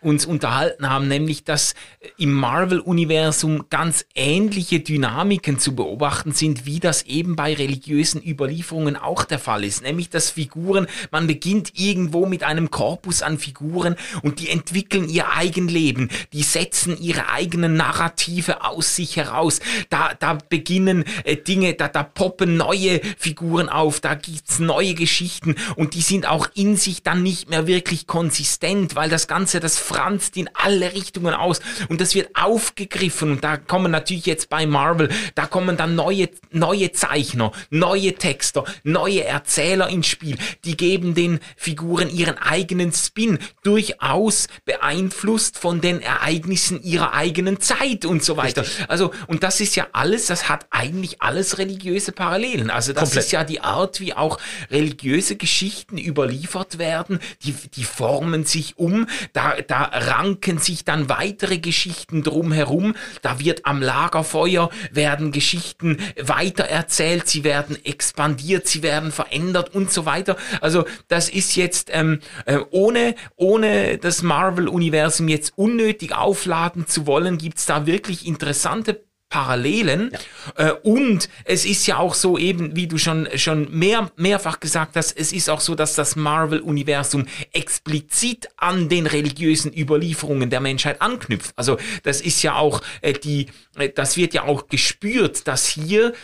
uns 0.00 0.24
unterhalten 0.24 0.88
haben, 0.88 1.08
nämlich 1.08 1.42
dass 1.44 1.72
äh, 2.00 2.08
im 2.16 2.32
Marvel-Universum 2.32 3.66
ganz 3.70 4.06
ähnliche 4.14 4.80
Dynamiken 4.80 5.58
zu 5.58 5.74
beobachten 5.74 6.30
sind, 6.30 6.64
wie 6.64 6.78
das 6.78 7.02
eben 7.02 7.34
bei 7.34 7.52
religiösen 7.52 8.22
Überlieferungen 8.24 8.96
auch 8.96 9.24
der 9.24 9.40
Fall 9.40 9.64
ist. 9.64 9.82
Nämlich, 9.82 10.10
dass 10.10 10.30
Figuren, 10.30 10.86
man 11.10 11.26
beginnt 11.26 11.72
irgendwo 11.74 12.24
mit 12.24 12.44
einem 12.44 12.70
Korpus 12.70 13.22
an 13.22 13.38
Figuren 13.38 13.96
und 14.22 14.38
die 14.38 14.50
entwickeln 14.50 15.08
ihr 15.08 15.32
Eigenleben, 15.32 16.08
die 16.32 16.44
setzen 16.44 16.96
ihre 17.00 17.30
eigenen 17.30 17.74
Narrative 17.74 18.64
aus 18.64 18.94
sich 18.94 19.16
heraus. 19.16 19.60
Da, 19.90 20.14
da 20.14 20.35
beginnen 20.36 21.04
äh, 21.24 21.36
Dinge, 21.36 21.74
da, 21.74 21.88
da 21.88 22.02
poppen 22.02 22.56
neue 22.56 23.00
Figuren 23.18 23.68
auf, 23.68 24.00
da 24.00 24.14
gibt's 24.14 24.58
neue 24.58 24.94
Geschichten 24.94 25.56
und 25.76 25.94
die 25.94 26.00
sind 26.00 26.28
auch 26.28 26.48
in 26.54 26.76
sich 26.76 27.02
dann 27.02 27.22
nicht 27.22 27.50
mehr 27.50 27.66
wirklich 27.66 28.06
konsistent, 28.06 28.96
weil 28.96 29.10
das 29.10 29.28
Ganze, 29.28 29.60
das 29.60 29.78
franzt 29.78 30.36
in 30.36 30.48
alle 30.54 30.94
Richtungen 30.94 31.34
aus 31.34 31.60
und 31.88 32.00
das 32.00 32.14
wird 32.14 32.30
aufgegriffen 32.34 33.32
und 33.32 33.44
da 33.44 33.56
kommen 33.56 33.92
natürlich 33.92 34.26
jetzt 34.26 34.48
bei 34.48 34.66
Marvel, 34.66 35.08
da 35.34 35.46
kommen 35.46 35.76
dann 35.76 35.94
neue, 35.94 36.28
neue 36.50 36.92
Zeichner, 36.92 37.52
neue 37.70 38.14
Texter, 38.14 38.64
neue 38.82 39.24
Erzähler 39.24 39.88
ins 39.88 40.06
Spiel, 40.06 40.36
die 40.64 40.76
geben 40.76 41.14
den 41.14 41.40
Figuren 41.56 42.10
ihren 42.10 42.38
eigenen 42.38 42.92
Spin, 42.92 43.38
durchaus 43.62 44.48
beeinflusst 44.64 45.58
von 45.58 45.80
den 45.80 46.00
Ereignissen 46.00 46.82
ihrer 46.82 47.14
eigenen 47.14 47.60
Zeit 47.60 48.04
und 48.04 48.22
so 48.22 48.36
weiter. 48.36 48.64
Also, 48.88 49.12
und 49.26 49.42
das 49.42 49.60
ist 49.60 49.76
ja 49.76 49.88
alles, 49.92 50.25
das 50.30 50.48
hat 50.48 50.66
eigentlich 50.70 51.22
alles 51.22 51.58
religiöse 51.58 52.12
Parallelen. 52.12 52.70
Also 52.70 52.92
das 52.92 53.04
Komplett. 53.04 53.24
ist 53.24 53.32
ja 53.32 53.44
die 53.44 53.60
Art, 53.60 54.00
wie 54.00 54.14
auch 54.14 54.38
religiöse 54.70 55.36
Geschichten 55.36 55.98
überliefert 55.98 56.78
werden. 56.78 57.18
Die, 57.42 57.52
die 57.52 57.84
formen 57.84 58.44
sich 58.44 58.78
um, 58.78 59.06
da, 59.32 59.56
da 59.66 59.82
ranken 59.82 60.58
sich 60.58 60.84
dann 60.84 61.08
weitere 61.08 61.58
Geschichten 61.58 62.22
drumherum. 62.22 62.94
Da 63.22 63.38
wird 63.40 63.66
am 63.66 63.82
Lagerfeuer, 63.82 64.70
werden 64.90 65.32
Geschichten 65.32 65.98
weitererzählt, 66.20 67.28
sie 67.28 67.44
werden 67.44 67.76
expandiert, 67.84 68.66
sie 68.66 68.82
werden 68.82 69.12
verändert 69.12 69.74
und 69.74 69.92
so 69.92 70.06
weiter. 70.06 70.36
Also 70.60 70.84
das 71.08 71.28
ist 71.28 71.56
jetzt 71.56 71.90
ähm, 71.92 72.20
äh, 72.46 72.58
ohne, 72.70 73.14
ohne 73.36 73.98
das 73.98 74.22
Marvel-Universum 74.22 75.28
jetzt 75.28 75.52
unnötig 75.56 76.14
aufladen 76.14 76.86
zu 76.86 77.06
wollen, 77.06 77.38
gibt's 77.38 77.66
da 77.66 77.86
wirklich 77.86 78.26
interessante 78.26 79.04
Parallelen. 79.36 80.12
Äh, 80.56 80.72
und 80.82 81.28
es 81.44 81.66
ist 81.66 81.86
ja 81.86 81.98
auch 81.98 82.14
so 82.14 82.38
eben, 82.38 82.74
wie 82.74 82.86
du 82.86 82.96
schon, 82.96 83.28
schon 83.36 83.70
mehr, 83.70 84.10
mehrfach 84.16 84.60
gesagt 84.60 84.96
hast, 84.96 85.12
es 85.12 85.30
ist 85.30 85.50
auch 85.50 85.60
so, 85.60 85.74
dass 85.74 85.94
das 85.94 86.16
Marvel-Universum 86.16 87.26
explizit 87.52 88.48
an 88.56 88.88
den 88.88 89.06
religiösen 89.06 89.76
Überlieferungen 89.76 90.48
der 90.48 90.60
Menschheit 90.60 91.02
anknüpft. 91.02 91.52
Also 91.54 91.76
das 92.02 92.22
ist 92.22 92.42
ja 92.42 92.54
auch 92.54 92.80
äh, 93.02 93.12
die, 93.12 93.48
äh, 93.76 93.90
das 93.90 94.16
wird 94.16 94.32
ja 94.32 94.44
auch 94.44 94.68
gespürt, 94.68 95.46
dass 95.46 95.66
hier 95.66 96.14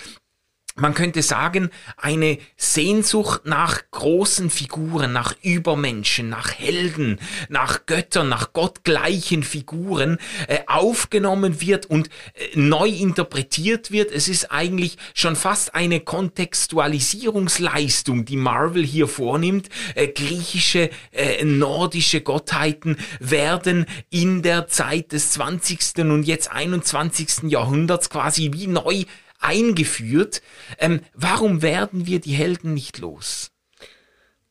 man 0.75 0.95
könnte 0.95 1.23
sagen, 1.23 1.69
eine 1.99 2.39
Sehnsucht 2.57 3.43
nach 3.45 3.83
großen 3.91 4.49
Figuren, 4.49 5.13
nach 5.13 5.35
Übermenschen, 5.43 6.31
nach 6.31 6.59
Helden, 6.59 7.21
nach 7.51 7.85
Göttern, 7.87 8.31
nach 8.31 8.55
gottgleichen 8.55 9.43
Figuren 9.43 10.17
äh, 10.49 10.61
aufgenommen 10.67 11.61
wird 11.61 11.85
und 11.87 12.09
äh, 12.35 12.49
neu 12.55 12.89
interpretiert 12.89 13.91
wird. 13.91 14.13
Es 14.13 14.29
ist 14.29 14.51
eigentlich 14.51 14.97
schon 15.15 15.37
fast 15.37 15.75
eine 15.75 16.01
Kontextualisierungsleistung, 16.01 18.25
die 18.25 18.37
Marvel 18.37 18.83
hier 18.85 19.09
vornimmt. 19.09 19.69
Äh, 19.95 20.09
griechische, 20.09 20.89
äh, 21.13 21.45
nordische 21.45 22.23
Gottheiten 22.23 22.97
werden 23.21 23.85
in 24.09 24.41
der 24.43 24.69
Zeit 24.69 25.13
des 25.13 25.33
20. 25.33 25.99
und 25.99 26.23
jetzt 26.23 26.51
21. 26.51 27.51
Jahrhunderts 27.51 28.09
quasi 28.09 28.53
wie 28.55 28.69
neu 28.69 29.05
eingeführt. 29.43 30.43
Ähm, 30.79 31.01
warum 31.15 31.63
werden 31.63 32.07
wir 32.07 32.21
die 32.21 32.33
Helden 32.33 32.75
nicht 32.75 32.99
los? 32.99 33.53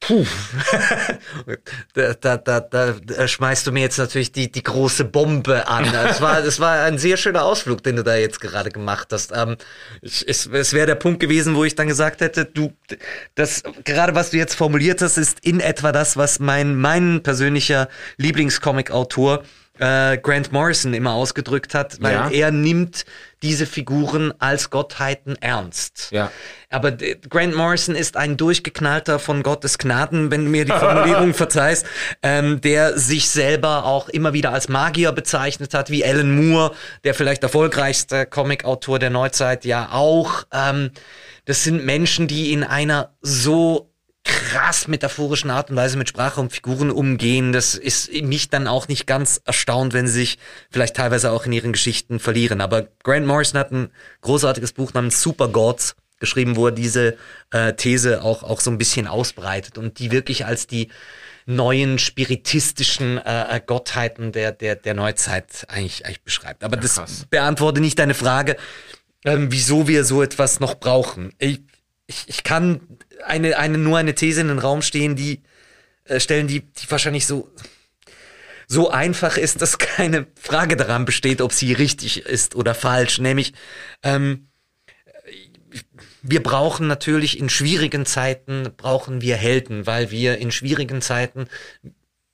Puh. 0.02 0.26
da, 1.94 2.14
da, 2.16 2.38
da, 2.38 2.60
da, 2.60 3.28
schmeißt 3.28 3.68
du 3.68 3.72
mir 3.72 3.82
jetzt 3.82 4.00
natürlich 4.00 4.32
die, 4.32 4.52
die 4.52 4.64
große 4.64 5.06
Bombe 5.06 5.68
an. 5.68 5.88
Das 5.94 6.22
war, 6.22 6.42
das 6.42 6.60
war 6.60 6.86
ein 6.86 6.98
sehr 6.98 7.18
schöner 7.18 7.44
Ausflug, 7.44 7.84
den 7.84 7.98
du 7.98 8.04
da 8.04 8.16
jetzt 8.16 8.42
gerade 8.42 8.72
gemacht 8.72 9.10
hast. 9.12 9.32
Ähm, 9.34 9.58
es 10.02 10.24
es 10.24 10.74
wäre 10.74 10.88
der 10.88 10.96
Punkt 10.96 11.20
gewesen, 11.20 11.56
wo 11.56 11.64
ich 11.66 11.76
dann 11.76 11.88
gesagt 11.88 12.22
hätte, 12.22 12.46
du, 12.46 12.74
das, 13.36 13.62
gerade 13.84 14.16
was 14.16 14.32
du 14.32 14.38
jetzt 14.38 14.56
formuliert 14.56 15.04
hast, 15.04 15.18
ist 15.18 15.38
in 15.46 15.60
etwa 15.60 15.92
das, 15.92 16.18
was 16.18 16.40
mein, 16.40 16.76
mein 16.76 17.22
persönlicher 17.22 17.88
Lieblingscomic-Autor 18.18 19.44
äh, 19.82 20.18
Grant 20.20 20.52
Morrison 20.52 20.94
immer 20.94 21.14
ausgedrückt 21.14 21.74
hat, 21.74 21.98
weil 22.02 22.14
Ja. 22.14 22.30
er 22.30 22.52
nimmt 22.52 23.04
diese 23.42 23.66
Figuren 23.66 24.32
als 24.38 24.70
Gottheiten 24.70 25.36
ernst. 25.42 26.10
Ja. 26.12 26.32
Aber 26.70 26.92
Grant 26.92 27.56
Morrison 27.56 27.96
ist 27.96 28.16
ein 28.16 28.38
durchgeknallter 28.38 29.18
von 29.18 29.42
Gottes 29.42 29.80
Gnaden, 29.80 30.30
wenn 30.30 30.46
du 30.46 30.52
mir 30.52 30.66
die 30.66 30.72
Formulierung 30.72 31.34
verzeihst, 31.34 31.86
ähm, 32.22 32.62
der 32.62 33.00
sich 33.00 33.30
selber 33.30 33.86
auch 33.86 34.08
immer 34.10 34.34
wieder 34.34 34.54
als 34.54 34.70
Magier 34.70 35.12
bezeichnet 35.12 35.74
hat, 35.74 35.90
wie 35.90 36.06
Alan 36.06 36.36
Moore, 36.36 36.74
der 37.04 37.16
vielleicht 37.16 37.42
erfolgreichste 37.42 38.28
Comicautor 38.28 39.00
der 39.00 39.10
Neuzeit, 39.10 39.66
ja 39.66 39.90
auch. 39.92 40.44
Ähm, 40.54 40.92
das 41.46 41.64
sind 41.64 41.84
Menschen, 41.84 42.28
die 42.28 42.54
in 42.54 42.64
einer 42.64 43.16
so 43.22 43.91
krass 44.24 44.88
metaphorischen 44.88 45.50
Art 45.50 45.70
und 45.70 45.76
Weise 45.76 45.98
mit 45.98 46.10
Sprache 46.10 46.40
und 46.40 46.52
Figuren 46.52 46.92
umgehen. 46.92 47.54
Das 47.54 47.76
ist 47.76 48.12
mich 48.22 48.50
dann 48.50 48.68
auch 48.68 48.88
nicht 48.88 49.08
ganz 49.08 49.42
erstaunt, 49.46 49.94
wenn 49.94 50.08
sie 50.08 50.14
sich 50.14 50.38
vielleicht 50.70 50.96
teilweise 50.96 51.32
auch 51.32 51.46
in 51.46 51.54
ihren 51.54 51.74
Geschichten 51.74 52.20
verlieren. 52.20 52.62
Aber 52.62 52.88
Grant 53.04 53.26
Morrison 53.26 53.60
hat 53.60 53.72
ein 53.72 53.90
großartiges 54.22 54.74
Buch 54.74 54.94
namens 54.94 55.22
Super 55.22 55.48
Gods 55.48 55.96
geschrieben, 56.20 56.56
wo 56.56 56.68
er 56.68 56.72
diese 56.72 57.18
äh, 57.52 57.74
These 57.74 58.24
auch, 58.24 58.44
auch 58.44 58.62
so 58.62 58.70
ein 58.72 58.78
bisschen 58.78 59.08
ausbreitet 59.08 59.78
und 59.78 60.00
die 60.00 60.12
wirklich 60.12 60.46
als 60.46 60.68
die 60.68 60.90
neuen 61.48 61.98
spiritistischen 61.98 63.18
äh, 63.18 63.58
äh 63.58 63.62
Gottheiten 63.66 64.32
der, 64.32 64.52
der, 64.52 64.76
der 64.76 64.94
Neuzeit 64.94 65.66
eigentlich, 65.68 66.06
eigentlich 66.06 66.22
beschreibt. 66.22 66.64
Aber 66.64 66.78
ja, 66.78 66.82
das 66.82 67.26
beantwortet 67.30 67.82
nicht 67.82 67.98
deine 67.98 68.14
Frage, 68.14 68.56
ähm, 69.26 69.52
wieso 69.52 69.88
wir 69.88 70.06
so 70.06 70.22
etwas 70.22 70.60
noch 70.60 70.76
brauchen. 70.76 71.34
Ich, 71.40 71.62
ich, 72.12 72.24
ich 72.28 72.44
kann 72.44 72.82
eine, 73.26 73.58
eine, 73.58 73.78
nur 73.78 73.98
eine 73.98 74.14
These 74.14 74.42
in 74.42 74.50
den 74.50 74.60
Raum 74.60 74.82
stehen, 74.82 75.16
die 75.16 75.42
äh, 76.06 76.20
stellen, 76.20 76.48
die, 76.48 76.62
die 76.62 76.92
wahrscheinlich 76.92 77.26
so 77.26 77.52
so 78.68 78.90
einfach 78.90 79.36
ist, 79.36 79.62
dass 79.62 79.78
keine 79.78 80.28
Frage 80.40 80.78
daran 80.78 81.04
besteht, 81.04 81.42
ob 81.42 81.52
sie 81.52 81.74
richtig 81.74 82.26
ist 82.26 82.56
oder 82.56 82.74
falsch. 82.74 83.20
Nämlich, 83.20 83.52
ähm, 84.02 84.48
wir 86.22 86.42
brauchen 86.42 86.88
natürlich 86.88 87.38
in 87.38 87.50
schwierigen 87.50 88.06
Zeiten, 88.06 88.70
brauchen 88.78 89.22
wir 89.22 89.36
Helden, 89.36 89.88
weil 89.88 90.10
wir 90.10 90.38
in 90.38 90.52
schwierigen 90.52 91.02
Zeiten 91.02 91.48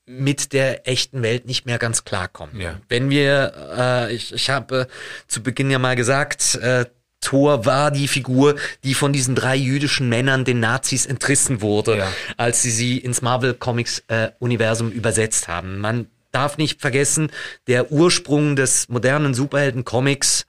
mit 0.05 0.53
der 0.53 0.87
echten 0.87 1.23
Welt 1.23 1.47
nicht 1.47 1.65
mehr 1.65 1.79
ganz 1.79 2.05
klarkommen. 2.05 2.59
Ja. 2.61 2.79
Wenn 2.87 3.09
wir, 3.09 3.53
äh, 3.75 4.13
ich, 4.13 4.31
ich 4.31 4.51
habe 4.51 4.87
zu 5.27 5.41
Beginn 5.41 5.71
ja 5.71 5.79
mal 5.79 5.95
gesagt, 5.95 6.55
äh, 6.61 6.85
Thor 7.21 7.65
war 7.65 7.91
die 7.91 8.07
Figur, 8.07 8.55
die 8.83 8.93
von 8.93 9.11
diesen 9.11 9.35
drei 9.35 9.55
jüdischen 9.55 10.07
Männern 10.07 10.45
den 10.45 10.59
Nazis 10.59 11.05
entrissen 11.05 11.61
wurde, 11.61 11.97
ja. 11.97 12.13
als 12.37 12.61
sie 12.61 12.71
sie 12.71 12.97
ins 12.97 13.21
Marvel 13.21 13.53
Comics 13.53 14.03
äh, 14.07 14.29
Universum 14.39 14.91
übersetzt 14.91 15.47
haben. 15.47 15.79
Man 15.79 16.07
darf 16.31 16.57
nicht 16.57 16.81
vergessen, 16.81 17.31
der 17.67 17.91
Ursprung 17.91 18.55
des 18.55 18.89
modernen 18.89 19.33
Superhelden-Comics, 19.33 20.45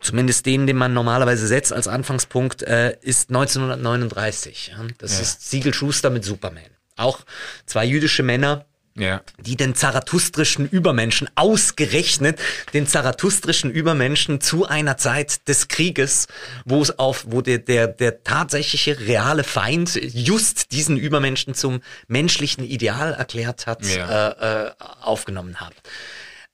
zumindest 0.00 0.46
den, 0.46 0.66
den 0.66 0.76
man 0.76 0.94
normalerweise 0.94 1.46
setzt 1.46 1.72
als 1.72 1.88
Anfangspunkt, 1.88 2.62
äh, 2.62 2.96
ist 3.02 3.28
1939. 3.28 4.74
Das 4.98 5.14
ja. 5.14 5.20
ist 5.20 5.48
Siegel 5.50 5.74
Schuster 5.74 6.10
mit 6.10 6.24
Superman. 6.24 6.64
Auch 6.96 7.20
zwei 7.66 7.84
jüdische 7.84 8.22
Männer, 8.22 8.66
ja. 8.98 9.22
die 9.38 9.56
den 9.56 9.74
zarathustrischen 9.74 10.68
Übermenschen 10.68 11.28
ausgerechnet 11.34 12.38
den 12.74 12.86
zarathustrischen 12.86 13.70
Übermenschen 13.70 14.40
zu 14.40 14.66
einer 14.66 14.96
Zeit 14.96 15.48
des 15.48 15.68
Krieges, 15.68 16.26
wo 16.64 16.82
es 16.82 16.98
auf, 16.98 17.24
wo 17.28 17.40
der, 17.40 17.58
der, 17.58 17.88
der 17.88 18.22
tatsächliche 18.24 18.98
reale 19.00 19.44
Feind 19.44 19.98
just 20.02 20.72
diesen 20.72 20.96
Übermenschen 20.96 21.54
zum 21.54 21.80
menschlichen 22.06 22.64
Ideal 22.64 23.14
erklärt 23.14 23.66
hat, 23.66 23.84
ja. 23.86 24.28
äh, 24.28 24.66
äh, 24.66 24.70
aufgenommen 25.00 25.60
haben. 25.60 25.74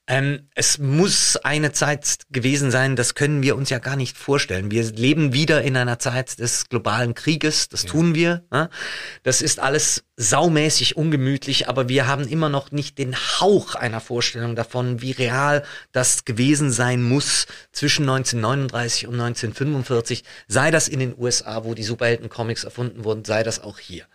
Ähm, 0.07 0.47
es 0.53 0.77
muss 0.77 1.35
eine 1.37 1.71
Zeit 1.71 2.19
gewesen 2.29 2.69
sein, 2.69 2.95
das 2.95 3.15
können 3.15 3.41
wir 3.41 3.55
uns 3.55 3.71
ja 3.71 3.79
gar 3.79 3.95
nicht 3.95 4.17
vorstellen. 4.17 4.69
Wir 4.69 4.83
leben 4.83 5.33
wieder 5.33 5.63
in 5.63 5.75
einer 5.75 5.97
Zeit 5.97 6.37
des 6.37 6.69
globalen 6.69 7.15
Krieges, 7.15 7.69
das 7.69 7.83
ja. 7.83 7.89
tun 7.89 8.13
wir. 8.13 8.43
Ne? 8.51 8.69
Das 9.23 9.41
ist 9.41 9.59
alles 9.59 10.03
saumäßig 10.17 10.95
ungemütlich, 10.95 11.67
aber 11.67 11.89
wir 11.89 12.07
haben 12.07 12.27
immer 12.27 12.47
noch 12.47 12.71
nicht 12.71 12.97
den 12.97 13.15
Hauch 13.15 13.75
einer 13.75 13.99
Vorstellung 13.99 14.55
davon, 14.55 15.01
wie 15.01 15.11
real 15.11 15.63
das 15.91 16.23
gewesen 16.23 16.71
sein 16.71 17.03
muss 17.03 17.47
zwischen 17.73 18.03
1939 18.03 19.07
und 19.07 19.15
1945, 19.15 20.23
sei 20.47 20.71
das 20.71 20.87
in 20.87 20.99
den 20.99 21.15
USA, 21.17 21.65
wo 21.65 21.73
die 21.73 21.83
Superhelden-Comics 21.83 22.63
erfunden 22.63 23.03
wurden, 23.03 23.25
sei 23.25 23.43
das 23.43 23.61
auch 23.61 23.79
hier. 23.79 24.05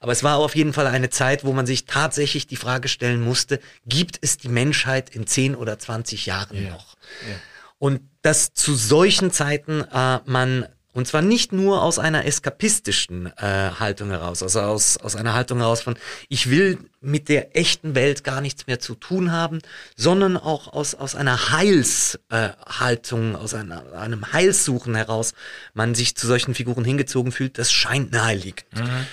Aber 0.00 0.10
es 0.10 0.24
war 0.24 0.38
auf 0.38 0.56
jeden 0.56 0.72
Fall 0.72 0.88
eine 0.88 1.10
Zeit, 1.10 1.44
wo 1.44 1.52
man 1.52 1.66
sich 1.66 1.84
tatsächlich 1.84 2.48
die 2.48 2.56
Frage 2.56 2.88
stellen 2.88 3.20
musste, 3.20 3.60
gibt 3.86 4.18
es 4.22 4.38
die 4.38 4.48
Menschheit 4.48 5.10
in 5.10 5.26
10 5.34 5.54
oder 5.54 5.78
20 5.78 6.26
Jahren 6.26 6.64
ja. 6.64 6.70
noch? 6.70 6.96
Ja. 7.28 7.36
Und 7.78 8.00
dass 8.22 8.54
zu 8.54 8.74
solchen 8.74 9.30
Zeiten 9.30 9.82
äh, 9.82 10.20
man 10.24 10.66
und 10.94 11.08
zwar 11.08 11.22
nicht 11.22 11.52
nur 11.52 11.82
aus 11.82 11.98
einer 11.98 12.24
eskapistischen 12.24 13.26
äh, 13.36 13.70
Haltung 13.80 14.10
heraus, 14.10 14.44
also 14.44 14.60
aus, 14.60 14.96
aus 14.96 15.16
einer 15.16 15.34
Haltung 15.34 15.58
heraus 15.58 15.82
von, 15.82 15.96
ich 16.28 16.50
will 16.50 16.78
mit 17.00 17.28
der 17.28 17.56
echten 17.56 17.96
Welt 17.96 18.22
gar 18.22 18.40
nichts 18.40 18.68
mehr 18.68 18.78
zu 18.78 18.94
tun 18.94 19.32
haben, 19.32 19.58
sondern 19.96 20.36
auch 20.36 20.72
aus, 20.72 20.94
aus 20.94 21.16
einer 21.16 21.50
Heilshaltung, 21.50 23.34
äh, 23.34 23.36
aus 23.36 23.54
einer, 23.54 23.92
einem 23.94 24.32
Heilssuchen 24.32 24.94
heraus 24.94 25.34
man 25.74 25.96
sich 25.96 26.16
zu 26.16 26.28
solchen 26.28 26.54
Figuren 26.54 26.84
hingezogen 26.84 27.32
fühlt, 27.32 27.58
das 27.58 27.72
scheint 27.72 28.12
naheliegend. 28.12 28.72
Mhm. 28.74 29.06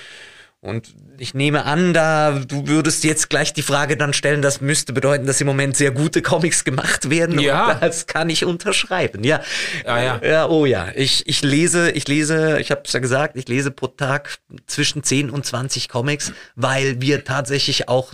Und 0.63 0.93
ich 1.17 1.33
nehme 1.33 1.65
an, 1.65 1.91
da 1.91 2.37
du 2.37 2.67
würdest 2.67 3.03
jetzt 3.03 3.31
gleich 3.31 3.51
die 3.51 3.63
Frage 3.63 3.97
dann 3.97 4.13
stellen, 4.13 4.43
das 4.43 4.61
müsste 4.61 4.93
bedeuten, 4.93 5.25
dass 5.25 5.41
im 5.41 5.47
Moment 5.47 5.75
sehr 5.75 5.89
gute 5.89 6.21
Comics 6.21 6.63
gemacht 6.63 7.09
werden. 7.09 7.39
Ja. 7.39 7.71
Und 7.71 7.81
das 7.81 8.05
kann 8.05 8.29
ich 8.29 8.45
unterschreiben. 8.45 9.23
Ja. 9.23 9.41
Ja, 9.83 10.01
ja. 10.03 10.21
ja 10.23 10.47
oh 10.47 10.67
ja. 10.67 10.89
Ich, 10.93 11.27
ich 11.27 11.41
lese, 11.41 11.89
ich 11.89 12.07
lese, 12.07 12.59
ich 12.59 12.69
habe 12.69 12.83
es 12.85 12.93
ja 12.93 12.99
gesagt, 12.99 13.37
ich 13.37 13.47
lese 13.47 13.71
pro 13.71 13.87
Tag 13.87 14.37
zwischen 14.67 15.03
10 15.03 15.31
und 15.31 15.47
20 15.47 15.89
Comics, 15.89 16.31
weil 16.55 17.01
wir 17.01 17.23
tatsächlich 17.23 17.89
auch 17.89 18.13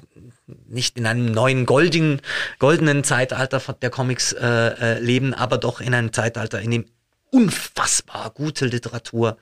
nicht 0.70 0.98
in 0.98 1.06
einem 1.06 1.26
neuen 1.26 1.66
goldigen, 1.66 2.22
goldenen 2.60 3.04
Zeitalter 3.04 3.62
der 3.82 3.89
Comics 3.89 4.32
äh, 4.32 4.48
äh, 4.48 5.00
leben, 5.00 5.34
aber 5.34 5.58
doch 5.58 5.82
in 5.82 5.93
einem 5.93 6.14
Zeitalter, 6.14 6.62
in 6.62 6.72
dem 6.72 6.86
unfassbar 7.30 8.30
gute 8.30 8.68
Literatur 8.68 9.38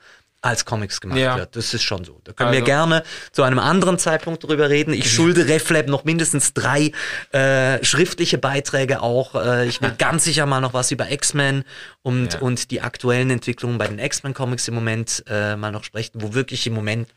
als 0.46 0.64
Comics 0.64 1.00
gemacht 1.00 1.18
ja. 1.18 1.36
wird. 1.36 1.56
Das 1.56 1.74
ist 1.74 1.82
schon 1.82 2.04
so. 2.04 2.20
Da 2.24 2.32
können 2.32 2.48
also. 2.48 2.60
wir 2.60 2.64
gerne 2.64 3.02
zu 3.32 3.42
einem 3.42 3.58
anderen 3.58 3.98
Zeitpunkt 3.98 4.44
drüber 4.44 4.70
reden. 4.70 4.92
Ich 4.92 5.12
schulde 5.12 5.46
RefLab 5.48 5.88
noch 5.88 6.04
mindestens 6.04 6.54
drei 6.54 6.92
äh, 7.32 7.84
schriftliche 7.84 8.38
Beiträge 8.38 9.02
auch. 9.02 9.34
Äh, 9.34 9.66
ich 9.66 9.82
will 9.82 9.92
ganz 9.98 10.24
sicher 10.24 10.46
mal 10.46 10.60
noch 10.60 10.74
was 10.74 10.90
über 10.90 11.10
X-Men 11.10 11.64
und, 12.02 12.34
ja. 12.34 12.38
und 12.40 12.70
die 12.70 12.80
aktuellen 12.80 13.30
Entwicklungen 13.30 13.78
bei 13.78 13.86
den 13.86 13.98
X-Men-Comics 13.98 14.68
im 14.68 14.74
Moment 14.74 15.24
äh, 15.28 15.56
mal 15.56 15.72
noch 15.72 15.84
sprechen, 15.84 16.22
wo 16.22 16.34
wirklich 16.34 16.66
im 16.66 16.74
Moment 16.74 17.08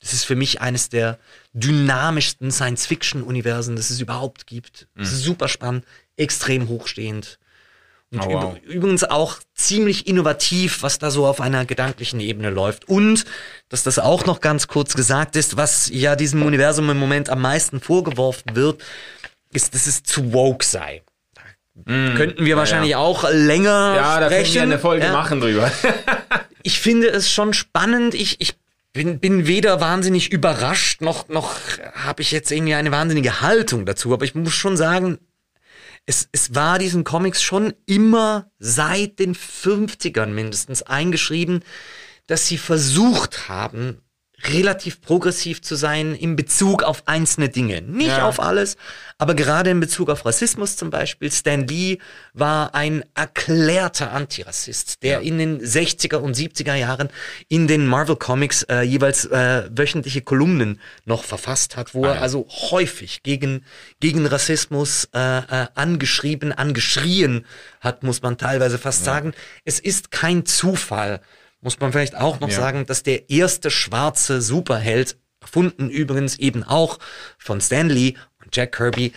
das 0.00 0.14
ist 0.14 0.24
für 0.24 0.34
mich 0.34 0.62
eines 0.62 0.88
der 0.88 1.18
dynamischsten 1.52 2.50
Science-Fiction-Universen, 2.50 3.76
das 3.76 3.90
es 3.90 4.00
überhaupt 4.00 4.46
gibt. 4.46 4.88
Mhm. 4.94 5.00
Das 5.00 5.12
ist 5.12 5.22
super 5.22 5.46
spannend, 5.48 5.84
extrem 6.16 6.68
hochstehend. 6.68 7.38
Und 8.12 8.22
oh, 8.22 8.32
wow. 8.32 8.56
übrigens 8.64 9.04
auch 9.04 9.36
ziemlich 9.54 10.08
innovativ, 10.08 10.82
was 10.82 10.98
da 10.98 11.12
so 11.12 11.26
auf 11.26 11.40
einer 11.40 11.64
gedanklichen 11.64 12.18
Ebene 12.18 12.50
läuft. 12.50 12.88
Und, 12.88 13.24
dass 13.68 13.84
das 13.84 14.00
auch 14.00 14.26
noch 14.26 14.40
ganz 14.40 14.66
kurz 14.66 14.94
gesagt 14.94 15.36
ist, 15.36 15.56
was 15.56 15.88
ja 15.92 16.16
diesem 16.16 16.42
Universum 16.42 16.90
im 16.90 16.98
Moment 16.98 17.30
am 17.30 17.40
meisten 17.40 17.80
vorgeworfen 17.80 18.56
wird, 18.56 18.82
ist, 19.52 19.74
dass 19.74 19.86
es 19.86 20.02
zu 20.02 20.32
woke 20.32 20.64
sei. 20.64 21.02
Mm, 21.84 22.16
könnten 22.16 22.44
wir 22.44 22.56
wahrscheinlich 22.56 22.92
ja. 22.92 22.98
auch 22.98 23.30
länger 23.30 23.94
Ja, 23.94 24.20
da 24.20 24.28
können 24.28 24.52
wir 24.52 24.62
eine 24.62 24.78
Folge 24.80 25.04
ja. 25.04 25.12
machen 25.12 25.40
drüber. 25.40 25.70
ich 26.64 26.80
finde 26.80 27.08
es 27.08 27.30
schon 27.30 27.54
spannend. 27.54 28.14
Ich, 28.14 28.40
ich 28.40 28.54
bin, 28.92 29.20
bin 29.20 29.46
weder 29.46 29.80
wahnsinnig 29.80 30.32
überrascht, 30.32 31.00
noch, 31.00 31.28
noch 31.28 31.54
habe 31.94 32.22
ich 32.22 32.32
jetzt 32.32 32.50
irgendwie 32.50 32.74
eine 32.74 32.90
wahnsinnige 32.90 33.40
Haltung 33.40 33.86
dazu. 33.86 34.12
Aber 34.12 34.24
ich 34.24 34.34
muss 34.34 34.52
schon 34.52 34.76
sagen, 34.76 35.18
es, 36.06 36.28
es 36.32 36.54
war 36.54 36.78
diesen 36.78 37.04
Comics 37.04 37.42
schon 37.42 37.74
immer 37.86 38.50
seit 38.58 39.18
den 39.18 39.34
50ern 39.34 40.26
mindestens 40.26 40.82
eingeschrieben, 40.82 41.62
dass 42.26 42.46
sie 42.46 42.58
versucht 42.58 43.48
haben, 43.48 44.02
relativ 44.44 45.00
progressiv 45.00 45.62
zu 45.62 45.74
sein 45.74 46.14
in 46.14 46.36
Bezug 46.36 46.82
auf 46.82 47.02
einzelne 47.06 47.48
Dinge. 47.48 47.82
Nicht 47.82 48.08
ja. 48.08 48.26
auf 48.26 48.40
alles, 48.40 48.76
aber 49.18 49.34
gerade 49.34 49.70
in 49.70 49.80
Bezug 49.80 50.08
auf 50.08 50.24
Rassismus 50.24 50.76
zum 50.76 50.90
Beispiel. 50.90 51.30
Stan 51.30 51.66
Lee 51.66 51.98
war 52.32 52.74
ein 52.74 53.04
erklärter 53.14 54.12
Antirassist, 54.12 55.02
der 55.02 55.12
ja. 55.12 55.20
in 55.20 55.38
den 55.38 55.60
60er 55.60 56.16
und 56.16 56.36
70er 56.36 56.74
Jahren 56.74 57.10
in 57.48 57.66
den 57.66 57.86
Marvel 57.86 58.16
Comics 58.16 58.62
äh, 58.64 58.80
jeweils 58.80 59.26
äh, 59.26 59.68
wöchentliche 59.70 60.22
Kolumnen 60.22 60.80
noch 61.04 61.24
verfasst 61.24 61.76
hat, 61.76 61.94
wo 61.94 62.04
ah, 62.04 62.08
ja. 62.08 62.14
er 62.14 62.22
also 62.22 62.46
häufig 62.48 63.22
gegen, 63.22 63.64
gegen 64.00 64.26
Rassismus 64.26 65.08
äh, 65.14 65.18
äh, 65.18 65.66
angeschrieben, 65.74 66.52
angeschrien 66.52 67.44
hat, 67.80 68.02
muss 68.02 68.22
man 68.22 68.38
teilweise 68.38 68.78
fast 68.78 69.04
sagen. 69.04 69.32
Es 69.64 69.80
ist 69.80 70.10
kein 70.10 70.46
Zufall, 70.46 71.20
muss 71.60 71.78
man 71.80 71.92
vielleicht 71.92 72.16
auch 72.16 72.40
noch 72.40 72.48
ja. 72.48 72.56
sagen, 72.56 72.86
dass 72.86 73.02
der 73.02 73.30
erste 73.30 73.70
schwarze 73.70 74.40
Superheld, 74.40 75.16
erfunden 75.40 75.88
übrigens 75.90 76.38
eben 76.38 76.64
auch 76.64 76.98
von 77.38 77.60
Stanley 77.60 78.16
und 78.42 78.54
Jack 78.54 78.72
Kirby, 78.72 79.12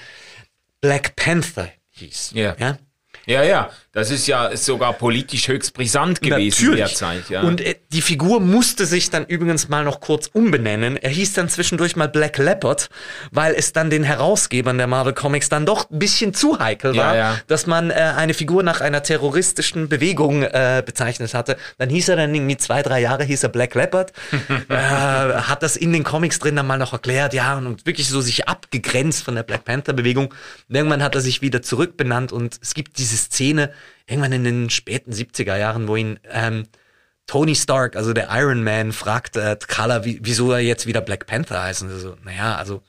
Black 0.81 1.15
Panther 1.15 1.69
hieß. 1.91 2.31
Ja. 2.33 2.55
ja? 2.57 2.77
Ja, 3.25 3.43
ja, 3.43 3.71
das 3.93 4.09
ist 4.09 4.25
ja 4.25 4.57
sogar 4.57 4.93
politisch 4.93 5.47
höchst 5.47 5.75
brisant 5.75 6.19
gewesen 6.19 6.65
Natürlich. 6.65 6.71
in 6.71 6.77
der 6.77 6.87
Zeit. 6.87 7.29
Ja. 7.29 7.41
Und 7.41 7.61
äh, 7.61 7.75
die 7.91 8.01
Figur 8.01 8.39
musste 8.39 8.87
sich 8.87 9.11
dann 9.11 9.23
übrigens 9.27 9.69
mal 9.69 9.83
noch 9.83 9.99
kurz 9.99 10.31
umbenennen. 10.33 10.97
Er 10.97 11.11
hieß 11.11 11.33
dann 11.33 11.47
zwischendurch 11.47 11.95
mal 11.95 12.09
Black 12.09 12.39
Leopard, 12.39 12.89
weil 13.31 13.53
es 13.53 13.71
dann 13.71 13.91
den 13.91 14.03
Herausgebern 14.03 14.79
der 14.79 14.87
Marvel 14.87 15.13
Comics 15.13 15.47
dann 15.47 15.67
doch 15.67 15.91
ein 15.91 15.99
bisschen 15.99 16.33
zu 16.33 16.57
heikel 16.57 16.95
war, 16.95 17.15
ja, 17.15 17.33
ja. 17.33 17.39
dass 17.45 17.67
man 17.67 17.91
äh, 17.91 17.93
eine 17.93 18.33
Figur 18.33 18.63
nach 18.63 18.81
einer 18.81 19.03
terroristischen 19.03 19.89
Bewegung 19.89 20.41
äh, 20.41 20.81
bezeichnet 20.83 21.35
hatte. 21.35 21.55
Dann 21.77 21.89
hieß 21.89 22.09
er 22.09 22.15
dann 22.15 22.33
irgendwie 22.33 22.57
zwei, 22.57 22.81
drei 22.81 22.99
Jahre 22.99 23.23
hieß 23.23 23.43
er 23.43 23.49
Black 23.49 23.75
Leopard, 23.75 24.11
äh, 24.69 24.75
hat 24.75 25.61
das 25.61 25.77
in 25.77 25.93
den 25.93 26.03
Comics 26.03 26.39
drin 26.39 26.55
dann 26.55 26.65
mal 26.65 26.79
noch 26.79 26.93
erklärt, 26.93 27.35
ja, 27.35 27.55
und 27.59 27.85
wirklich 27.85 28.09
so 28.09 28.21
sich 28.21 28.47
abgegrenzt 28.47 29.23
von 29.23 29.35
der 29.35 29.43
Black 29.43 29.65
Panther 29.65 29.93
Bewegung. 29.93 30.33
Irgendwann 30.67 31.03
hat 31.03 31.13
er 31.13 31.21
sich 31.21 31.43
wieder 31.43 31.61
zurückbenannt 31.61 32.31
und 32.31 32.57
es 32.59 32.73
gibt 32.73 32.97
diese 32.97 33.17
Szene 33.17 33.71
irgendwann 34.07 34.31
in 34.33 34.43
den 34.43 34.69
späten 34.69 35.11
70er 35.11 35.57
Jahren, 35.57 35.87
wo 35.87 35.95
ihn 35.95 36.19
ähm, 36.29 36.67
Tony 37.25 37.55
Stark, 37.55 37.95
also 37.95 38.13
der 38.13 38.27
Iron 38.31 38.63
Man, 38.63 38.91
fragt 38.91 39.37
äh, 39.37 39.55
T'Challa, 39.59 40.03
wie, 40.03 40.19
wieso 40.21 40.51
er 40.51 40.59
jetzt 40.59 40.87
wieder 40.87 41.01
Black 41.01 41.25
Panther 41.25 41.63
heißt. 41.63 41.83
Und 41.83 41.89
so, 41.99 42.15
naja, 42.23 42.55
also, 42.55 42.81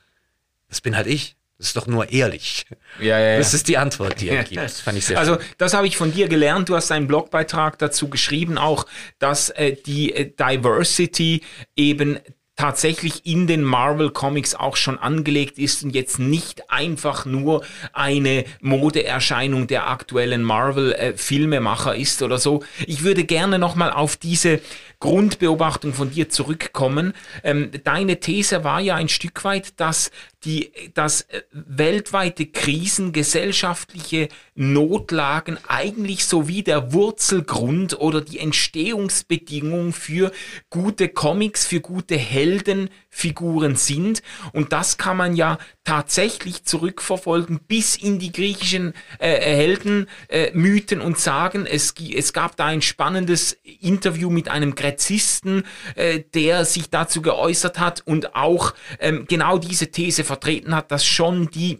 das 0.68 0.80
bin 0.80 0.97
halt 0.97 1.07
ich. 1.07 1.36
Das 1.57 1.68
ist 1.68 1.76
doch 1.76 1.86
nur 1.86 2.11
ehrlich. 2.11 2.66
Ja, 2.99 3.18
ja, 3.18 3.32
ja. 3.32 3.38
Das 3.38 3.55
ist 3.55 3.68
die 3.68 3.78
Antwort, 3.78 4.20
die 4.20 4.28
er 4.28 4.42
gibt. 4.42 4.61
Das 4.61 4.80
fand 4.80 4.99
ich 4.99 5.07
sehr 5.07 5.18
Also 5.18 5.34
schön. 5.34 5.45
das 5.57 5.72
habe 5.72 5.86
ich 5.86 5.97
von 5.97 6.12
dir 6.12 6.26
gelernt. 6.26 6.68
Du 6.68 6.74
hast 6.74 6.90
einen 6.90 7.07
Blogbeitrag 7.07 7.78
dazu 7.78 8.09
geschrieben, 8.11 8.59
auch 8.59 8.86
dass 9.20 9.51
äh, 9.51 9.76
die 9.86 10.12
äh, 10.12 10.32
Diversity 10.36 11.42
eben 11.76 12.18
tatsächlich 12.57 13.26
in 13.26 13.46
den 13.46 13.62
Marvel 13.62 14.11
Comics 14.11 14.55
auch 14.55 14.76
schon 14.76 14.98
angelegt 14.98 15.59
ist 15.59 15.82
und 15.82 15.90
jetzt 15.90 16.18
nicht 16.18 16.70
einfach 16.70 17.26
nur 17.26 17.64
eine 17.92 18.44
Modeerscheinung 18.61 19.66
der 19.66 19.88
aktuellen 19.88 20.42
Marvel 20.42 20.92
äh, 20.92 21.16
Filmemacher 21.16 21.96
ist 21.96 22.22
oder 22.22 22.38
so. 22.38 22.62
Ich 22.86 23.02
würde 23.02 23.24
gerne 23.24 23.59
noch 23.59 23.74
mal 23.74 23.90
auf 23.90 24.16
diese 24.16 24.61
Grundbeobachtung 25.00 25.92
von 25.92 26.12
dir 26.12 26.28
zurückkommen. 26.30 27.12
Ähm, 27.42 27.70
deine 27.82 28.20
These 28.20 28.62
war 28.62 28.80
ja 28.80 28.94
ein 28.94 29.09
Stück 29.09 29.44
weit, 29.44 29.80
dass 29.80 30.12
die, 30.45 30.72
dass 30.95 31.22
äh, 31.22 31.42
weltweite 31.53 32.47
Krisen, 32.47 33.12
gesellschaftliche 33.12 34.28
Notlagen 34.55 35.59
eigentlich 35.66 36.26
so 36.26 36.49
wie 36.49 36.62
der 36.62 36.92
Wurzelgrund 36.92 37.99
oder 37.99 38.20
die 38.20 38.38
Entstehungsbedingung 38.38 39.92
für 39.92 40.32
gute 40.70 41.09
Comics, 41.09 41.66
für 41.66 41.80
gute 41.80 42.16
Heldenfiguren 42.16 43.76
sind. 43.76 44.22
Und 44.53 44.72
das 44.72 44.97
kann 44.97 45.16
man 45.16 45.34
ja 45.34 45.59
tatsächlich 45.84 46.64
zurückverfolgen 46.64 47.61
bis 47.66 47.97
in 47.97 48.18
die 48.18 48.32
griechischen 48.32 48.95
äh, 49.18 49.40
Heldenmythen 49.40 51.01
äh, 51.01 51.05
und 51.05 51.18
sagen, 51.18 51.66
es, 51.66 51.95
es 52.14 52.32
gab 52.32 52.57
da 52.57 52.66
ein 52.66 52.82
spannendes 52.82 53.59
Interview 53.80 54.30
mit 54.30 54.49
einem 54.49 54.74
Gräzisten, 54.74 55.64
äh, 55.95 56.20
der 56.34 56.64
sich 56.64 56.90
dazu 56.90 57.22
geäußert 57.22 57.78
hat 57.78 58.03
und 58.07 58.34
auch 58.34 58.74
ähm, 59.01 59.26
genau 59.28 59.59
diese 59.59 59.90
These 59.90 60.24
vertreten 60.35 60.74
hat, 60.74 60.91
dass 60.91 61.07
schon 61.07 61.49
die 61.51 61.78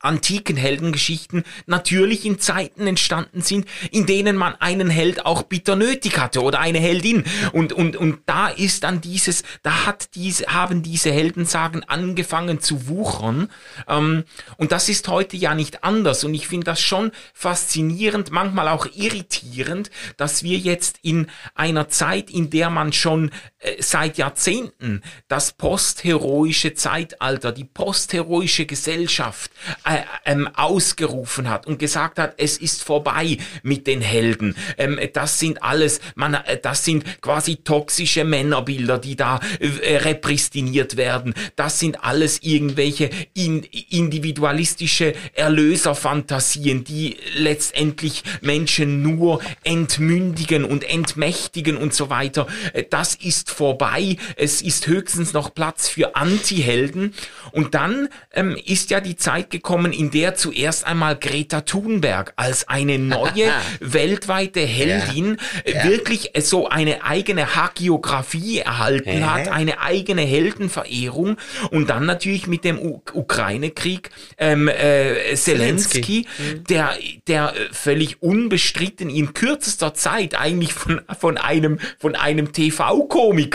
antiken 0.00 0.56
Heldengeschichten 0.56 1.42
natürlich 1.66 2.26
in 2.26 2.38
Zeiten 2.38 2.86
entstanden 2.86 3.40
sind, 3.40 3.66
in 3.90 4.06
denen 4.06 4.36
man 4.36 4.54
einen 4.56 4.90
Held 4.90 5.24
auch 5.24 5.42
bitter 5.42 5.74
nötig 5.74 6.18
hatte 6.18 6.42
oder 6.42 6.60
eine 6.60 6.78
Heldin. 6.78 7.24
Und, 7.52 7.72
und, 7.72 7.96
und 7.96 8.20
da 8.26 8.48
ist 8.48 8.84
dann 8.84 9.00
dieses, 9.00 9.42
da 9.62 9.86
hat 9.86 10.14
diese, 10.14 10.46
haben 10.46 10.82
diese 10.82 11.10
Heldensagen 11.10 11.82
angefangen 11.84 12.60
zu 12.60 12.88
wuchern. 12.88 13.48
Ähm, 13.88 14.24
und 14.58 14.70
das 14.70 14.88
ist 14.88 15.08
heute 15.08 15.36
ja 15.36 15.54
nicht 15.54 15.82
anders. 15.82 16.24
Und 16.24 16.34
ich 16.34 16.46
finde 16.46 16.66
das 16.66 16.80
schon 16.80 17.10
faszinierend, 17.32 18.30
manchmal 18.30 18.68
auch 18.68 18.86
irritierend, 18.94 19.90
dass 20.18 20.42
wir 20.42 20.58
jetzt 20.58 20.98
in 21.02 21.26
einer 21.54 21.88
Zeit, 21.88 22.30
in 22.30 22.50
der 22.50 22.68
man 22.68 22.92
schon 22.92 23.30
seit 23.78 24.18
Jahrzehnten 24.18 25.02
das 25.28 25.52
postheroische 25.52 26.74
Zeitalter, 26.74 27.52
die 27.52 27.64
postheroische 27.64 28.66
Gesellschaft 28.66 29.50
äh, 29.84 30.00
ähm, 30.24 30.48
ausgerufen 30.54 31.48
hat 31.48 31.66
und 31.66 31.78
gesagt 31.78 32.18
hat, 32.18 32.34
es 32.38 32.58
ist 32.58 32.84
vorbei 32.84 33.38
mit 33.62 33.86
den 33.86 34.00
Helden. 34.00 34.56
Ähm, 34.78 34.98
das 35.12 35.38
sind 35.38 35.62
alles, 35.62 36.00
man, 36.14 36.34
äh, 36.34 36.58
das 36.60 36.84
sind 36.84 37.20
quasi 37.20 37.56
toxische 37.56 38.24
Männerbilder, 38.24 38.98
die 38.98 39.16
da 39.16 39.40
äh, 39.60 39.96
repristiniert 39.96 40.96
werden. 40.96 41.34
Das 41.56 41.78
sind 41.78 42.04
alles 42.04 42.42
irgendwelche 42.42 43.10
in, 43.34 43.62
individualistische 43.90 45.14
Erlöserfantasien, 45.34 46.84
die 46.84 47.16
letztendlich 47.36 48.22
Menschen 48.40 49.02
nur 49.02 49.40
entmündigen 49.64 50.64
und 50.64 50.88
entmächtigen 50.88 51.76
und 51.76 51.94
so 51.94 52.10
weiter. 52.10 52.46
Äh, 52.72 52.84
Das 52.88 53.14
ist 53.14 53.50
vorbei. 53.56 54.16
Es 54.36 54.62
ist 54.62 54.86
höchstens 54.86 55.32
noch 55.32 55.54
Platz 55.54 55.88
für 55.88 56.14
Anti-Helden. 56.14 57.14
Und 57.52 57.74
dann 57.74 58.08
ähm, 58.32 58.56
ist 58.64 58.90
ja 58.90 59.00
die 59.00 59.16
Zeit 59.16 59.50
gekommen, 59.50 59.92
in 59.92 60.10
der 60.10 60.34
zuerst 60.34 60.86
einmal 60.86 61.16
Greta 61.16 61.62
Thunberg 61.62 62.32
als 62.36 62.68
eine 62.68 62.98
neue 62.98 63.50
weltweite 63.80 64.60
Heldin 64.60 65.38
äh, 65.64 65.88
wirklich 65.88 66.36
äh, 66.36 66.40
so 66.40 66.68
eine 66.68 67.02
eigene 67.04 67.56
Hagiografie 67.56 68.58
erhalten 68.58 69.20
Ja. 69.20 69.34
hat, 69.34 69.48
eine 69.48 69.80
eigene 69.80 70.22
Heldenverehrung 70.22 71.36
und 71.70 71.88
dann 71.88 72.06
natürlich 72.06 72.46
mit 72.46 72.64
dem 72.64 72.78
Ukraine-Krieg 72.78 74.10
ähm, 74.38 74.68
äh, 74.68 75.34
Zelensky, 75.34 76.26
der, 76.68 76.90
der 77.26 77.54
äh, 77.54 77.72
völlig 77.72 78.22
unbestritten 78.22 79.08
in 79.08 79.32
kürzester 79.34 79.94
Zeit 79.94 80.38
eigentlich 80.38 80.74
von, 80.74 81.00
von 81.18 81.38
einem, 81.38 81.78
von 81.98 82.14
einem 82.14 82.52
TV-Komiker 82.52 83.45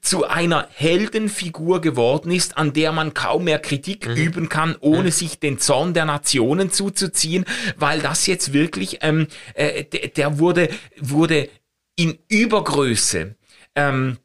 zu 0.00 0.26
einer 0.26 0.68
Heldenfigur 0.72 1.80
geworden 1.80 2.30
ist, 2.30 2.56
an 2.56 2.72
der 2.72 2.92
man 2.92 3.14
kaum 3.14 3.44
mehr 3.44 3.58
Kritik 3.58 4.06
üben 4.06 4.48
kann, 4.48 4.76
ohne 4.80 5.12
sich 5.12 5.38
den 5.38 5.58
Zorn 5.58 5.94
der 5.94 6.04
Nationen 6.04 6.70
zuzuziehen, 6.70 7.44
weil 7.76 8.00
das 8.00 8.26
jetzt 8.26 8.52
wirklich, 8.52 8.98
ähm, 9.02 9.26
äh, 9.54 9.84
der, 9.84 10.08
der 10.08 10.38
wurde, 10.38 10.68
wurde 10.98 11.48
in 11.96 12.18
Übergröße 12.28 13.36
ähm, 13.74 14.18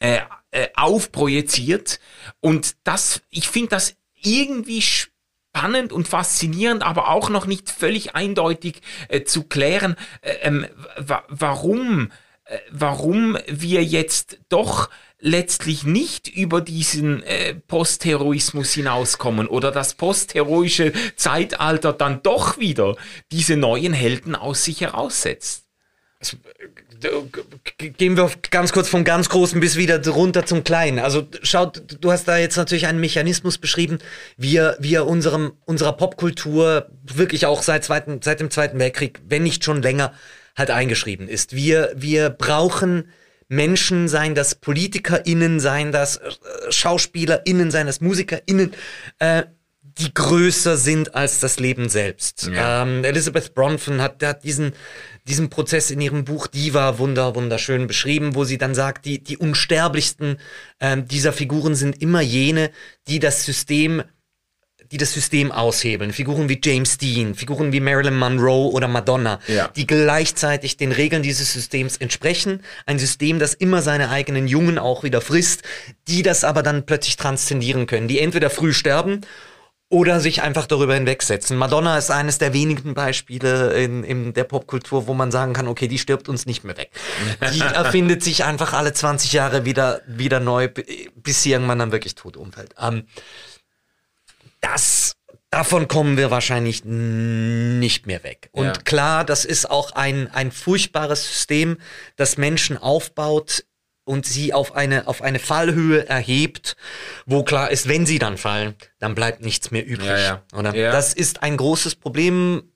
äh, 0.00 0.20
äh, 0.50 0.68
aufprojiziert. 0.74 2.00
Und 2.40 2.76
das, 2.84 3.22
ich 3.30 3.48
finde 3.48 3.70
das 3.70 3.96
irgendwie 4.20 4.82
spannend 4.82 5.92
und 5.92 6.08
faszinierend, 6.08 6.82
aber 6.82 7.08
auch 7.08 7.30
noch 7.30 7.46
nicht 7.46 7.70
völlig 7.70 8.14
eindeutig 8.14 8.82
äh, 9.08 9.22
zu 9.22 9.44
klären, 9.44 9.96
äh, 10.20 10.32
ähm, 10.42 10.66
wa 10.96 11.24
warum, 11.28 12.10
warum 12.70 13.38
wir 13.48 13.82
jetzt 13.84 14.38
doch 14.48 14.90
letztlich 15.24 15.84
nicht 15.84 16.26
über 16.26 16.60
diesen 16.60 17.22
äh, 17.22 17.54
Postheroismus 17.54 18.72
hinauskommen 18.72 19.46
oder 19.46 19.70
das 19.70 19.94
postheroische 19.94 20.92
Zeitalter 21.14 21.92
dann 21.92 22.22
doch 22.22 22.58
wieder 22.58 22.96
diese 23.30 23.56
neuen 23.56 23.92
Helden 23.92 24.34
aus 24.34 24.64
sich 24.64 24.80
heraussetzt. 24.80 25.64
G- 27.78 27.90
Gehen 27.90 28.16
wir 28.16 28.30
ganz 28.50 28.72
kurz 28.72 28.88
vom 28.88 29.04
ganz 29.04 29.28
Großen 29.28 29.60
bis 29.60 29.76
wieder 29.76 30.04
runter 30.08 30.46
zum 30.46 30.64
Kleinen. 30.64 30.98
Also 30.98 31.26
schaut, 31.42 31.82
du 32.00 32.12
hast 32.12 32.26
da 32.26 32.36
jetzt 32.38 32.56
natürlich 32.56 32.86
einen 32.86 33.00
Mechanismus 33.00 33.58
beschrieben, 33.58 33.98
wie 34.36 34.56
er, 34.56 34.76
wie 34.80 34.94
er 34.94 35.06
unserem, 35.06 35.52
unserer 35.64 35.92
Popkultur 35.92 36.88
wirklich 37.02 37.46
auch 37.46 37.62
seit, 37.62 37.84
zweiten, 37.84 38.22
seit 38.22 38.40
dem 38.40 38.50
Zweiten 38.50 38.78
Weltkrieg, 38.78 39.20
wenn 39.26 39.42
nicht 39.42 39.64
schon 39.64 39.82
länger, 39.82 40.12
halt 40.56 40.70
eingeschrieben 40.70 41.28
ist. 41.28 41.54
Wir, 41.54 41.92
wir 41.94 42.30
brauchen 42.30 43.08
Menschen, 43.48 44.08
seien 44.08 44.34
das 44.34 44.54
PolitikerInnen, 44.54 45.60
seien 45.60 45.92
das 45.92 46.16
äh, 46.16 46.30
SchauspielerInnen, 46.70 47.70
seien 47.70 47.86
das 47.86 48.00
MusikerInnen, 48.00 48.72
äh, 49.18 49.44
die 49.98 50.14
größer 50.14 50.76
sind 50.76 51.14
als 51.14 51.40
das 51.40 51.60
Leben 51.60 51.88
selbst. 51.88 52.48
Ja. 52.52 52.82
Ähm, 52.82 53.04
Elizabeth 53.04 53.54
Bronfen 53.54 54.00
hat, 54.00 54.22
hat 54.22 54.42
diesen, 54.42 54.72
diesen 55.28 55.50
Prozess 55.50 55.90
in 55.90 56.00
ihrem 56.00 56.24
Buch 56.24 56.46
Diva 56.46 56.98
wunder, 56.98 57.34
wunderschön 57.34 57.86
beschrieben, 57.86 58.34
wo 58.34 58.44
sie 58.44 58.58
dann 58.58 58.74
sagt, 58.74 59.04
die, 59.04 59.22
die 59.22 59.36
unsterblichsten 59.36 60.38
ähm, 60.80 61.06
dieser 61.06 61.32
Figuren 61.32 61.74
sind 61.74 62.00
immer 62.00 62.22
jene, 62.22 62.70
die 63.06 63.18
das 63.18 63.44
System 63.44 64.02
die 64.92 64.98
das 64.98 65.12
System 65.12 65.50
aushebeln. 65.50 66.12
Figuren 66.12 66.48
wie 66.48 66.60
James 66.62 66.98
Dean, 66.98 67.34
Figuren 67.34 67.72
wie 67.72 67.80
Marilyn 67.80 68.16
Monroe 68.16 68.70
oder 68.70 68.86
Madonna, 68.88 69.40
Ja. 69.48 69.68
die 69.74 69.86
gleichzeitig 69.86 70.76
den 70.76 70.92
Regeln 70.92 71.22
dieses 71.22 71.52
Systems 71.52 71.96
entsprechen. 71.96 72.62
Ein 72.86 72.98
System, 72.98 73.38
das 73.38 73.54
immer 73.54 73.82
seine 73.82 74.10
eigenen 74.10 74.46
Jungen 74.46 74.78
auch 74.78 75.02
wieder 75.02 75.20
frisst, 75.20 75.62
die 76.08 76.22
das 76.22 76.44
aber 76.44 76.62
dann 76.62 76.84
plötzlich 76.86 77.16
transzendieren 77.16 77.86
können, 77.86 78.06
die 78.06 78.20
entweder 78.20 78.50
früh 78.50 78.72
sterben 78.72 79.22
oder 79.88 80.20
sich 80.20 80.40
einfach 80.40 80.66
darüber 80.66 80.94
hinwegsetzen. 80.94 81.56
Madonna 81.58 81.98
ist 81.98 82.10
eines 82.10 82.38
der 82.38 82.54
wenigen 82.54 82.94
Beispiele 82.94 83.74
in, 83.74 84.04
in 84.04 84.32
der 84.32 84.44
Popkultur, 84.44 85.06
wo 85.06 85.12
man 85.12 85.30
sagen 85.30 85.52
kann, 85.52 85.68
okay, 85.68 85.86
die 85.86 85.98
stirbt 85.98 86.30
uns 86.30 86.46
nicht 86.46 86.64
mehr 86.64 86.78
weg. 86.78 86.90
Die 87.52 87.60
erfindet 87.74 88.22
sich 88.22 88.44
einfach 88.44 88.72
alle 88.72 88.94
20 88.94 89.34
Jahre 89.34 89.66
wieder, 89.66 90.00
wieder 90.06 90.40
neu, 90.40 90.68
bis 91.16 91.42
sie 91.42 91.52
irgendwann 91.52 91.78
dann 91.78 91.92
wirklich 91.92 92.14
tot 92.14 92.38
umfällt. 92.38 92.74
Ähm, 92.80 93.04
das, 94.62 95.12
davon 95.50 95.86
kommen 95.88 96.16
wir 96.16 96.30
wahrscheinlich 96.30 96.82
nicht 96.84 98.06
mehr 98.06 98.24
weg. 98.24 98.48
Und 98.52 98.64
Ja. 98.64 98.72
klar, 98.72 99.24
das 99.24 99.44
ist 99.44 99.70
auch 99.70 99.92
ein, 99.92 100.28
ein 100.32 100.50
furchtbares 100.50 101.28
System, 101.28 101.76
das 102.16 102.38
Menschen 102.38 102.78
aufbaut 102.78 103.64
und 104.04 104.26
sie 104.26 104.52
auf 104.52 104.74
eine, 104.74 105.06
auf 105.06 105.22
eine 105.22 105.38
Fallhöhe 105.38 106.08
erhebt, 106.08 106.76
wo 107.26 107.44
klar 107.44 107.70
ist, 107.70 107.88
wenn 107.88 108.06
sie 108.06 108.18
dann 108.18 108.36
fallen, 108.38 108.74
dann 108.98 109.14
bleibt 109.14 109.42
nichts 109.42 109.70
mehr 109.70 109.86
übrig. 109.86 110.08
Ja, 110.08 110.18
ja. 110.18 110.42
Das 110.92 111.12
ist 111.12 111.42
ein 111.42 111.56
großes 111.56 111.96
Problem. 111.96 112.71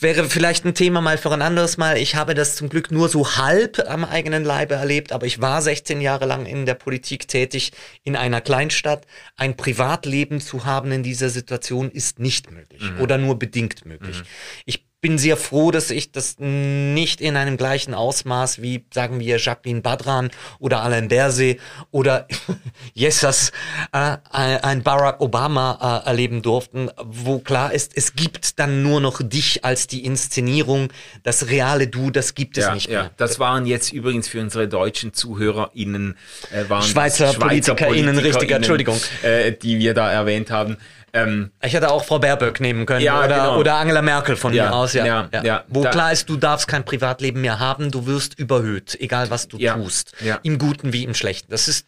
Wäre 0.00 0.24
vielleicht 0.24 0.64
ein 0.64 0.74
Thema 0.74 1.00
mal 1.00 1.16
für 1.16 1.32
ein 1.32 1.42
anderes 1.42 1.76
Mal. 1.76 1.96
Ich 1.96 2.16
habe 2.16 2.34
das 2.34 2.56
zum 2.56 2.68
Glück 2.68 2.90
nur 2.90 3.08
so 3.08 3.36
halb 3.36 3.78
am 3.88 4.04
eigenen 4.04 4.44
Leibe 4.44 4.74
erlebt, 4.74 5.12
aber 5.12 5.26
ich 5.26 5.40
war 5.40 5.62
16 5.62 6.00
Jahre 6.00 6.26
lang 6.26 6.44
in 6.44 6.66
der 6.66 6.74
Politik 6.74 7.28
tätig 7.28 7.72
in 8.02 8.16
einer 8.16 8.40
Kleinstadt. 8.40 9.06
Ein 9.36 9.56
Privatleben 9.56 10.40
zu 10.40 10.64
haben 10.64 10.90
in 10.90 11.02
dieser 11.04 11.30
Situation 11.30 11.90
ist 11.90 12.18
nicht 12.18 12.50
möglich 12.50 12.82
oder 12.98 13.16
nur 13.16 13.38
bedingt 13.38 13.86
möglich. 13.86 14.22
Ich 14.64 14.86
bin 15.06 15.18
sehr 15.18 15.36
froh, 15.36 15.70
dass 15.70 15.92
ich 15.92 16.10
das 16.10 16.34
nicht 16.40 17.20
in 17.20 17.36
einem 17.36 17.56
gleichen 17.56 17.94
Ausmaß 17.94 18.60
wie, 18.60 18.84
sagen 18.92 19.20
wir, 19.20 19.36
Jacqueline 19.38 19.80
Badran 19.80 20.32
oder 20.58 20.82
Alain 20.82 21.06
Berset 21.06 21.60
oder 21.92 22.26
Yesas 22.96 23.52
äh, 23.92 24.16
ein 24.32 24.82
Barack 24.82 25.20
Obama 25.20 26.02
äh, 26.04 26.08
erleben 26.08 26.42
durften, 26.42 26.90
wo 27.04 27.38
klar 27.38 27.72
ist, 27.72 27.96
es 27.96 28.16
gibt 28.16 28.58
dann 28.58 28.82
nur 28.82 29.00
noch 29.00 29.22
dich 29.22 29.64
als 29.64 29.86
die 29.86 30.04
Inszenierung, 30.04 30.92
das 31.22 31.50
reale 31.50 31.86
Du, 31.86 32.10
das 32.10 32.34
gibt 32.34 32.58
es 32.58 32.64
ja, 32.64 32.74
nicht 32.74 32.88
ja. 32.88 33.02
mehr. 33.02 33.10
Das 33.16 33.38
waren 33.38 33.64
jetzt 33.64 33.92
übrigens 33.92 34.26
für 34.26 34.40
unsere 34.40 34.66
deutschen 34.66 35.14
ZuhörerInnen, 35.14 36.16
äh, 36.50 36.68
waren 36.68 36.82
Schweizer, 36.82 37.26
das 37.26 37.38
PolitikerInnen, 37.38 38.18
richtig, 38.18 38.50
Entschuldigung. 38.50 39.00
Äh, 39.22 39.52
die 39.52 39.78
wir 39.78 39.94
da 39.94 40.10
erwähnt 40.10 40.50
haben. 40.50 40.78
Ähm, 41.16 41.50
Ich 41.62 41.72
hätte 41.72 41.90
auch 41.90 42.04
Frau 42.04 42.18
Baerböck 42.18 42.60
nehmen 42.60 42.86
können 42.86 43.00
Ja, 43.00 43.18
oder, 43.24 43.28
genau. 43.28 43.58
oder 43.58 43.74
Angela 43.76 44.02
Merkel 44.02 44.36
von 44.36 44.52
Ja, 44.52 44.66
mir 44.70 44.74
aus, 44.74 44.92
ja. 44.92 45.04
ja, 45.06 45.28
ja. 45.42 45.64
Wo 45.68 45.82
Da- 45.82 45.90
klar 45.90 46.12
ist, 46.12 46.28
du 46.28 46.36
darfst 46.36 46.68
kein 46.68 46.84
Privatleben 46.84 47.40
mehr 47.40 47.58
haben, 47.58 47.90
du 47.90 48.06
wirst 48.06 48.38
überhöht, 48.38 48.96
egal 49.00 49.30
was 49.30 49.48
du 49.48 49.58
tust. 49.58 50.12
Im 50.42 50.58
Guten 50.58 50.92
wie 50.92 51.04
im 51.04 51.14
Schlechten. 51.14 51.50
Das 51.50 51.68
ist, 51.68 51.86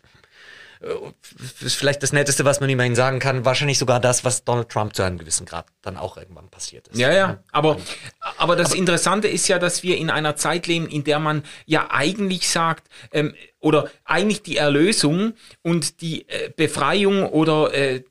äh, 0.80 1.64
ist 1.64 1.74
vielleicht 1.74 2.02
das 2.04 2.12
Netteste, 2.12 2.44
was 2.44 2.60
man 2.60 2.70
immerhin 2.70 2.94
sagen 2.94 3.18
kann. 3.18 3.44
Wahrscheinlich 3.44 3.78
sogar 3.78 3.98
das, 4.00 4.24
was 4.24 4.44
Donald 4.44 4.68
Trump 4.68 4.94
zu 4.94 5.02
einem 5.02 5.18
gewissen 5.18 5.44
Grad 5.44 5.66
dann 5.82 5.96
auch 5.96 6.16
irgendwann 6.16 6.48
passiert 6.48 6.86
ist. 6.88 6.98
Ja, 6.98 7.12
ja, 7.12 7.38
aber, 7.52 7.78
aber 8.36 8.54
das 8.56 8.74
Interessante 8.74 9.26
ist 9.28 9.48
ja, 9.48 9.58
dass 9.58 9.82
wir 9.82 9.96
in 9.98 10.08
einer 10.10 10.36
Zeit 10.36 10.66
leben, 10.68 10.86
in 10.88 11.02
der 11.04 11.18
man 11.18 11.42
ja 11.66 11.88
eigentlich 11.90 12.48
sagt, 12.48 12.86
ähm, 13.12 13.34
oder 13.60 13.90
eigentlich 14.04 14.42
die 14.42 14.56
Erlösung 14.56 15.32
und 15.62 16.00
die 16.00 16.28
äh, 16.28 16.50
Befreiung 16.56 17.26
oder, 17.28 17.74
äh, 17.74 18.02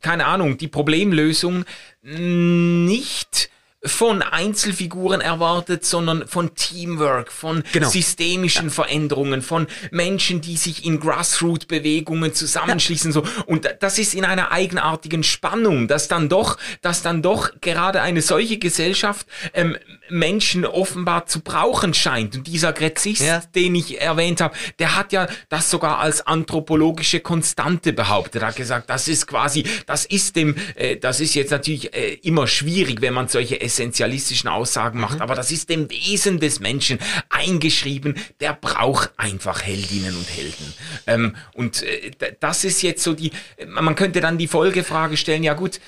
keine 0.00 0.26
Ahnung, 0.26 0.58
die 0.58 0.68
Problemlösung 0.68 1.64
nicht 2.02 3.50
von 3.88 4.22
Einzelfiguren 4.22 5.20
erwartet, 5.20 5.84
sondern 5.84 6.26
von 6.28 6.54
Teamwork, 6.54 7.32
von 7.32 7.62
Genau. 7.72 7.88
systemischen 7.88 8.70
Veränderungen, 8.70 9.42
von 9.42 9.66
Menschen, 9.90 10.40
die 10.40 10.56
sich 10.56 10.84
in 10.84 11.00
Grassroot-Bewegungen 11.00 12.34
zusammenschließen, 12.34 13.12
so. 13.12 13.24
Und 13.46 13.68
das 13.80 13.98
ist 13.98 14.14
in 14.14 14.24
einer 14.24 14.52
eigenartigen 14.52 15.22
Spannung, 15.22 15.88
dass 15.88 16.08
dann 16.08 16.28
doch, 16.28 16.58
dass 16.82 17.02
dann 17.02 17.22
doch 17.22 17.50
gerade 17.60 18.00
eine 18.02 18.22
solche 18.22 18.58
Gesellschaft 18.58 19.26
ähm, 19.54 19.76
Menschen 20.10 20.64
offenbar 20.64 21.26
zu 21.26 21.40
brauchen 21.40 21.94
scheint. 21.94 22.36
Und 22.36 22.46
dieser 22.46 22.72
Gräzist, 22.72 23.22
Ja. 23.22 23.42
den 23.54 23.74
ich 23.74 24.00
erwähnt 24.00 24.40
habe, 24.40 24.54
der 24.78 24.96
hat 24.96 25.12
ja 25.12 25.26
das 25.48 25.70
sogar 25.70 25.98
als 25.98 26.26
anthropologische 26.26 27.20
Konstante 27.20 27.92
behauptet. 27.92 28.42
Er 28.42 28.48
hat 28.48 28.56
gesagt, 28.56 28.88
das 28.90 29.08
ist 29.08 29.26
quasi, 29.26 29.64
das 29.86 30.04
ist 30.04 30.36
dem, 30.36 30.56
äh, 30.76 30.96
das 30.96 31.20
ist 31.20 31.34
jetzt 31.34 31.50
natürlich 31.50 31.94
äh, 31.94 32.14
immer 32.22 32.46
schwierig, 32.46 33.00
wenn 33.00 33.14
man 33.14 33.28
solche 33.28 33.60
essentialistischen 33.78 34.48
Aussagen 34.48 35.00
macht, 35.00 35.20
aber 35.20 35.34
das 35.34 35.52
ist 35.52 35.68
dem 35.68 35.88
Wesen 35.90 36.40
des 36.40 36.60
Menschen 36.60 36.98
eingeschrieben. 37.28 38.16
Der 38.40 38.52
braucht 38.52 39.12
einfach 39.16 39.62
Heldinnen 39.62 40.16
und 40.16 40.28
Helden. 40.28 40.74
Ähm, 41.06 41.36
und 41.54 41.82
äh, 41.82 42.10
das 42.40 42.64
ist 42.64 42.82
jetzt 42.82 43.02
so 43.02 43.14
die, 43.14 43.30
man 43.66 43.94
könnte 43.94 44.20
dann 44.20 44.38
die 44.38 44.48
Folgefrage 44.48 45.16
stellen, 45.16 45.44
ja 45.44 45.54
gut, 45.54 45.80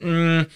mh, 0.00 0.46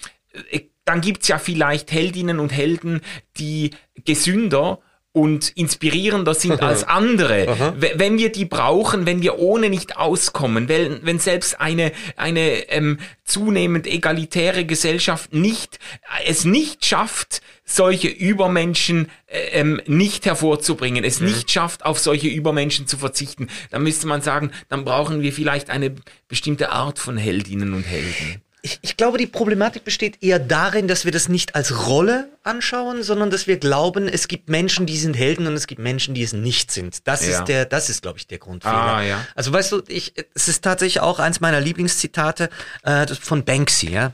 äh, 0.51 0.61
dann 0.85 1.01
gibt's 1.01 1.29
ja 1.29 1.39
vielleicht 1.39 1.93
Heldinnen 1.93 2.41
und 2.41 2.53
Helden, 2.53 3.01
die 3.37 3.71
gesünder 4.05 4.81
und 5.13 5.51
inspirierender 5.51 6.35
sind 6.35 6.63
als 6.63 6.85
andere. 6.85 7.75
Wenn 7.97 8.19
wir 8.19 8.31
die 8.31 8.45
brauchen, 8.45 9.07
wenn 9.07 9.23
wir 9.23 9.39
ohne 9.39 9.71
nicht 9.71 9.97
auskommen, 9.97 10.69
wenn, 10.69 11.05
wenn 11.05 11.19
selbst 11.19 11.61
eine, 11.61 11.93
eine 12.17 12.71
ähm, 12.71 12.99
zunehmend 13.25 13.87
egalitäre 13.87 14.65
Gesellschaft 14.65 15.33
nicht, 15.33 15.79
es 16.27 16.45
nicht 16.45 16.85
schafft, 16.85 17.43
solche 17.65 18.09
Übermenschen 18.09 19.09
äh, 19.27 19.61
ähm, 19.61 19.81
nicht 19.87 20.27
hervorzubringen, 20.27 21.05
es 21.05 21.21
nicht 21.21 21.51
schafft, 21.51 21.85
auf 21.85 21.99
solche 21.99 22.29
Übermenschen 22.29 22.87
zu 22.87 22.99
verzichten, 22.99 23.49
dann 23.71 23.83
müsste 23.83 24.07
man 24.07 24.23
sagen, 24.23 24.51
dann 24.69 24.85
brauchen 24.85 25.23
wir 25.23 25.33
vielleicht 25.33 25.71
eine 25.71 25.95
bestimmte 26.29 26.71
Art 26.71 26.99
von 26.99 27.17
Heldinnen 27.17 27.75
und 27.75 27.85
Helden. 27.85 28.43
Ich, 28.63 28.79
ich 28.83 28.97
glaube, 28.97 29.17
die 29.19 29.27
Problematik 29.27 29.85
besteht 29.85 30.23
eher 30.23 30.39
darin, 30.39 30.87
dass 30.87 31.05
wir 31.05 31.13
das 31.13 31.29
nicht 31.29 31.55
als 31.55 31.87
Rolle 31.87 32.29
anschauen, 32.43 33.03
sondern 33.03 33.31
dass 33.31 33.47
wir 33.47 33.57
glauben, 33.59 34.07
es 34.09 34.29
gibt 34.29 34.49
Menschen, 34.49 34.87
die 34.87 34.97
sind 34.97 35.15
Helden 35.15 35.47
und 35.47 35.55
es 35.55 35.67
gibt 35.67 35.81
Menschen, 35.81 36.15
die 36.15 36.23
es 36.23 36.33
nicht 36.33 36.71
sind. 36.71 37.07
Das 37.07 37.27
Ja. 37.27 37.39
ist 37.39 37.45
der, 37.45 37.65
das 37.65 37.89
ist, 37.91 38.03
glaube 38.03 38.19
ich, 38.19 38.27
der 38.27 38.39
Grundfehler. 38.39 38.75
Ah, 38.75 39.03
ja. 39.03 39.25
Also 39.35 39.53
weißt 39.53 39.73
du, 39.73 39.83
ich, 39.89 40.15
es 40.35 40.49
ist 40.49 40.63
tatsächlich 40.63 41.01
auch 41.01 41.19
eins 41.19 41.41
meiner 41.41 41.61
Lieblingszitate 41.61 42.51
äh, 42.83 43.07
von 43.07 43.45
Banksy. 43.45 43.91
Ja? 43.91 44.13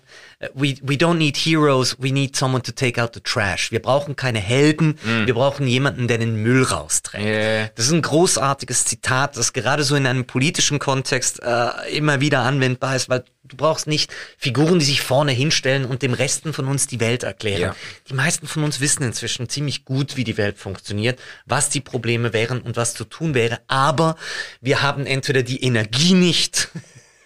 We, 0.52 0.76
we 0.82 0.96
don't 0.98 1.16
need 1.16 1.34
heroes, 1.34 1.96
we 1.98 2.12
need 2.12 2.36
someone 2.36 2.62
to 2.64 2.72
take 2.72 3.00
out 3.00 3.14
the 3.14 3.20
trash. 3.20 3.72
Wir 3.72 3.80
brauchen 3.80 4.16
keine 4.16 4.38
Helden, 4.38 4.98
wir 5.24 5.32
brauchen 5.32 5.66
jemanden, 5.66 6.08
der 6.08 6.18
den 6.18 6.36
Müll 6.42 6.62
rausträgt. 6.62 7.24
Mm. 7.24 7.28
Ja. 7.28 7.68
Das 7.74 7.86
ist 7.86 7.92
ein 7.92 8.02
großartiges 8.02 8.84
Zitat, 8.84 9.38
das 9.38 9.54
gerade 9.54 9.82
so 9.82 9.96
in 9.96 10.06
einem 10.06 10.26
politischen 10.26 10.78
Kontext 10.78 11.42
äh, 11.42 11.68
immer 11.96 12.20
wieder 12.20 12.40
anwendbar 12.40 12.96
ist, 12.96 13.08
weil 13.08 13.24
du 13.44 13.56
brauchst 13.56 13.86
nicht 13.86 14.12
Figuren, 14.36 14.78
die 14.78 14.84
sich 14.84 15.00
vorne 15.00 15.32
hinstellen 15.32 15.86
und 15.86 16.02
dem 16.02 16.12
Resten 16.12 16.52
von 16.52 16.66
uns 16.66 16.86
die 16.86 17.00
Welt 17.00 17.22
erklären. 17.22 17.60
Ja. 17.62 17.76
Die 18.10 18.14
meisten 18.14 18.46
von 18.46 18.62
uns 18.62 18.78
wissen 18.80 19.04
inzwischen 19.04 19.48
ziemlich 19.48 19.86
gut, 19.86 20.18
wie 20.18 20.24
die 20.24 20.36
Welt 20.36 20.58
funktioniert, 20.58 21.18
was 21.46 21.70
die 21.70 21.80
Probleme 21.80 22.34
wären 22.34 22.60
und 22.60 22.76
was 22.76 22.92
zu 22.92 23.04
tun 23.04 23.32
wäre, 23.32 23.60
aber 23.68 24.16
wir 24.60 24.82
haben 24.82 25.06
entweder 25.06 25.42
die 25.42 25.62
Energie 25.62 26.12
nicht 26.12 26.68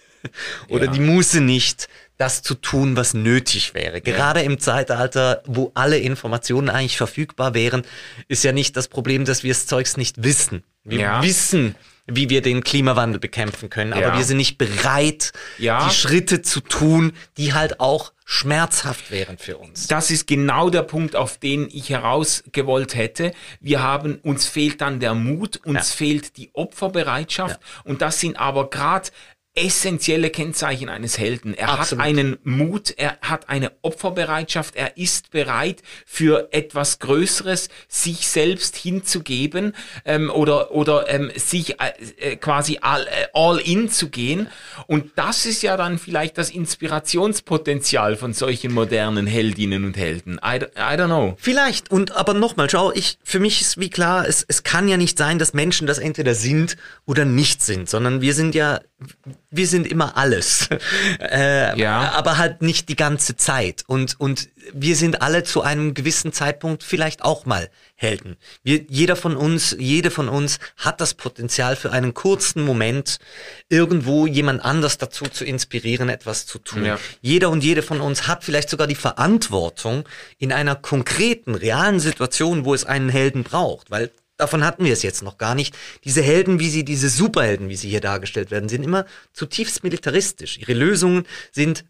oder 0.68 0.84
Ja. 0.84 0.90
die 0.92 1.00
Muße 1.00 1.40
nicht, 1.40 1.88
das 2.20 2.42
zu 2.42 2.54
tun, 2.54 2.96
was 2.96 3.14
nötig 3.14 3.74
wäre. 3.74 4.00
Gerade 4.00 4.42
im 4.42 4.58
Zeitalter, 4.60 5.42
wo 5.46 5.72
alle 5.74 5.98
Informationen 5.98 6.68
eigentlich 6.68 6.96
verfügbar 6.96 7.54
wären, 7.54 7.82
ist 8.28 8.44
ja 8.44 8.52
nicht 8.52 8.76
das 8.76 8.88
Problem, 8.88 9.24
dass 9.24 9.42
wir 9.42 9.52
das 9.52 9.66
Zeugs 9.66 9.96
nicht 9.96 10.22
wissen. 10.22 10.62
Wir 10.84 10.98
Ja. 11.00 11.22
wissen, 11.22 11.74
wie 12.06 12.28
wir 12.28 12.42
den 12.42 12.64
Klimawandel 12.64 13.20
bekämpfen 13.20 13.70
können, 13.70 13.92
aber 13.92 14.08
Ja. 14.08 14.16
wir 14.18 14.24
sind 14.24 14.38
nicht 14.38 14.58
bereit, 14.58 15.32
Ja. 15.58 15.86
die 15.88 15.94
Schritte 15.94 16.42
zu 16.42 16.60
tun, 16.60 17.12
die 17.36 17.52
halt 17.54 17.78
auch 17.80 18.12
schmerzhaft 18.24 19.10
wären 19.10 19.38
für 19.38 19.58
uns. 19.58 19.86
Das 19.88 20.10
ist 20.10 20.26
genau 20.26 20.70
der 20.70 20.82
Punkt, 20.82 21.16
auf 21.16 21.38
den 21.38 21.68
ich 21.70 21.90
herausgewollt 21.90 22.94
hätte. 22.94 23.32
Wir 23.60 23.82
haben, 23.82 24.16
uns 24.22 24.46
fehlt 24.46 24.80
dann 24.80 25.00
der 25.00 25.14
Mut, 25.14 25.60
uns 25.64 25.90
Ja. 25.90 25.96
fehlt 25.96 26.36
die 26.36 26.50
Opferbereitschaft 26.54 27.60
und 27.84 28.02
das 28.02 28.20
sind 28.20 28.38
aber 28.38 28.70
gerade 28.70 29.10
essentielle 29.64 30.30
Kennzeichen 30.30 30.88
eines 30.88 31.18
Helden. 31.18 31.54
Er 31.54 31.70
Absolut. 31.70 32.02
hat 32.02 32.08
einen 32.08 32.38
Mut, 32.44 32.94
er 32.96 33.18
hat 33.20 33.48
eine 33.48 33.72
Opferbereitschaft, 33.82 34.76
er 34.76 34.96
ist 34.96 35.30
bereit 35.30 35.82
für 36.06 36.48
etwas 36.52 36.98
Größeres 36.98 37.68
sich 37.88 38.26
selbst 38.28 38.76
hinzugeben 38.76 39.74
ähm, 40.04 40.30
oder 40.30 40.72
oder 40.72 41.08
ähm, 41.08 41.30
sich 41.36 41.80
äh, 41.80 41.92
äh, 42.18 42.36
quasi 42.36 42.78
all, 42.80 43.02
äh, 43.06 43.26
all 43.32 43.58
in 43.58 43.90
zu 43.90 44.08
gehen 44.08 44.48
und 44.86 45.12
das 45.16 45.46
ist 45.46 45.62
ja 45.62 45.76
dann 45.76 45.98
vielleicht 45.98 46.38
das 46.38 46.50
Inspirationspotenzial 46.50 48.16
von 48.16 48.32
solchen 48.32 48.72
modernen 48.72 49.26
Heldinnen 49.26 49.84
und 49.84 49.96
Helden. 49.96 50.40
I, 50.44 50.56
I 50.56 50.96
don't 50.96 51.06
know. 51.06 51.36
Vielleicht, 51.38 51.90
und 51.90 52.12
aber 52.12 52.34
nochmal, 52.34 52.68
schau, 52.70 52.92
ich, 52.92 53.18
für 53.22 53.40
mich 53.40 53.60
ist 53.60 53.78
wie 53.78 53.90
klar, 53.90 54.26
es, 54.26 54.44
es 54.46 54.62
kann 54.62 54.88
ja 54.88 54.96
nicht 54.96 55.18
sein, 55.18 55.38
dass 55.38 55.52
Menschen 55.54 55.86
das 55.86 55.98
entweder 55.98 56.34
sind 56.34 56.76
oder 57.06 57.24
nicht 57.24 57.62
sind, 57.62 57.88
sondern 57.88 58.20
wir 58.20 58.34
sind 58.34 58.54
ja, 58.54 58.80
wir 59.50 59.66
sind 59.66 59.86
immer 59.86 60.16
alles. 60.16 60.68
äh, 61.20 61.78
Ja. 61.78 62.12
Aber 62.12 62.38
halt 62.38 62.62
nicht 62.62 62.88
die 62.88 62.96
ganze 62.96 63.36
Zeit. 63.36 63.84
Und, 63.86 64.18
und 64.18 64.48
wir 64.72 64.96
sind 64.96 65.22
alle 65.22 65.42
zu 65.42 65.62
einem 65.62 65.94
gewissen 65.94 66.32
Zeitpunkt 66.32 66.82
vielleicht 66.82 67.22
auch 67.22 67.46
mal 67.46 67.68
Helden. 67.96 68.36
Wir, 68.62 68.84
jeder 68.88 69.16
von 69.16 69.36
uns, 69.36 69.76
jede 69.78 70.10
von 70.10 70.28
uns 70.28 70.58
hat 70.76 71.00
das 71.00 71.14
Potenzial 71.14 71.76
für 71.76 71.92
einen 71.92 72.14
kurzen 72.14 72.64
Moment 72.64 73.18
irgendwo 73.68 74.26
jemand 74.26 74.64
anders 74.64 74.98
dazu 74.98 75.26
zu 75.26 75.44
inspirieren, 75.44 76.08
etwas 76.08 76.46
zu 76.46 76.58
tun. 76.58 76.84
Ja. 76.84 76.98
Jeder 77.20 77.50
und 77.50 77.62
jede 77.62 77.82
von 77.82 78.00
uns 78.00 78.26
hat 78.26 78.44
vielleicht 78.44 78.70
sogar 78.70 78.86
die 78.86 78.94
Verantwortung 78.94 80.08
in 80.38 80.52
einer 80.52 80.76
konkreten, 80.76 81.54
realen 81.54 82.00
Situation, 82.00 82.64
wo 82.64 82.72
es 82.72 82.84
einen 82.84 83.08
Helden 83.08 83.42
braucht, 83.42 83.90
weil 83.90 84.10
davon 84.40 84.64
hatten 84.64 84.84
wir 84.84 84.92
es 84.92 85.02
jetzt 85.02 85.22
noch 85.22 85.38
gar 85.38 85.54
nicht. 85.54 85.76
Diese 86.04 86.22
Helden, 86.22 86.58
wie 86.58 86.70
sie, 86.70 86.84
diese 86.84 87.08
Superhelden, 87.08 87.68
wie 87.68 87.76
sie 87.76 87.88
hier 87.88 88.00
dargestellt 88.00 88.50
werden, 88.50 88.68
sind 88.68 88.82
immer 88.82 89.04
zutiefst 89.32 89.84
militaristisch. 89.84 90.58
Ihre 90.58 90.74
Lösungen 90.74 91.26
sind 91.52 91.84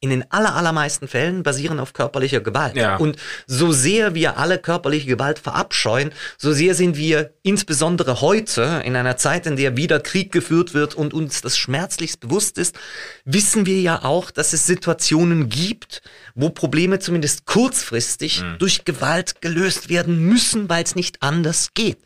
in 0.00 0.10
den 0.10 0.30
aller, 0.30 0.54
allermeisten 0.54 1.08
Fällen 1.08 1.42
basieren 1.42 1.80
auf 1.80 1.92
körperlicher 1.92 2.40
Gewalt. 2.40 2.76
Ja. 2.76 2.96
Und 2.96 3.16
so 3.46 3.72
sehr 3.72 4.14
wir 4.14 4.38
alle 4.38 4.58
körperliche 4.58 5.08
Gewalt 5.08 5.40
verabscheuen, 5.40 6.12
so 6.36 6.52
sehr 6.52 6.76
sind 6.76 6.96
wir 6.96 7.32
insbesondere 7.42 8.20
heute 8.20 8.82
in 8.84 8.94
einer 8.94 9.16
Zeit, 9.16 9.46
in 9.46 9.56
der 9.56 9.76
wieder 9.76 9.98
Krieg 9.98 10.30
geführt 10.30 10.72
wird 10.72 10.94
und 10.94 11.14
uns 11.14 11.40
das 11.40 11.58
schmerzlichst 11.58 12.20
bewusst 12.20 12.58
ist, 12.58 12.78
wissen 13.24 13.66
wir 13.66 13.80
ja 13.80 14.04
auch, 14.04 14.30
dass 14.30 14.52
es 14.52 14.66
Situationen 14.66 15.48
gibt, 15.48 16.02
wo 16.34 16.50
Probleme 16.50 17.00
zumindest 17.00 17.46
kurzfristig 17.46 18.44
durch 18.58 18.84
Gewalt 18.84 19.40
gelöst 19.40 19.88
werden 19.88 20.20
müssen, 20.20 20.68
weil 20.68 20.84
es 20.84 20.94
nicht 20.94 21.22
anders 21.22 21.70
geht. 21.74 21.98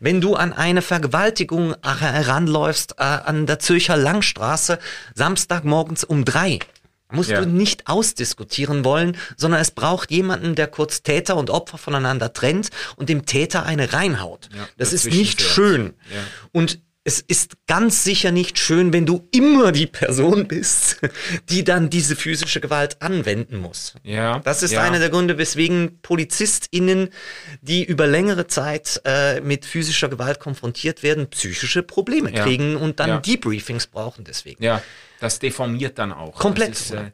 Wenn 0.00 0.20
du 0.20 0.34
an 0.34 0.52
eine 0.52 0.82
Vergewaltigung 0.82 1.74
heranläufst 1.82 2.96
äh, 2.98 3.02
an 3.02 3.46
der 3.46 3.58
Zürcher 3.58 3.96
Langstraße, 3.96 4.78
Samstagmorgens 5.14 6.04
um 6.04 6.26
drei, 6.26 6.58
Musst 7.10 7.30
Ja. 7.30 7.40
du 7.40 7.48
nicht 7.48 7.88
ausdiskutieren 7.88 8.84
wollen, 8.84 9.16
sondern 9.36 9.60
es 9.60 9.70
braucht 9.70 10.10
jemanden, 10.10 10.54
der 10.54 10.66
kurz 10.66 11.02
Täter 11.02 11.36
und 11.36 11.48
Opfer 11.48 11.78
voneinander 11.78 12.32
trennt 12.32 12.68
und 12.96 13.08
dem 13.08 13.24
Täter 13.24 13.64
eine 13.64 13.92
reinhaut. 13.92 14.48
Ja, 14.54 14.68
das 14.76 14.92
ist 14.92 15.06
nicht 15.06 15.40
schön. 15.40 15.94
Ja. 16.12 16.20
Und 16.52 16.80
es 17.08 17.20
ist 17.20 17.56
ganz 17.66 18.04
sicher 18.04 18.32
nicht 18.32 18.58
schön, 18.58 18.92
wenn 18.92 19.06
du 19.06 19.26
immer 19.32 19.72
die 19.72 19.86
Person 19.86 20.46
bist, 20.46 20.98
die 21.48 21.64
dann 21.64 21.88
diese 21.88 22.16
physische 22.16 22.60
Gewalt 22.60 23.00
anwenden 23.00 23.56
muss. 23.56 23.94
Ja, 24.02 24.40
Das 24.40 24.62
ist 24.62 24.72
ja. 24.72 24.82
einer 24.82 24.98
der 24.98 25.08
Gründe, 25.08 25.38
weswegen 25.38 26.00
PolizistInnen, 26.02 27.08
die 27.62 27.82
über 27.84 28.06
längere 28.06 28.46
Zeit 28.46 29.00
äh, 29.06 29.40
mit 29.40 29.64
physischer 29.64 30.08
Gewalt 30.10 30.38
konfrontiert 30.38 31.02
werden, 31.02 31.28
psychische 31.30 31.82
Probleme 31.82 32.30
Ja. 32.30 32.44
kriegen 32.44 32.76
und 32.76 33.00
dann 33.00 33.08
Ja. 33.08 33.20
Debriefings 33.20 33.86
brauchen 33.86 34.24
deswegen. 34.24 34.62
Ja, 34.62 34.82
das 35.18 35.38
deformiert 35.38 35.98
dann 35.98 36.12
auch. 36.12 36.38
Komplett, 36.38 36.72
Das 36.72 36.80
ist, 36.82 36.90
äh, 36.92 37.10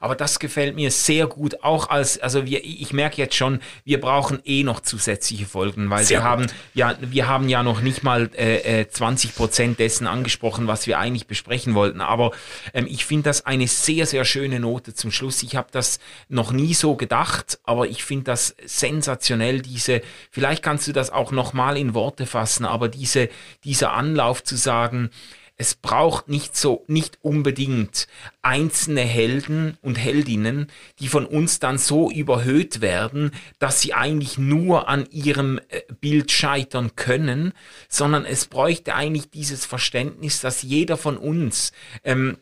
aber 0.00 0.14
das 0.14 0.38
gefällt 0.38 0.76
mir 0.76 0.90
sehr 0.90 1.26
gut, 1.26 1.62
auch 1.62 1.90
als, 1.90 2.18
also 2.18 2.46
wir, 2.46 2.64
ich 2.64 2.92
merke 2.92 3.16
jetzt 3.16 3.34
schon, 3.34 3.60
wir 3.84 4.00
brauchen 4.00 4.40
eh 4.44 4.62
noch 4.62 4.80
zusätzliche 4.80 5.46
Folgen, 5.46 5.90
weil 5.90 6.04
Sehr 6.04 6.20
wir 6.20 6.24
haben, 6.24 6.46
ja, 6.74 6.96
wir 7.00 7.28
haben 7.28 7.48
ja 7.48 7.62
noch 7.62 7.80
nicht 7.80 8.02
mal 8.02 8.30
äh, 8.36 8.80
äh, 8.80 8.88
20 8.88 9.34
Prozent 9.34 9.78
dessen 9.78 10.06
angesprochen, 10.06 10.66
was 10.66 10.86
wir 10.86 10.98
eigentlich 10.98 11.26
besprechen 11.26 11.74
wollten. 11.74 12.00
Aber 12.00 12.32
ähm, 12.74 12.86
ich 12.88 13.04
finde 13.04 13.24
das 13.24 13.46
eine 13.46 13.66
sehr, 13.66 14.06
sehr 14.06 14.24
schöne 14.24 14.60
Note 14.60 14.94
zum 14.94 15.10
Schluss. 15.10 15.42
Ich 15.42 15.56
habe 15.56 15.68
das 15.72 15.98
noch 16.28 16.52
nie 16.52 16.74
so 16.74 16.96
gedacht, 16.96 17.58
aber 17.64 17.88
ich 17.88 18.04
finde 18.04 18.24
das 18.24 18.54
sensationell, 18.64 19.62
diese, 19.62 20.00
vielleicht 20.30 20.62
kannst 20.62 20.86
du 20.88 20.92
das 20.92 21.10
auch 21.10 21.32
nochmal 21.32 21.76
in 21.76 21.94
Worte 21.94 22.26
fassen, 22.26 22.64
aber 22.64 22.88
diese, 22.88 23.28
dieser 23.64 23.92
Anlauf 23.92 24.42
zu 24.42 24.56
sagen, 24.56 25.10
es 25.58 25.74
braucht 25.74 26.28
nicht 26.28 26.56
so, 26.56 26.84
nicht 26.86 27.18
unbedingt 27.20 28.06
einzelne 28.42 29.00
Helden 29.00 29.76
und 29.82 29.98
Heldinnen, 29.98 30.68
die 31.00 31.08
von 31.08 31.26
uns 31.26 31.58
dann 31.58 31.78
so 31.78 32.10
überhöht 32.10 32.80
werden, 32.80 33.32
dass 33.58 33.80
sie 33.80 33.92
eigentlich 33.92 34.38
nur 34.38 34.88
an 34.88 35.06
ihrem 35.10 35.58
äh, 35.68 35.80
Bild 36.00 36.30
scheitern 36.30 36.94
können, 36.94 37.52
sondern 37.88 38.24
es 38.24 38.46
bräuchte 38.46 38.94
eigentlich 38.94 39.30
dieses 39.30 39.66
Verständnis, 39.66 40.40
dass 40.40 40.62
jeder 40.62 40.96
von 40.96 41.16
uns 41.16 41.72
ähm, 42.04 42.38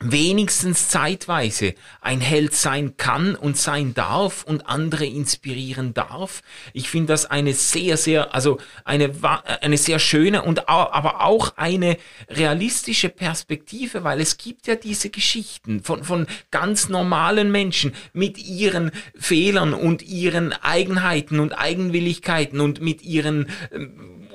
wenigstens 0.00 0.88
zeitweise 0.88 1.74
ein 2.00 2.20
Held 2.20 2.54
sein 2.54 2.96
kann 2.96 3.34
und 3.34 3.56
sein 3.56 3.94
darf 3.94 4.44
und 4.44 4.68
andere 4.68 5.06
inspirieren 5.06 5.94
darf. 5.94 6.42
Ich 6.72 6.88
finde 6.90 7.12
das 7.12 7.26
eine 7.26 7.54
sehr, 7.54 7.96
sehr, 7.96 8.34
also 8.34 8.58
eine, 8.84 9.12
eine 9.60 9.78
sehr 9.78 9.98
schöne 9.98 10.42
und 10.42 10.68
aber 10.68 11.22
auch 11.22 11.56
eine 11.56 11.96
realistische 12.28 13.08
Perspektive, 13.08 14.04
weil 14.04 14.20
es 14.20 14.36
gibt 14.36 14.66
ja 14.66 14.74
diese 14.74 15.10
Geschichten 15.10 15.82
von, 15.82 16.04
von 16.04 16.26
ganz 16.50 16.88
normalen 16.88 17.50
Menschen 17.50 17.92
mit 18.12 18.38
ihren 18.38 18.90
Fehlern 19.14 19.74
und 19.74 20.02
ihren 20.02 20.52
Eigenheiten 20.52 21.40
und 21.40 21.52
Eigenwilligkeiten 21.52 22.60
und 22.60 22.80
mit 22.80 23.02
ihren 23.02 23.48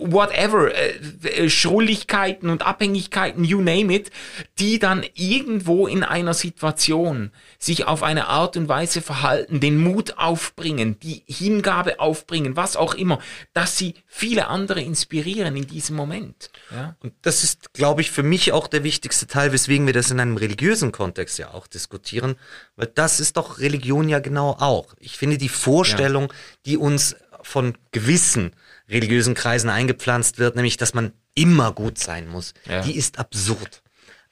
whatever, 0.01 0.73
äh, 0.73 0.95
äh, 1.27 1.49
Schrulligkeiten 1.49 2.49
und 2.49 2.65
Abhängigkeiten, 2.65 3.43
you 3.43 3.59
name 3.61 3.93
it, 3.93 4.11
die 4.59 4.79
dann 4.79 5.05
irgendwo 5.13 5.87
in 5.87 6.03
einer 6.03 6.33
Situation 6.33 7.31
sich 7.57 7.85
auf 7.85 8.03
eine 8.03 8.27
Art 8.27 8.57
und 8.57 8.67
Weise 8.67 9.01
verhalten, 9.01 9.59
den 9.59 9.77
Mut 9.77 10.17
aufbringen, 10.17 10.99
die 10.99 11.23
Hingabe 11.27 11.99
aufbringen, 11.99 12.55
was 12.55 12.75
auch 12.75 12.93
immer, 12.93 13.19
dass 13.53 13.77
sie 13.77 13.95
viele 14.05 14.47
andere 14.47 14.81
inspirieren 14.81 15.55
in 15.55 15.67
diesem 15.67 15.95
Moment. 15.95 16.51
Ja? 16.71 16.95
Und 17.01 17.13
das 17.21 17.43
ist, 17.43 17.73
glaube 17.73 18.01
ich, 18.01 18.11
für 18.11 18.23
mich 18.23 18.51
auch 18.51 18.67
der 18.67 18.83
wichtigste 18.83 19.27
Teil, 19.27 19.51
weswegen 19.51 19.85
wir 19.85 19.93
das 19.93 20.11
in 20.11 20.19
einem 20.19 20.37
religiösen 20.37 20.91
Kontext 20.91 21.37
ja 21.39 21.53
auch 21.53 21.67
diskutieren, 21.67 22.35
weil 22.75 22.87
das 22.87 23.19
ist 23.19 23.37
doch 23.37 23.59
Religion 23.59 24.09
ja 24.09 24.19
genau 24.19 24.51
auch. 24.59 24.93
Ich 24.99 25.17
finde 25.17 25.37
die 25.37 25.49
Vorstellung, 25.49 26.31
die 26.65 26.77
uns 26.77 27.15
von 27.41 27.77
gewissen 27.91 28.51
religiösen 28.89 29.33
Kreisen 29.35 29.69
eingepflanzt 29.69 30.39
wird, 30.39 30.55
nämlich, 30.55 30.77
dass 30.77 30.93
man 30.93 31.11
immer 31.35 31.71
gut 31.71 31.97
sein 31.97 32.27
muss, 32.27 32.53
Ja. 32.67 32.81
die 32.81 32.95
ist 32.95 33.19
absurd. 33.19 33.81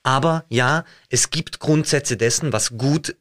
Aber 0.03 0.45
ja, 0.49 0.83
es 1.09 1.29
gibt 1.31 1.59
Grundsätze 1.59 2.17
dessen, 2.17 2.53
was 2.53 2.77
gut 2.77 3.15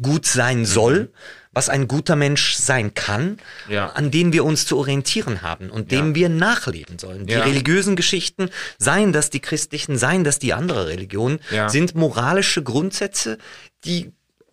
gut 0.00 0.26
sein 0.26 0.64
soll, 0.64 1.12
was 1.50 1.68
ein 1.68 1.88
guter 1.88 2.14
Mensch 2.14 2.54
sein 2.54 2.94
kann, 2.94 3.38
Ja. 3.68 3.88
an 3.88 4.12
denen 4.12 4.32
wir 4.32 4.44
uns 4.44 4.64
zu 4.64 4.78
orientieren 4.78 5.42
haben 5.42 5.70
und 5.70 5.90
dem 5.90 6.10
Ja. 6.10 6.14
wir 6.14 6.28
nachleben 6.28 7.00
sollen. 7.00 7.26
Die 7.26 7.32
Ja. 7.32 7.42
religiösen 7.42 7.96
Geschichten, 7.96 8.48
seien 8.78 9.12
das 9.12 9.28
die 9.30 9.40
christlichen, 9.40 9.98
seien 9.98 10.22
das 10.22 10.38
die 10.38 10.52
andere 10.54 10.86
Religionen, 10.86 11.40
Ja. 11.50 11.68
sind 11.68 11.96
moralische 11.96 12.62
Grundsätze, 12.62 13.38
die 13.84 14.12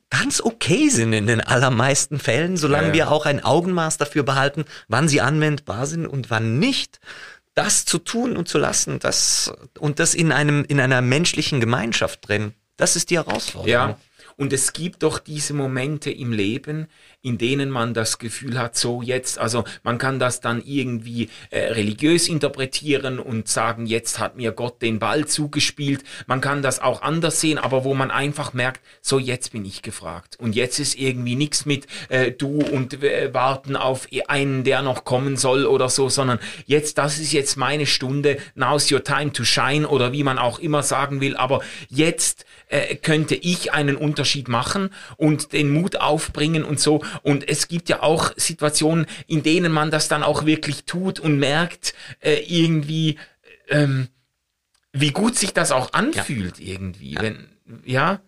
ganz 0.10 0.41
okay 0.41 0.89
sind 0.89 1.14
in 1.14 1.28
den 1.28 1.41
allermeisten 1.41 2.20
Fällen, 2.20 2.57
solange 2.57 2.88
Ja, 2.88 2.93
ja. 2.93 2.93
wir 2.93 3.12
auch 3.12 3.26
ein 3.26 3.43
Augenmaß 3.43 3.97
dafür 3.97 4.24
behalten, 4.24 4.66
wann 4.88 5.07
sie 5.07 5.22
anwendbar 5.22 5.86
sind 5.86 6.07
und 6.07 6.30
wann 6.30 6.60
nicht. 6.60 6.99
Das 7.55 7.86
zu 7.86 7.97
tun 7.97 8.38
und 8.38 8.47
zu 8.47 8.57
lassen, 8.57 8.99
das 8.99 9.51
und 9.78 9.99
das 9.99 10.14
in 10.14 10.32
einem 10.32 10.64
in 10.64 10.80
einer 10.80 11.01
menschlichen 11.01 11.60
Gemeinschaft 11.60 12.28
drin, 12.28 12.53
das 12.78 12.95
ist 12.95 13.10
die 13.10 13.18
Herausforderung. 13.18 13.70
Ja. 13.70 13.99
Und 14.38 14.53
es 14.53 14.72
gibt 14.72 15.03
doch 15.03 15.20
diese 15.20 15.53
Momente 15.53 16.12
im 16.12 16.32
Leben, 16.32 16.88
in 17.22 17.38
denen 17.38 17.70
man 17.70 17.94
das 17.94 18.18
Gefühl 18.18 18.58
hat, 18.58 18.78
so 18.78 19.02
jetzt, 19.02 19.40
also 19.40 19.66
man 19.84 19.98
kann 19.98 20.20
das 20.20 20.40
dann 20.40 20.64
irgendwie 20.66 21.30
äh, 21.50 21.74
religiös 21.74 22.30
interpretieren 22.30 23.20
und 23.20 23.50
sagen, 23.50 23.86
jetzt 23.86 24.20
hat 24.20 24.38
mir 24.38 24.54
Gott 24.54 24.82
den 24.82 25.00
Ball 25.00 25.26
zugespielt. 25.26 26.04
Man 26.28 26.40
kann 26.40 26.62
das 26.62 26.80
auch 26.80 27.02
anders 27.02 27.42
sehen, 27.42 27.58
aber 27.58 27.84
wo 27.84 27.94
man 27.94 28.10
einfach 28.10 28.54
merkt, 28.54 28.82
so 29.02 29.20
jetzt 29.20 29.52
bin 29.52 29.66
ich 29.66 29.82
gefragt. 29.82 30.38
Und 30.40 30.56
jetzt 30.56 30.80
ist 30.80 30.98
irgendwie 30.98 31.36
nichts 31.36 31.66
mit 31.66 31.88
äh, 32.08 32.32
du 32.32 32.62
und 32.62 33.04
äh, 33.04 33.34
warten 33.34 33.76
auf 33.76 34.08
einen, 34.28 34.64
der 34.64 34.82
noch 34.82 35.04
kommen 35.04 35.36
soll 35.36 35.66
oder 35.66 35.90
so, 35.90 36.08
sondern 36.08 36.40
jetzt, 36.68 36.98
das 36.98 37.20
ist 37.20 37.34
jetzt 37.34 37.58
meine 37.58 37.86
Stunde, 37.86 38.38
now's 38.56 38.90
your 38.92 39.04
time 39.04 39.34
to 39.34 39.44
shine 39.44 39.88
oder 39.88 40.14
wie 40.14 40.24
man 40.24 40.38
auch 40.38 40.60
immer 40.60 40.84
sagen 40.84 41.20
will, 41.20 41.36
aber 41.36 41.62
jetzt 41.90 42.46
äh, 42.70 42.96
könnte 42.96 43.36
ich 43.36 43.74
einen 43.74 43.98
Unterschied 43.98 44.48
machen 44.48 44.92
und 45.18 45.54
den 45.54 45.70
Mut 45.70 45.98
aufbringen 45.98 46.64
und 46.64 46.80
so. 46.80 47.04
Und 47.24 47.47
es 47.47 47.68
gibt 47.68 47.89
ja 47.89 48.01
auch 48.01 48.34
Situationen, 48.36 49.05
in 49.28 49.43
denen 49.43 49.72
man 49.72 49.91
das 49.91 50.07
dann 50.07 50.24
auch 50.24 50.45
wirklich 50.45 50.86
tut 50.86 51.20
und 51.20 51.39
merkt 51.39 51.93
äh, 52.20 52.43
irgendwie, 52.47 53.18
ähm, 53.70 54.07
wie 54.91 55.12
gut 55.12 55.38
sich 55.38 55.53
das 55.53 55.72
auch 55.72 55.93
anfühlt 55.93 56.60
irgendwie. 56.60 57.16
Wenn, 57.20 57.49
ja, 57.86 58.22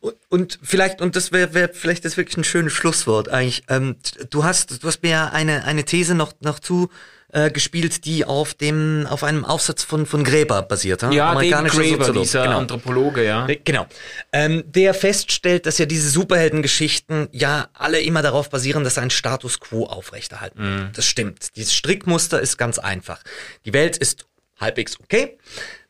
Und, 0.00 0.16
und 0.28 0.58
vielleicht, 0.62 1.00
und 1.00 1.16
das 1.16 1.32
wäre 1.32 1.54
wär 1.54 1.70
vielleicht 1.70 2.04
das 2.04 2.16
wirklich 2.16 2.36
ein 2.36 2.44
schönes 2.44 2.72
Schlusswort 2.72 3.28
eigentlich. 3.28 3.64
Ähm, 3.68 3.96
du 4.30 4.44
hast, 4.44 4.82
du 4.82 4.86
hast 4.86 5.02
mir 5.02 5.10
ja 5.10 5.28
eine, 5.28 5.64
eine 5.64 5.84
These 5.84 6.14
noch, 6.14 6.34
noch 6.40 6.58
zu 6.58 6.90
äh, 7.32 7.50
gespielt, 7.50 8.04
die 8.06 8.24
auf 8.24 8.54
dem, 8.54 9.06
auf 9.08 9.22
einem 9.22 9.44
Aufsatz 9.44 9.82
von, 9.84 10.06
von 10.06 10.24
Gräber 10.24 10.62
basiert. 10.62 11.02
hm? 11.02 11.12
ja 11.12 11.30
Amerikanischer 11.30 11.76
Graeber, 11.78 12.04
Soziologe. 12.06 12.20
dieser 12.26 12.42
Genau. 12.44 12.58
Anthropologe, 12.58 13.24
ja. 13.24 13.46
Äh, 13.46 13.56
Genau. 13.64 13.86
Ähm, 14.32 14.64
der 14.66 14.94
feststellt, 14.94 15.66
dass 15.66 15.76
ja 15.78 15.84
diese 15.86 16.08
Superheldengeschichten 16.10 17.28
ja 17.32 17.68
alle 17.74 18.00
immer 18.00 18.22
darauf 18.22 18.50
basieren, 18.50 18.84
dass 18.84 18.98
einen 18.98 19.10
Status 19.10 19.60
quo 19.60 19.84
aufrechterhalten. 19.86 20.90
Das 20.94 21.04
stimmt. 21.06 21.48
Dieses 21.56 21.74
Strickmuster 21.74 22.40
ist 22.40 22.56
ganz 22.56 22.78
einfach. 22.78 23.20
Die 23.64 23.72
Welt 23.72 23.96
ist 23.98 24.26
halbwegs 24.58 24.98
okay. 25.00 25.38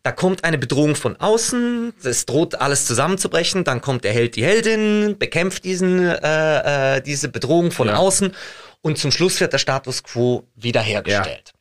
Da 0.02 0.12
kommt 0.12 0.44
eine 0.44 0.58
Bedrohung 0.58 0.94
von 0.94 1.16
außen, 1.16 1.92
es 2.02 2.24
droht 2.24 2.54
alles 2.60 2.86
zusammenzubrechen, 2.86 3.64
dann 3.64 3.80
kommt 3.80 4.04
der 4.04 4.12
Held, 4.12 4.36
die 4.36 4.44
Heldin, 4.44 5.16
bekämpft 5.18 5.64
diesen, 5.64 6.00
äh, 6.06 6.96
äh, 6.96 7.00
diese 7.02 7.28
Bedrohung 7.28 7.72
von 7.72 7.88
Ja. 7.88 7.96
außen 7.96 8.32
und 8.80 8.98
zum 8.98 9.10
Schluss 9.10 9.40
wird 9.40 9.52
der 9.52 9.58
Status 9.58 10.02
quo 10.02 10.46
wiederhergestellt. 10.54 11.52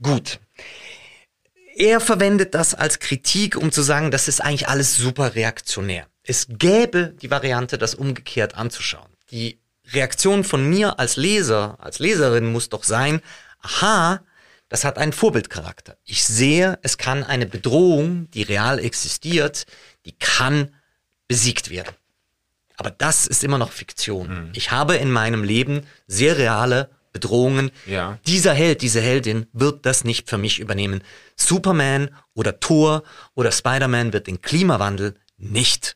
Gut. 0.00 0.40
Er 1.74 2.00
verwendet 2.00 2.54
das 2.54 2.74
als 2.74 2.98
Kritik, 2.98 3.56
um 3.56 3.72
zu 3.72 3.82
sagen, 3.82 4.10
das 4.10 4.28
ist 4.28 4.40
eigentlich 4.40 4.68
alles 4.68 4.96
super 4.96 5.34
reaktionär. 5.34 6.06
Es 6.22 6.46
gäbe 6.48 7.14
die 7.20 7.30
Variante, 7.30 7.78
das 7.78 7.94
umgekehrt 7.94 8.54
anzuschauen. 8.54 9.10
Die 9.30 9.58
Reaktion 9.92 10.44
von 10.44 10.68
mir 10.68 10.98
als 10.98 11.16
Leser, 11.16 11.76
als 11.80 11.98
Leserin 11.98 12.52
muss 12.52 12.68
doch 12.68 12.84
sein, 12.84 13.20
aha, 13.60 14.22
das 14.68 14.84
hat 14.84 14.98
einen 14.98 15.12
Vorbildcharakter. 15.12 15.96
Ich 16.04 16.24
sehe, 16.24 16.78
es 16.82 16.98
kann 16.98 17.24
eine 17.24 17.46
Bedrohung, 17.46 18.30
die 18.30 18.42
real 18.42 18.78
existiert, 18.78 19.66
die 20.06 20.12
kann 20.12 20.74
besiegt 21.28 21.70
werden. 21.70 21.94
Aber 22.82 22.90
das 22.90 23.28
ist 23.28 23.44
immer 23.44 23.58
noch 23.58 23.70
Fiktion. 23.70 24.50
Ich 24.54 24.72
habe 24.72 24.96
in 24.96 25.08
meinem 25.08 25.44
Leben 25.44 25.86
sehr 26.08 26.36
reale 26.36 26.90
Bedrohungen. 27.12 27.70
Ja. 27.86 28.18
Dieser 28.26 28.54
Held, 28.54 28.82
diese 28.82 29.00
Heldin 29.00 29.46
wird 29.52 29.86
das 29.86 30.02
nicht 30.02 30.28
für 30.28 30.36
mich 30.36 30.58
übernehmen. 30.58 31.04
Superman 31.36 32.10
oder 32.34 32.58
Thor 32.58 33.04
oder 33.34 33.52
Spider-Man 33.52 34.12
wird 34.12 34.26
den 34.26 34.42
Klimawandel 34.42 35.14
nicht 35.36 35.94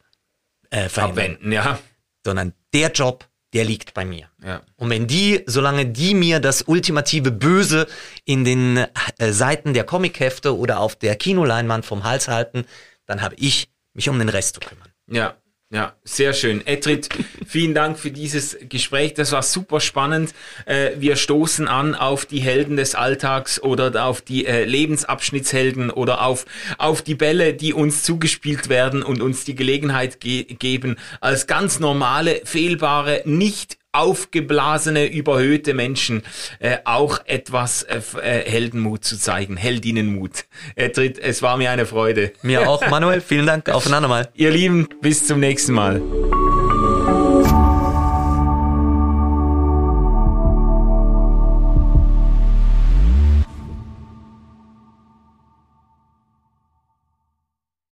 äh, 0.70 0.88
verhindern, 0.88 1.32
Abwenden, 1.32 1.50
ja. 1.50 1.80
sondern 2.24 2.52
der 2.72 2.92
Job, 2.92 3.28
der 3.52 3.64
liegt 3.64 3.92
bei 3.92 4.04
mir. 4.04 4.30
Ja. 4.44 4.62
Und 4.76 4.88
wenn 4.90 5.08
die, 5.08 5.42
solange 5.46 5.86
die 5.86 6.14
mir 6.14 6.38
das 6.38 6.62
ultimative 6.68 7.32
Böse 7.32 7.88
in 8.24 8.44
den 8.44 8.76
äh, 9.18 9.32
Seiten 9.32 9.74
der 9.74 9.82
Comichefte 9.82 10.56
oder 10.56 10.78
auf 10.78 10.94
der 10.94 11.16
Kinoleinwand 11.16 11.84
vom 11.84 12.04
Hals 12.04 12.28
halten, 12.28 12.64
dann 13.06 13.22
habe 13.22 13.34
ich 13.38 13.70
mich 13.92 14.08
um 14.08 14.20
den 14.20 14.28
Rest 14.28 14.54
zu 14.54 14.60
kümmern. 14.60 14.92
Ja. 15.08 15.34
Ja, 15.68 15.96
sehr 16.04 16.32
schön. 16.32 16.64
Etrit, 16.64 17.08
vielen 17.44 17.74
Dank 17.74 17.98
für 17.98 18.12
dieses 18.12 18.56
Gespräch. 18.68 19.14
Das 19.14 19.32
war 19.32 19.42
super 19.42 19.80
spannend. 19.80 20.32
Äh, 20.64 20.92
wir 20.98 21.16
stoßen 21.16 21.66
an 21.66 21.96
auf 21.96 22.24
die 22.24 22.38
Helden 22.38 22.76
des 22.76 22.94
Alltags 22.94 23.60
oder 23.60 24.04
auf 24.04 24.20
die 24.20 24.46
äh, 24.46 24.62
Lebensabschnittshelden 24.62 25.90
oder 25.90 26.24
auf, 26.24 26.46
auf 26.78 27.02
die 27.02 27.16
Bälle, 27.16 27.52
die 27.52 27.74
uns 27.74 28.04
zugespielt 28.04 28.68
werden 28.68 29.02
und 29.02 29.20
uns 29.20 29.44
die 29.44 29.56
Gelegenheit 29.56 30.20
ge 30.20 30.44
geben, 30.44 30.96
als 31.20 31.48
ganz 31.48 31.80
normale, 31.80 32.42
fehlbare, 32.44 33.22
nicht 33.24 33.76
aufgeblasene, 33.96 35.06
überhöhte 35.06 35.74
Menschen 35.74 36.22
äh, 36.58 36.78
auch 36.84 37.20
etwas 37.26 37.82
äh, 37.82 38.00
äh 38.20 38.50
Heldenmut 38.50 39.04
zu 39.04 39.18
zeigen, 39.18 39.56
Heldinnenmut. 39.56 40.44
Etrit, 40.74 41.18
es 41.18 41.42
war 41.42 41.56
mir 41.56 41.70
eine 41.70 41.86
Freude. 41.86 42.32
Mir 42.42 42.68
auch, 42.68 42.86
Manuel. 42.88 43.20
Vielen 43.20 43.46
Dank. 43.46 43.68
Auf 43.68 43.86
ein 43.86 43.94
andermal. 43.94 44.28
Ihr 44.34 44.50
Lieben, 44.50 44.88
bis 45.00 45.26
zum 45.26 45.40
nächsten 45.40 45.72
Mal. 45.72 46.02